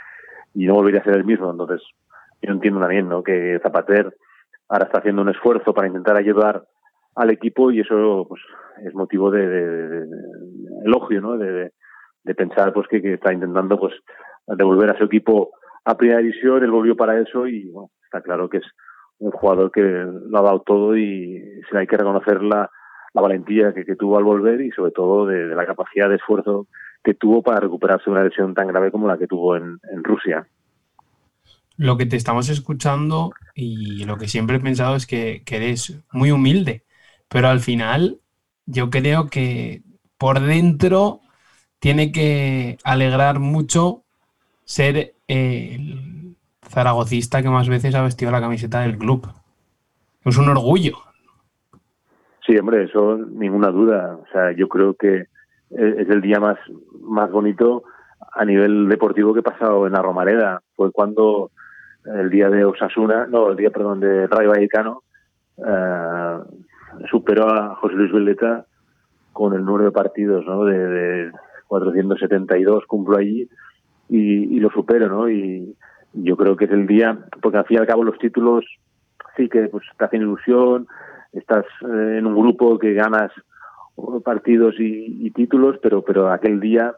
y 0.54 0.66
no 0.66 0.74
volvería 0.74 1.00
a 1.00 1.04
ser 1.04 1.14
el 1.14 1.24
mismo. 1.24 1.50
Entonces 1.50 1.80
yo 2.42 2.52
entiendo 2.52 2.80
también 2.80 3.08
¿no? 3.08 3.22
que 3.22 3.58
Zapater 3.62 4.14
ahora 4.68 4.86
está 4.86 4.98
haciendo 4.98 5.22
un 5.22 5.30
esfuerzo 5.30 5.72
para 5.72 5.88
intentar 5.88 6.16
ayudar 6.16 6.64
al 7.14 7.30
equipo 7.30 7.70
y 7.70 7.80
eso 7.80 8.26
pues 8.28 8.40
es 8.84 8.94
motivo 8.94 9.30
de, 9.30 10.04
elogio 10.84 11.20
no 11.20 11.36
de, 11.36 11.72
de, 12.22 12.34
pensar 12.34 12.72
pues 12.72 12.86
que, 12.86 13.14
está 13.14 13.32
intentando 13.32 13.78
pues 13.78 13.94
devolver 14.46 14.90
a 14.90 14.98
su 14.98 15.04
equipo 15.04 15.50
a 15.84 15.96
primera 15.96 16.20
división. 16.20 16.62
Él 16.62 16.70
volvió 16.70 16.96
para 16.96 17.18
eso 17.18 17.46
y 17.46 17.68
bueno, 17.70 17.90
está 18.04 18.20
claro 18.20 18.48
que 18.48 18.58
es 18.58 18.66
un 19.18 19.30
jugador 19.30 19.70
que 19.70 19.80
lo 19.80 20.38
ha 20.38 20.42
dado 20.42 20.60
todo 20.60 20.96
y 20.96 21.42
hay 21.72 21.86
que 21.86 21.96
reconocer 21.96 22.42
la, 22.42 22.70
valentía 23.14 23.74
que, 23.74 23.96
tuvo 23.96 24.16
al 24.16 24.22
volver 24.22 24.60
y 24.60 24.70
sobre 24.70 24.92
todo 24.92 25.26
de, 25.26 25.46
la 25.46 25.66
capacidad 25.66 26.08
de 26.08 26.16
esfuerzo 26.16 26.68
que 27.02 27.14
tuvo 27.14 27.42
para 27.42 27.58
recuperarse 27.58 28.04
de 28.06 28.12
una 28.12 28.22
lesión 28.22 28.54
tan 28.54 28.68
grave 28.68 28.92
como 28.92 29.08
la 29.08 29.18
que 29.18 29.26
tuvo 29.26 29.56
en, 29.56 29.80
en 29.92 30.04
Rusia. 30.04 30.46
Lo 31.76 31.96
que 31.96 32.06
te 32.06 32.16
estamos 32.16 32.48
escuchando 32.48 33.32
y 33.54 34.04
lo 34.04 34.16
que 34.16 34.26
siempre 34.28 34.56
he 34.56 34.60
pensado 34.60 34.96
es 34.96 35.06
que, 35.06 35.42
eres 35.48 36.00
muy 36.12 36.32
humilde, 36.32 36.84
pero 37.28 37.48
al 37.48 37.60
final 37.60 38.18
yo 38.66 38.90
creo 38.90 39.28
que 39.28 39.82
por 40.18 40.40
dentro 40.40 41.20
tiene 41.78 42.10
que 42.10 42.78
alegrar 42.82 43.38
mucho 43.38 44.02
ser 44.64 45.14
el 45.28 46.07
zaragocista 46.68 47.42
que 47.42 47.48
más 47.48 47.68
veces 47.68 47.94
ha 47.94 48.02
vestido 48.02 48.30
la 48.30 48.40
camiseta 48.40 48.80
del 48.80 48.98
club. 48.98 49.26
Es 50.24 50.36
un 50.36 50.48
orgullo. 50.48 50.98
Sí, 52.46 52.56
hombre, 52.56 52.84
eso 52.84 53.16
ninguna 53.16 53.68
duda. 53.68 54.16
O 54.16 54.26
sea, 54.32 54.52
yo 54.52 54.68
creo 54.68 54.94
que 54.94 55.26
es 55.70 56.08
el 56.08 56.20
día 56.20 56.40
más, 56.40 56.58
más 57.02 57.30
bonito 57.30 57.84
a 58.32 58.44
nivel 58.44 58.88
deportivo 58.88 59.34
que 59.34 59.40
he 59.40 59.42
pasado 59.42 59.86
en 59.86 59.92
la 59.92 60.02
Romareda. 60.02 60.62
Fue 60.76 60.92
cuando 60.92 61.50
el 62.04 62.30
día 62.30 62.48
de 62.48 62.64
Osasuna, 62.64 63.26
no, 63.26 63.50
el 63.50 63.56
día, 63.56 63.70
perdón, 63.70 64.00
de 64.00 64.26
Rayo 64.26 64.50
Vallecano, 64.50 65.02
eh, 65.58 66.38
superó 67.10 67.48
a 67.48 67.74
José 67.76 67.94
Luis 67.94 68.12
Veleta 68.12 68.66
con 69.32 69.54
el 69.54 69.64
número 69.64 69.84
de 69.84 69.92
partidos, 69.92 70.44
¿no? 70.46 70.64
De, 70.64 71.30
472 71.68 72.86
cumplo 72.86 73.18
allí 73.18 73.46
y, 74.08 74.58
lo 74.58 74.70
supero, 74.70 75.08
¿no? 75.08 75.28
Y 75.28 75.76
yo 76.12 76.36
creo 76.36 76.56
que 76.56 76.66
es 76.66 76.70
el 76.70 76.86
día, 76.86 77.18
porque 77.42 77.58
al 77.58 77.64
fin 77.66 77.76
y 77.76 77.80
al 77.80 77.86
cabo 77.86 78.04
los 78.04 78.18
títulos 78.18 78.64
sí 79.36 79.48
que 79.48 79.68
pues 79.68 79.84
te 79.96 80.04
hacen 80.04 80.22
ilusión, 80.22 80.86
estás 81.32 81.64
eh, 81.82 82.16
en 82.18 82.26
un 82.26 82.36
grupo 82.36 82.78
que 82.78 82.94
ganas 82.94 83.30
partidos 84.24 84.76
y, 84.78 85.30
títulos, 85.32 85.76
pero 85.82 86.02
pero 86.02 86.30
aquel 86.30 86.60
día 86.60 86.94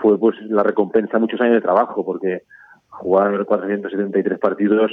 fue 0.00 0.18
pues 0.18 0.36
la 0.48 0.62
recompensa 0.62 1.18
muchos 1.18 1.40
años 1.40 1.54
de 1.54 1.60
trabajo, 1.60 2.04
porque 2.04 2.42
jugar 2.88 3.44
473 3.44 4.38
partidos 4.38 4.90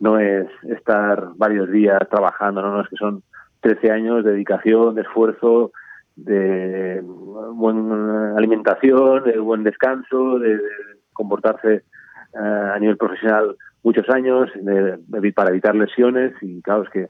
no 0.00 0.18
es 0.18 0.46
estar 0.64 1.28
varios 1.36 1.70
días 1.70 1.98
trabajando, 2.10 2.62
no, 2.62 2.72
no 2.72 2.80
es 2.80 2.88
que 2.88 2.96
son 2.96 3.22
13 3.60 3.90
años 3.90 4.24
de 4.24 4.32
dedicación, 4.32 4.94
de 4.94 5.02
esfuerzo, 5.02 5.72
de 6.16 7.02
buena 7.02 8.36
alimentación, 8.36 9.24
de 9.24 9.38
buen 9.38 9.64
descanso, 9.64 10.38
de, 10.38 10.60
comportarse 11.12 11.84
a 12.36 12.78
nivel 12.78 12.96
profesional 12.96 13.56
muchos 13.82 14.08
años 14.10 14.50
de, 14.54 15.32
para 15.32 15.50
evitar 15.50 15.74
lesiones 15.74 16.32
y 16.42 16.62
claro, 16.62 16.82
es 16.82 16.90
que 16.90 17.08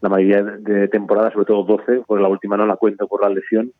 la 0.00 0.08
mayoría 0.08 0.42
de 0.42 0.88
temporadas, 0.88 1.32
sobre 1.32 1.46
todo 1.46 1.64
12, 1.64 2.02
por 2.06 2.20
la 2.20 2.28
última 2.28 2.56
no 2.56 2.66
la 2.66 2.76
cuento 2.76 3.06
por 3.06 3.22
la 3.22 3.28
lesión, 3.28 3.72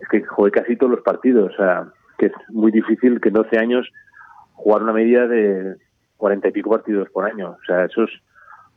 es 0.00 0.08
que 0.08 0.22
jugué 0.22 0.50
casi 0.50 0.76
todos 0.76 0.92
los 0.92 1.02
partidos, 1.02 1.52
o 1.52 1.56
sea, 1.56 1.86
que 2.16 2.26
es 2.26 2.32
muy 2.50 2.70
difícil 2.70 3.20
que 3.20 3.28
en 3.28 3.34
12 3.34 3.58
años 3.58 3.88
jugar 4.54 4.82
una 4.82 4.92
media 4.92 5.26
de 5.26 5.76
cuarenta 6.16 6.48
y 6.48 6.52
pico 6.52 6.70
partidos 6.70 7.08
por 7.10 7.24
año. 7.24 7.50
O 7.50 7.64
sea, 7.66 7.84
eso 7.84 8.04
es 8.04 8.10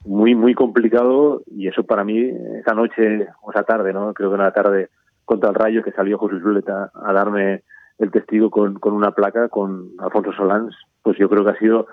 muy, 0.06 0.36
muy 0.36 0.54
complicado 0.54 1.41
y 1.47 1.68
eso 1.68 1.84
para 1.84 2.04
mí, 2.04 2.32
esa 2.60 2.74
noche 2.74 3.28
o 3.41 3.52
esa 3.52 3.64
tarde, 3.64 3.93
¿no? 3.93 4.14
Creo 4.14 4.30
que 4.30 4.36
una 4.36 4.52
tarde 4.52 4.89
contra 5.26 5.49
el 5.49 5.56
Rayo 5.56 5.84
que 5.84 5.91
salió 5.91 6.18
José 6.18 6.39
Zuleta 6.39 6.91
a 6.93 7.14
darme 7.14 7.64
el 7.99 8.12
testigo 8.12 8.49
con, 8.49 8.76
con 8.80 8.93
una 8.93 9.12
placa 9.12 9.49
con 9.49 9.91
Alfonso 9.99 10.34
Solans, 10.34 10.76
pues 11.04 11.18
yo 11.18 11.30
creo 11.30 11.43
que 11.43 11.52
ha 11.52 11.60
sido 11.60 11.88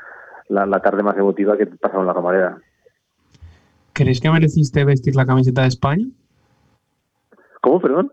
la, 0.49 0.81
tarde 0.81 1.03
más 1.03 1.17
emotiva 1.17 1.57
que 1.57 1.65
he 1.65 1.67
pasado 1.67 2.01
en 2.01 2.07
la 2.07 2.13
Romareda. 2.13 2.59
¿Crees 3.93 4.21
que 4.21 4.31
mereciste 4.31 4.85
vestir 4.85 5.17
la 5.17 5.27
camiseta 5.27 5.63
de 5.63 5.69
España? 5.69 6.07
¿Cómo, 7.61 7.81
perdón? 7.81 8.13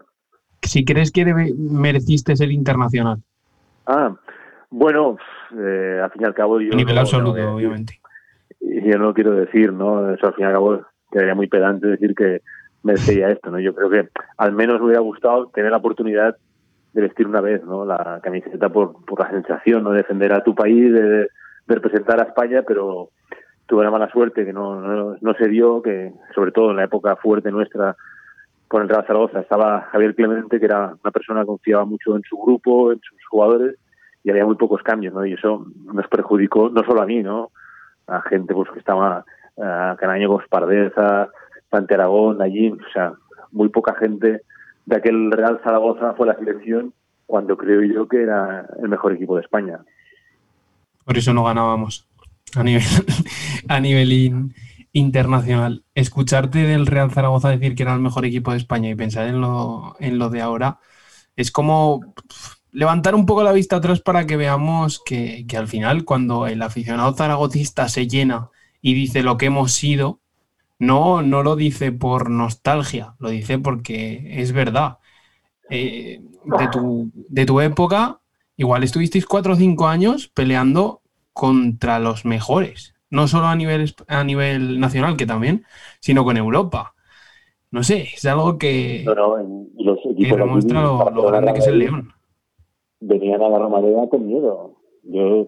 Si 0.62 0.84
crees 0.84 1.12
que 1.12 1.26
mereciste 1.26 2.36
ser 2.36 2.52
internacional. 2.52 3.22
Ah, 3.86 4.16
bueno, 4.72 5.18
eh, 5.52 6.00
al 6.04 6.12
fin 6.12 6.24
y 6.24 6.26
al 6.26 6.34
cabo 6.34 6.60
yo... 6.60 6.76
Nivel 6.76 6.98
absoluto, 6.98 7.54
obviamente. 7.54 8.00
Yo 8.60 8.98
no 8.98 9.14
quiero 9.14 9.34
decir, 9.34 9.72
¿no? 9.72 10.12
Eso 10.12 10.28
al 10.28 10.34
fin 10.34 10.46
y 10.46 10.48
al 10.48 10.54
cabo 10.54 10.82
quedaría 11.12 11.36
muy 11.36 11.48
pedante 11.48 11.88
decir 11.88 12.16
que 12.16 12.42
merecía 12.82 13.30
esto, 13.30 13.52
¿no? 13.52 13.60
Yo 13.60 13.76
creo 13.76 13.90
que 13.90 14.10
al 14.38 14.54
menos 14.54 14.80
me 14.80 14.88
hubiera 14.88 15.02
gustado 15.02 15.48
tener 15.54 15.72
la 15.72 15.78
oportunidad 15.78 16.36
de 16.96 17.02
vestir 17.02 17.28
una 17.28 17.42
vez, 17.42 17.62
¿no? 17.66 17.86
La 17.86 18.22
camiseta 18.24 18.70
por, 18.70 19.04
por 19.06 19.20
la 19.20 19.30
sensación, 19.30 19.84
¿no? 19.84 19.92
De 19.92 19.98
defender 19.98 20.32
a 20.32 20.44
tu 20.44 20.56
país, 20.56 20.94
de, 20.94 21.28
representar 21.68 22.22
a 22.22 22.28
España, 22.28 22.64
pero 22.66 23.10
tuve 23.66 23.84
la 23.84 23.92
mala 23.92 24.10
suerte 24.10 24.46
que 24.46 24.54
no, 24.54 25.16
no, 25.20 25.34
se 25.34 25.48
dio, 25.50 25.82
que 25.82 26.14
sobre 26.34 26.52
todo 26.52 26.70
en 26.72 26.78
la 26.78 26.86
época 26.86 27.16
fuerte 27.18 27.52
nuestra 27.52 27.98
con 28.68 28.84
el 28.84 28.90
Real 28.90 29.06
Zaragoza. 29.06 29.42
Estaba 29.42 29.82
Javier 29.92 30.16
Clemente, 30.16 30.60
que 30.60 30.66
era 30.66 30.96
una 31.04 31.12
persona 31.12 31.42
que 31.42 31.48
confiaba 31.48 31.84
mucho 31.84 32.16
en 32.16 32.22
su 32.22 32.38
grupo, 32.38 32.94
en 32.94 33.00
sus 33.02 33.18
jugadores, 33.30 33.76
y 34.24 34.30
había 34.30 34.46
muy 34.46 34.56
pocos 34.56 34.82
cambios, 34.82 35.14
¿no? 35.14 35.26
Y 35.26 35.34
eso 35.34 35.66
nos 35.92 36.08
perjudicó, 36.08 36.70
no 36.70 36.82
solo 36.86 37.02
a 37.02 37.06
mí, 37.06 37.22
¿no? 37.22 37.52
A 38.08 38.22
gente 38.22 38.54
pues 38.54 38.70
que 38.72 38.80
estaba, 38.80 39.26
a 39.62 39.96
Canaño 40.00 40.30
Gospardeza, 40.30 41.30
Sante 41.70 41.96
Aragón, 41.96 42.42
allí, 42.42 42.72
o 42.72 42.92
sea, 42.94 43.14
muy 43.52 43.68
poca 43.68 43.96
gente 43.96 44.44
de 44.86 44.96
aquel 44.96 45.32
Real 45.32 45.60
Zaragoza 45.64 46.14
fue 46.14 46.28
la 46.28 46.36
selección 46.36 46.94
cuando 47.26 47.58
creo 47.58 47.82
yo 47.84 48.08
que 48.08 48.22
era 48.22 48.68
el 48.82 48.90
mejor 48.90 49.14
equipo 49.14 49.36
de 49.36 49.42
España. 49.42 49.80
Por 51.04 51.18
eso 51.18 51.34
no 51.34 51.44
ganábamos 51.44 52.08
a 52.56 52.64
nivel, 52.64 52.84
a 53.68 53.80
nivel 53.80 54.52
internacional. 54.94 55.84
Escucharte 55.94 56.60
del 56.60 56.86
Real 56.86 57.12
Zaragoza 57.12 57.50
decir 57.50 57.76
que 57.76 57.84
era 57.84 57.94
el 57.94 58.02
mejor 58.02 58.26
equipo 58.26 58.52
de 58.52 58.58
España 58.58 58.90
y 58.90 58.96
pensar 58.96 59.28
en 59.28 59.42
lo, 59.42 59.96
en 60.00 60.18
lo 60.18 60.30
de 60.30 60.42
ahora 60.42 60.80
es 61.36 61.52
como 61.52 62.14
levantar 62.72 63.16
un 63.16 63.26
poco 63.26 63.44
la 63.44 63.52
vista 63.52 63.78
atrás 63.78 64.02
para 64.02 64.26
que 64.26 64.38
veamos 64.38 65.02
que, 65.06 65.46
que 65.48 65.58
al 65.58 65.68
final 65.68 66.06
cuando 66.06 66.48
el 66.48 66.62
aficionado 66.62 67.14
zaragocista 67.14 67.90
se 67.90 68.08
llena 68.08 68.50
y 68.82 68.94
dice 68.94 69.24
lo 69.24 69.38
que 69.38 69.48
hemos 69.48 69.72
sido, 69.72 70.22
no, 70.80 71.22
no 71.22 71.44
lo 71.44 71.56
dice 71.56 71.92
por 71.92 72.30
nostalgia, 72.30 73.16
lo 73.20 73.30
dice 73.30 73.60
porque 73.60 74.42
es 74.42 74.52
verdad. 74.54 75.00
Eh, 75.70 76.22
de, 76.46 76.68
tu, 76.70 77.12
de 77.16 77.46
tu 77.46 77.62
época, 77.62 78.22
igual 78.58 78.84
estuvisteis 78.84 79.26
cuatro 79.26 79.54
o 79.54 79.56
cinco 79.56 79.88
años 79.88 80.30
peleando 80.30 81.02
contra 81.34 82.00
los 82.00 82.26
mejores, 82.26 82.96
no 83.10 83.28
solo 83.28 83.48
a 83.48 83.56
nivel, 83.56 83.94
a 84.08 84.24
nivel 84.24 84.80
nacional, 84.80 85.18
que 85.18 85.26
también, 85.26 85.66
sino 86.02 86.24
con 86.24 86.38
Europa. 86.38 86.94
No 87.72 87.84
sé, 87.84 88.10
es 88.16 88.26
algo 88.26 88.58
que, 88.58 89.06
No, 89.06 89.38
los 89.78 90.00
que 90.18 90.36
demuestra 90.36 90.82
lo, 90.82 91.10
lo 91.12 91.24
grande 91.26 91.54
que 91.54 91.60
es 91.60 91.68
el 91.68 91.80
León. 91.80 92.14
venían 93.00 93.42
a 93.42 93.50
la 93.50 93.60
Romareda 93.60 94.08
con 94.10 94.28
miedo. 94.28 94.76
Yo 95.04 95.48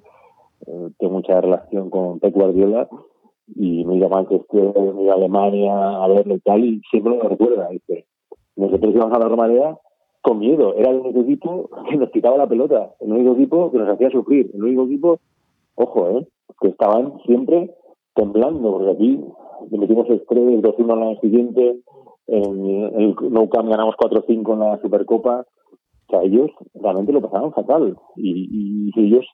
eh, 0.68 0.90
tengo 1.00 1.14
mucha 1.14 1.42
relación 1.42 1.90
con 1.90 2.20
Pep 2.20 2.34
Guardiola 2.34 2.88
y 3.56 3.86
me 3.86 3.96
iba 3.96 4.08
a 4.08 4.10
Manchester, 4.10 4.74
me 4.96 5.04
iba 5.04 5.14
a 5.14 5.16
Alemania 5.16 6.04
a 6.04 6.08
verlo 6.08 6.36
y 6.36 6.40
tal, 6.40 6.64
y 6.64 6.82
siempre 6.92 7.16
lo 7.16 7.28
recuerda. 7.28 7.70
Dice, 7.70 8.06
nosotros 8.56 8.94
íbamos 8.94 9.16
a 9.16 9.20
la 9.20 9.30
Romareda 9.30 9.80
con 10.22 10.40
miedo. 10.40 10.76
Era 10.76 10.92
el 10.92 11.00
único 11.00 11.22
equipo 11.22 11.70
que 11.90 11.98
nos 11.98 12.10
quitaba 12.10 12.38
la 12.38 12.48
pelota, 12.48 12.94
el 13.00 13.12
único 13.12 13.34
equipo 13.34 13.72
que 13.72 13.78
nos 13.78 13.90
hacía 13.90 14.10
sufrir, 14.10 14.52
el 14.54 14.64
único 14.64 14.84
equipo, 14.84 15.20
ojo, 15.76 16.10
eh, 16.10 16.28
que 16.60 16.70
estaban 16.70 17.18
siempre 17.26 17.72
temblando, 18.16 18.72
porque 18.72 18.92
aquí 18.92 19.24
metimos 19.72 20.10
el 20.10 20.26
3, 20.28 20.62
2-1 20.62 20.92
al 20.92 21.04
año 21.04 21.20
siguiente, 21.22 21.80
en 22.28 22.66
el 22.66 23.16
Nou 23.32 23.48
Camp 23.48 23.70
ganamos 23.70 23.96
4-5 23.96 24.54
en 24.54 24.60
la 24.60 24.82
Supercopa, 24.82 25.46
o 25.46 26.10
sea, 26.10 26.24
ellos 26.24 26.52
realmente 26.74 27.14
lo 27.14 27.22
pasaban 27.22 27.54
fatal. 27.54 27.98
Y, 28.16 28.92
y 28.96 29.00
ellos, 29.00 29.26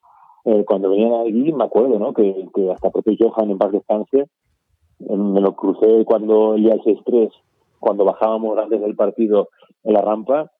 eh, 0.45 0.63
cuando 0.65 0.89
venían 0.89 1.13
aquí, 1.21 1.53
me 1.53 1.63
acuerdo. 1.63 2.13
Que, 2.13 2.47
que 2.53 2.71
hasta 2.71 2.89
propio 2.89 3.15
Johan 3.19 3.51
en 3.51 3.57
paz 3.57 3.71
descanse, 3.71 4.19
eh, 4.19 5.17
me 5.17 5.41
lo 5.41 5.55
crucé 5.55 6.03
cuando 6.05 6.55
el 6.55 6.63
día 6.63 6.73
del 6.73 6.81
6-3, 6.81 7.31
cuando 7.79 8.05
bajábamos 8.05 8.57
antes 8.57 8.81
del 8.81 8.95
partido 8.95 9.49
en 9.83 9.93
la 9.93 10.01
rampa, 10.01 10.51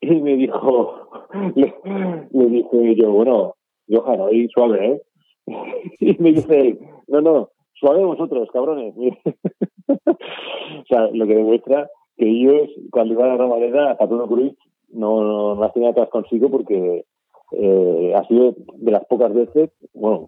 y 0.00 0.20
me 0.20 0.36
dijo, 0.36 1.08
le, 1.54 1.74
le 2.30 2.46
dije 2.46 2.96
yo, 2.96 3.12
bueno, 3.12 3.54
Johan, 3.88 4.20
hoy 4.20 4.48
suave, 4.48 4.86
¿eh? 4.86 5.02
Y 6.00 6.16
me 6.22 6.32
dice 6.32 6.78
no, 7.08 7.20
no, 7.20 7.50
suave 7.74 8.04
vosotros, 8.04 8.48
cabrones. 8.52 8.94
o 9.88 10.84
sea, 10.88 11.08
lo 11.12 11.26
que 11.26 11.34
demuestra 11.34 11.90
que 12.16 12.28
ellos, 12.28 12.70
cuando 12.90 13.14
iban 13.14 13.30
a 13.30 13.36
la 13.36 13.90
a 13.90 13.96
Pablo 13.96 14.26
Cruz, 14.26 14.54
no, 14.88 15.22
no, 15.22 15.54
no 15.54 15.60
las 15.60 15.72
tenía 15.72 15.90
atrás 15.90 16.08
consigo 16.08 16.50
porque 16.50 17.04
eh, 17.52 18.12
ha 18.16 18.26
sido 18.26 18.54
de 18.74 18.92
las 18.92 19.04
pocas 19.06 19.32
veces, 19.32 19.70
bueno, 19.92 20.26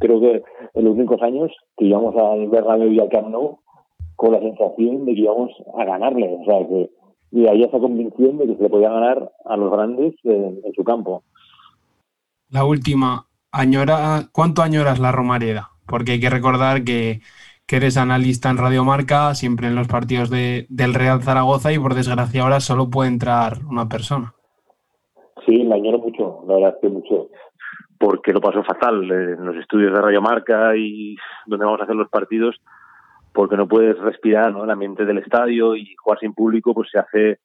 creo 0.00 0.20
que 0.20 0.42
en 0.74 0.84
los 0.84 0.94
únicos 0.94 1.22
años 1.22 1.52
que 1.76 1.86
íbamos 1.86 2.14
al 2.16 2.48
Bernabéu 2.48 2.92
y 2.92 3.00
al 3.00 3.08
Camp 3.08 3.34
con 4.16 4.32
la 4.32 4.40
sensación 4.40 5.04
de 5.04 5.14
que 5.14 5.20
íbamos 5.20 5.50
a 5.76 5.84
ganarle, 5.84 6.36
o 6.40 6.44
sea 6.44 6.66
que 6.66 6.90
y 7.34 7.48
había 7.48 7.66
esa 7.66 7.80
convicción 7.80 8.38
de 8.38 8.46
que 8.46 8.54
se 8.54 8.62
le 8.62 8.70
podía 8.70 8.90
ganar 8.90 9.32
a 9.44 9.56
los 9.56 9.72
grandes 9.72 10.14
en, 10.22 10.60
en 10.64 10.72
su 10.72 10.84
campo. 10.84 11.24
La 12.48 12.64
última, 12.64 13.26
añora, 13.50 14.28
¿cuánto 14.30 14.62
añoras 14.62 15.00
la 15.00 15.10
Romareda? 15.10 15.70
Porque 15.84 16.12
hay 16.12 16.20
que 16.20 16.30
recordar 16.30 16.84
que, 16.84 17.22
que 17.66 17.76
eres 17.76 17.96
analista 17.96 18.50
en 18.50 18.58
Radio 18.58 18.84
Marca, 18.84 19.34
siempre 19.34 19.66
en 19.66 19.74
los 19.74 19.88
partidos 19.88 20.30
de, 20.30 20.66
del 20.68 20.94
Real 20.94 21.22
Zaragoza 21.22 21.72
y 21.72 21.78
por 21.78 21.94
desgracia 21.94 22.42
ahora 22.42 22.60
solo 22.60 22.88
puede 22.88 23.08
entrar 23.08 23.64
una 23.68 23.88
persona. 23.88 24.34
Sí, 25.54 25.62
la 25.62 25.76
añoro 25.76 25.98
mucho, 25.98 26.44
la 26.48 26.54
verdad 26.54 26.78
que 26.80 26.88
mucho, 26.88 27.28
porque 27.98 28.32
lo 28.32 28.40
pasó 28.40 28.64
fatal 28.64 29.08
en 29.08 29.44
los 29.46 29.54
estudios 29.56 29.92
de 29.92 30.00
Radio 30.00 30.20
Marca 30.20 30.76
y 30.76 31.16
donde 31.46 31.64
vamos 31.64 31.80
a 31.80 31.84
hacer 31.84 31.94
los 31.94 32.08
partidos, 32.08 32.56
porque 33.32 33.56
no 33.56 33.68
puedes 33.68 33.96
respirar 34.00 34.52
¿no? 34.52 34.64
el 34.64 34.70
ambiente 34.70 35.04
del 35.04 35.18
estadio 35.18 35.76
y 35.76 35.94
jugar 35.94 36.18
sin 36.18 36.34
público, 36.34 36.74
pues 36.74 36.88
se 36.90 36.98
hace 36.98 37.38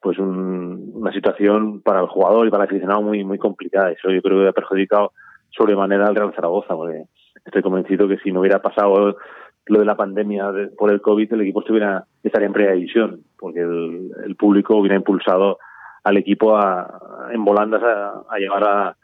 pues 0.00 0.16
un- 0.18 0.92
una 0.94 1.12
situación 1.12 1.82
para 1.82 2.00
el 2.00 2.06
jugador 2.06 2.46
y 2.46 2.50
para 2.50 2.64
el 2.64 2.68
aficionado 2.70 3.02
muy 3.02 3.24
muy 3.24 3.38
complicada. 3.38 3.90
Eso 3.90 4.10
yo 4.10 4.22
creo 4.22 4.40
que 4.42 4.48
ha 4.48 4.52
perjudicado 4.52 5.10
sobremanera 5.50 6.06
al 6.06 6.14
Real 6.14 6.32
Zaragoza, 6.34 6.76
porque 6.76 7.04
estoy 7.44 7.62
convencido 7.62 8.06
que 8.06 8.18
si 8.18 8.30
no 8.32 8.40
hubiera 8.40 8.62
pasado 8.62 9.16
lo 9.66 9.78
de 9.80 9.84
la 9.84 9.96
pandemia 9.96 10.52
de- 10.52 10.68
por 10.68 10.92
el 10.92 11.00
COVID, 11.00 11.32
el 11.32 11.40
equipo 11.40 11.60
estuviera 11.60 12.04
estaría 12.22 12.46
en 12.46 12.52
primera 12.52 12.74
división, 12.74 13.20
porque 13.38 13.60
el, 13.60 14.10
el 14.24 14.36
público 14.36 14.76
hubiera 14.76 14.94
impulsado 14.96 15.58
al 16.04 16.16
equipo 16.16 16.56
a, 16.56 17.28
en 17.32 17.44
volandas 17.44 17.82
a, 17.82 18.22
a 18.30 18.38
llegar 18.38 18.64
a, 18.64 18.96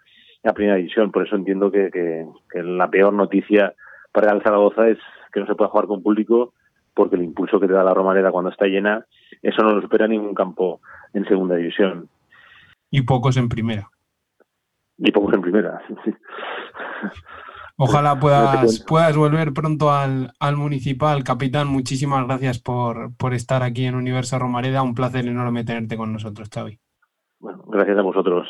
a 0.45 0.53
primera 0.53 0.77
división. 0.77 1.11
Por 1.13 1.27
eso 1.27 1.37
entiendo 1.37 1.71
que, 1.71 1.91
que- 1.91 2.27
que 2.51 2.63
la 2.63 2.89
peor 2.91 3.13
noticia 3.13 3.75
para 4.13 4.33
el 4.33 4.43
Zaragoza 4.43 4.89
es 4.89 4.99
que 5.33 5.41
no 5.41 5.47
se 5.47 5.55
pueda 5.55 5.71
jugar 5.71 5.87
con 5.87 6.03
público 6.03 6.55
porque 6.95 7.17
el 7.17 7.25
impulso 7.25 7.61
que 7.61 7.67
te 7.67 7.75
da 7.75 7.85
la 7.85 7.93
Romareda 7.93 8.31
cuando 8.31 8.51
está 8.51 8.65
llena, 8.67 9.05
eso 9.43 9.63
no 9.63 9.73
lo 9.75 9.83
espera 9.83 10.09
ningún 10.09 10.35
campo 10.35 10.81
en 11.13 11.27
segunda 11.27 11.55
división. 11.57 12.09
Y 12.91 13.03
pocos 13.03 13.37
en 13.37 13.51
primera. 13.51 13.91
Y 14.97 15.13
pocos 15.13 15.35
en 15.35 15.43
primera. 15.43 15.83
sí. 16.05 16.15
Ojalá 17.79 18.19
puedas, 18.19 18.83
puedas 18.89 19.15
volver 19.15 19.53
pronto 19.53 19.93
al, 19.93 20.33
al 20.41 20.57
municipal. 20.57 21.23
Capitán, 21.23 21.69
muchísimas 21.69 22.27
gracias 22.27 22.59
por, 22.59 23.15
por 23.19 23.35
estar 23.35 23.63
aquí 23.63 23.85
en 23.85 23.95
Universo 23.97 24.39
Romareda. 24.39 24.81
Un 24.83 24.95
placer 24.95 25.27
enorme 25.27 25.65
tenerte 25.65 25.99
con 25.99 26.11
nosotros, 26.15 26.49
Xavi. 26.49 26.79
Gracias 27.69 27.99
a 27.99 28.03
vosotros. 28.03 28.49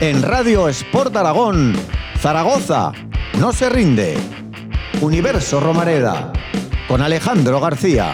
En 0.00 0.22
Radio 0.22 0.68
Sport 0.68 1.16
Aragón, 1.16 1.72
Zaragoza, 2.18 2.92
no 3.40 3.52
se 3.52 3.70
rinde. 3.70 4.16
Universo 5.00 5.58
Romareda, 5.58 6.32
con 6.86 7.00
Alejandro 7.00 7.60
García. 7.60 8.12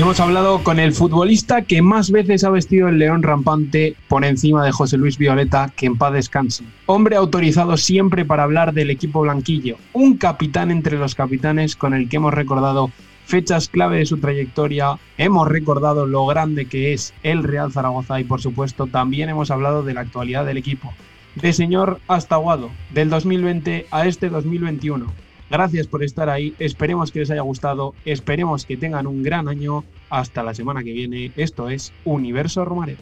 Hemos 0.00 0.18
hablado 0.18 0.64
con 0.64 0.78
el 0.78 0.94
futbolista 0.94 1.60
que 1.60 1.82
más 1.82 2.10
veces 2.10 2.42
ha 2.42 2.48
vestido 2.48 2.88
el 2.88 2.98
león 2.98 3.22
rampante 3.22 3.96
por 4.08 4.24
encima 4.24 4.64
de 4.64 4.72
José 4.72 4.96
Luis 4.96 5.18
Violeta, 5.18 5.70
que 5.76 5.84
en 5.84 5.98
paz 5.98 6.14
descanse. 6.14 6.64
Hombre 6.86 7.16
autorizado 7.16 7.76
siempre 7.76 8.24
para 8.24 8.44
hablar 8.44 8.72
del 8.72 8.88
equipo 8.88 9.20
blanquillo, 9.20 9.76
un 9.92 10.16
capitán 10.16 10.70
entre 10.70 10.96
los 10.96 11.14
capitanes 11.14 11.76
con 11.76 11.92
el 11.92 12.08
que 12.08 12.16
hemos 12.16 12.32
recordado 12.32 12.90
fechas 13.26 13.68
clave 13.68 13.98
de 13.98 14.06
su 14.06 14.16
trayectoria, 14.16 14.98
hemos 15.18 15.46
recordado 15.46 16.06
lo 16.06 16.24
grande 16.24 16.64
que 16.64 16.94
es 16.94 17.12
el 17.22 17.42
Real 17.42 17.70
Zaragoza 17.70 18.18
y 18.18 18.24
por 18.24 18.40
supuesto 18.40 18.86
también 18.86 19.28
hemos 19.28 19.50
hablado 19.50 19.82
de 19.82 19.92
la 19.92 20.00
actualidad 20.00 20.46
del 20.46 20.56
equipo. 20.56 20.94
De 21.34 21.52
señor 21.52 22.00
hasta 22.08 22.36
Aguado, 22.36 22.70
del 22.94 23.10
2020 23.10 23.86
a 23.90 24.06
este 24.06 24.30
2021. 24.30 25.12
Gracias 25.50 25.88
por 25.88 26.04
estar 26.04 26.28
ahí. 26.30 26.54
Esperemos 26.60 27.10
que 27.10 27.18
les 27.18 27.30
haya 27.30 27.42
gustado. 27.42 27.94
Esperemos 28.04 28.64
que 28.64 28.76
tengan 28.76 29.06
un 29.08 29.22
gran 29.22 29.48
año. 29.48 29.84
Hasta 30.08 30.42
la 30.42 30.54
semana 30.54 30.84
que 30.84 30.92
viene. 30.92 31.32
Esto 31.36 31.68
es 31.68 31.92
Universo 32.04 32.64
Romareda. 32.64 33.00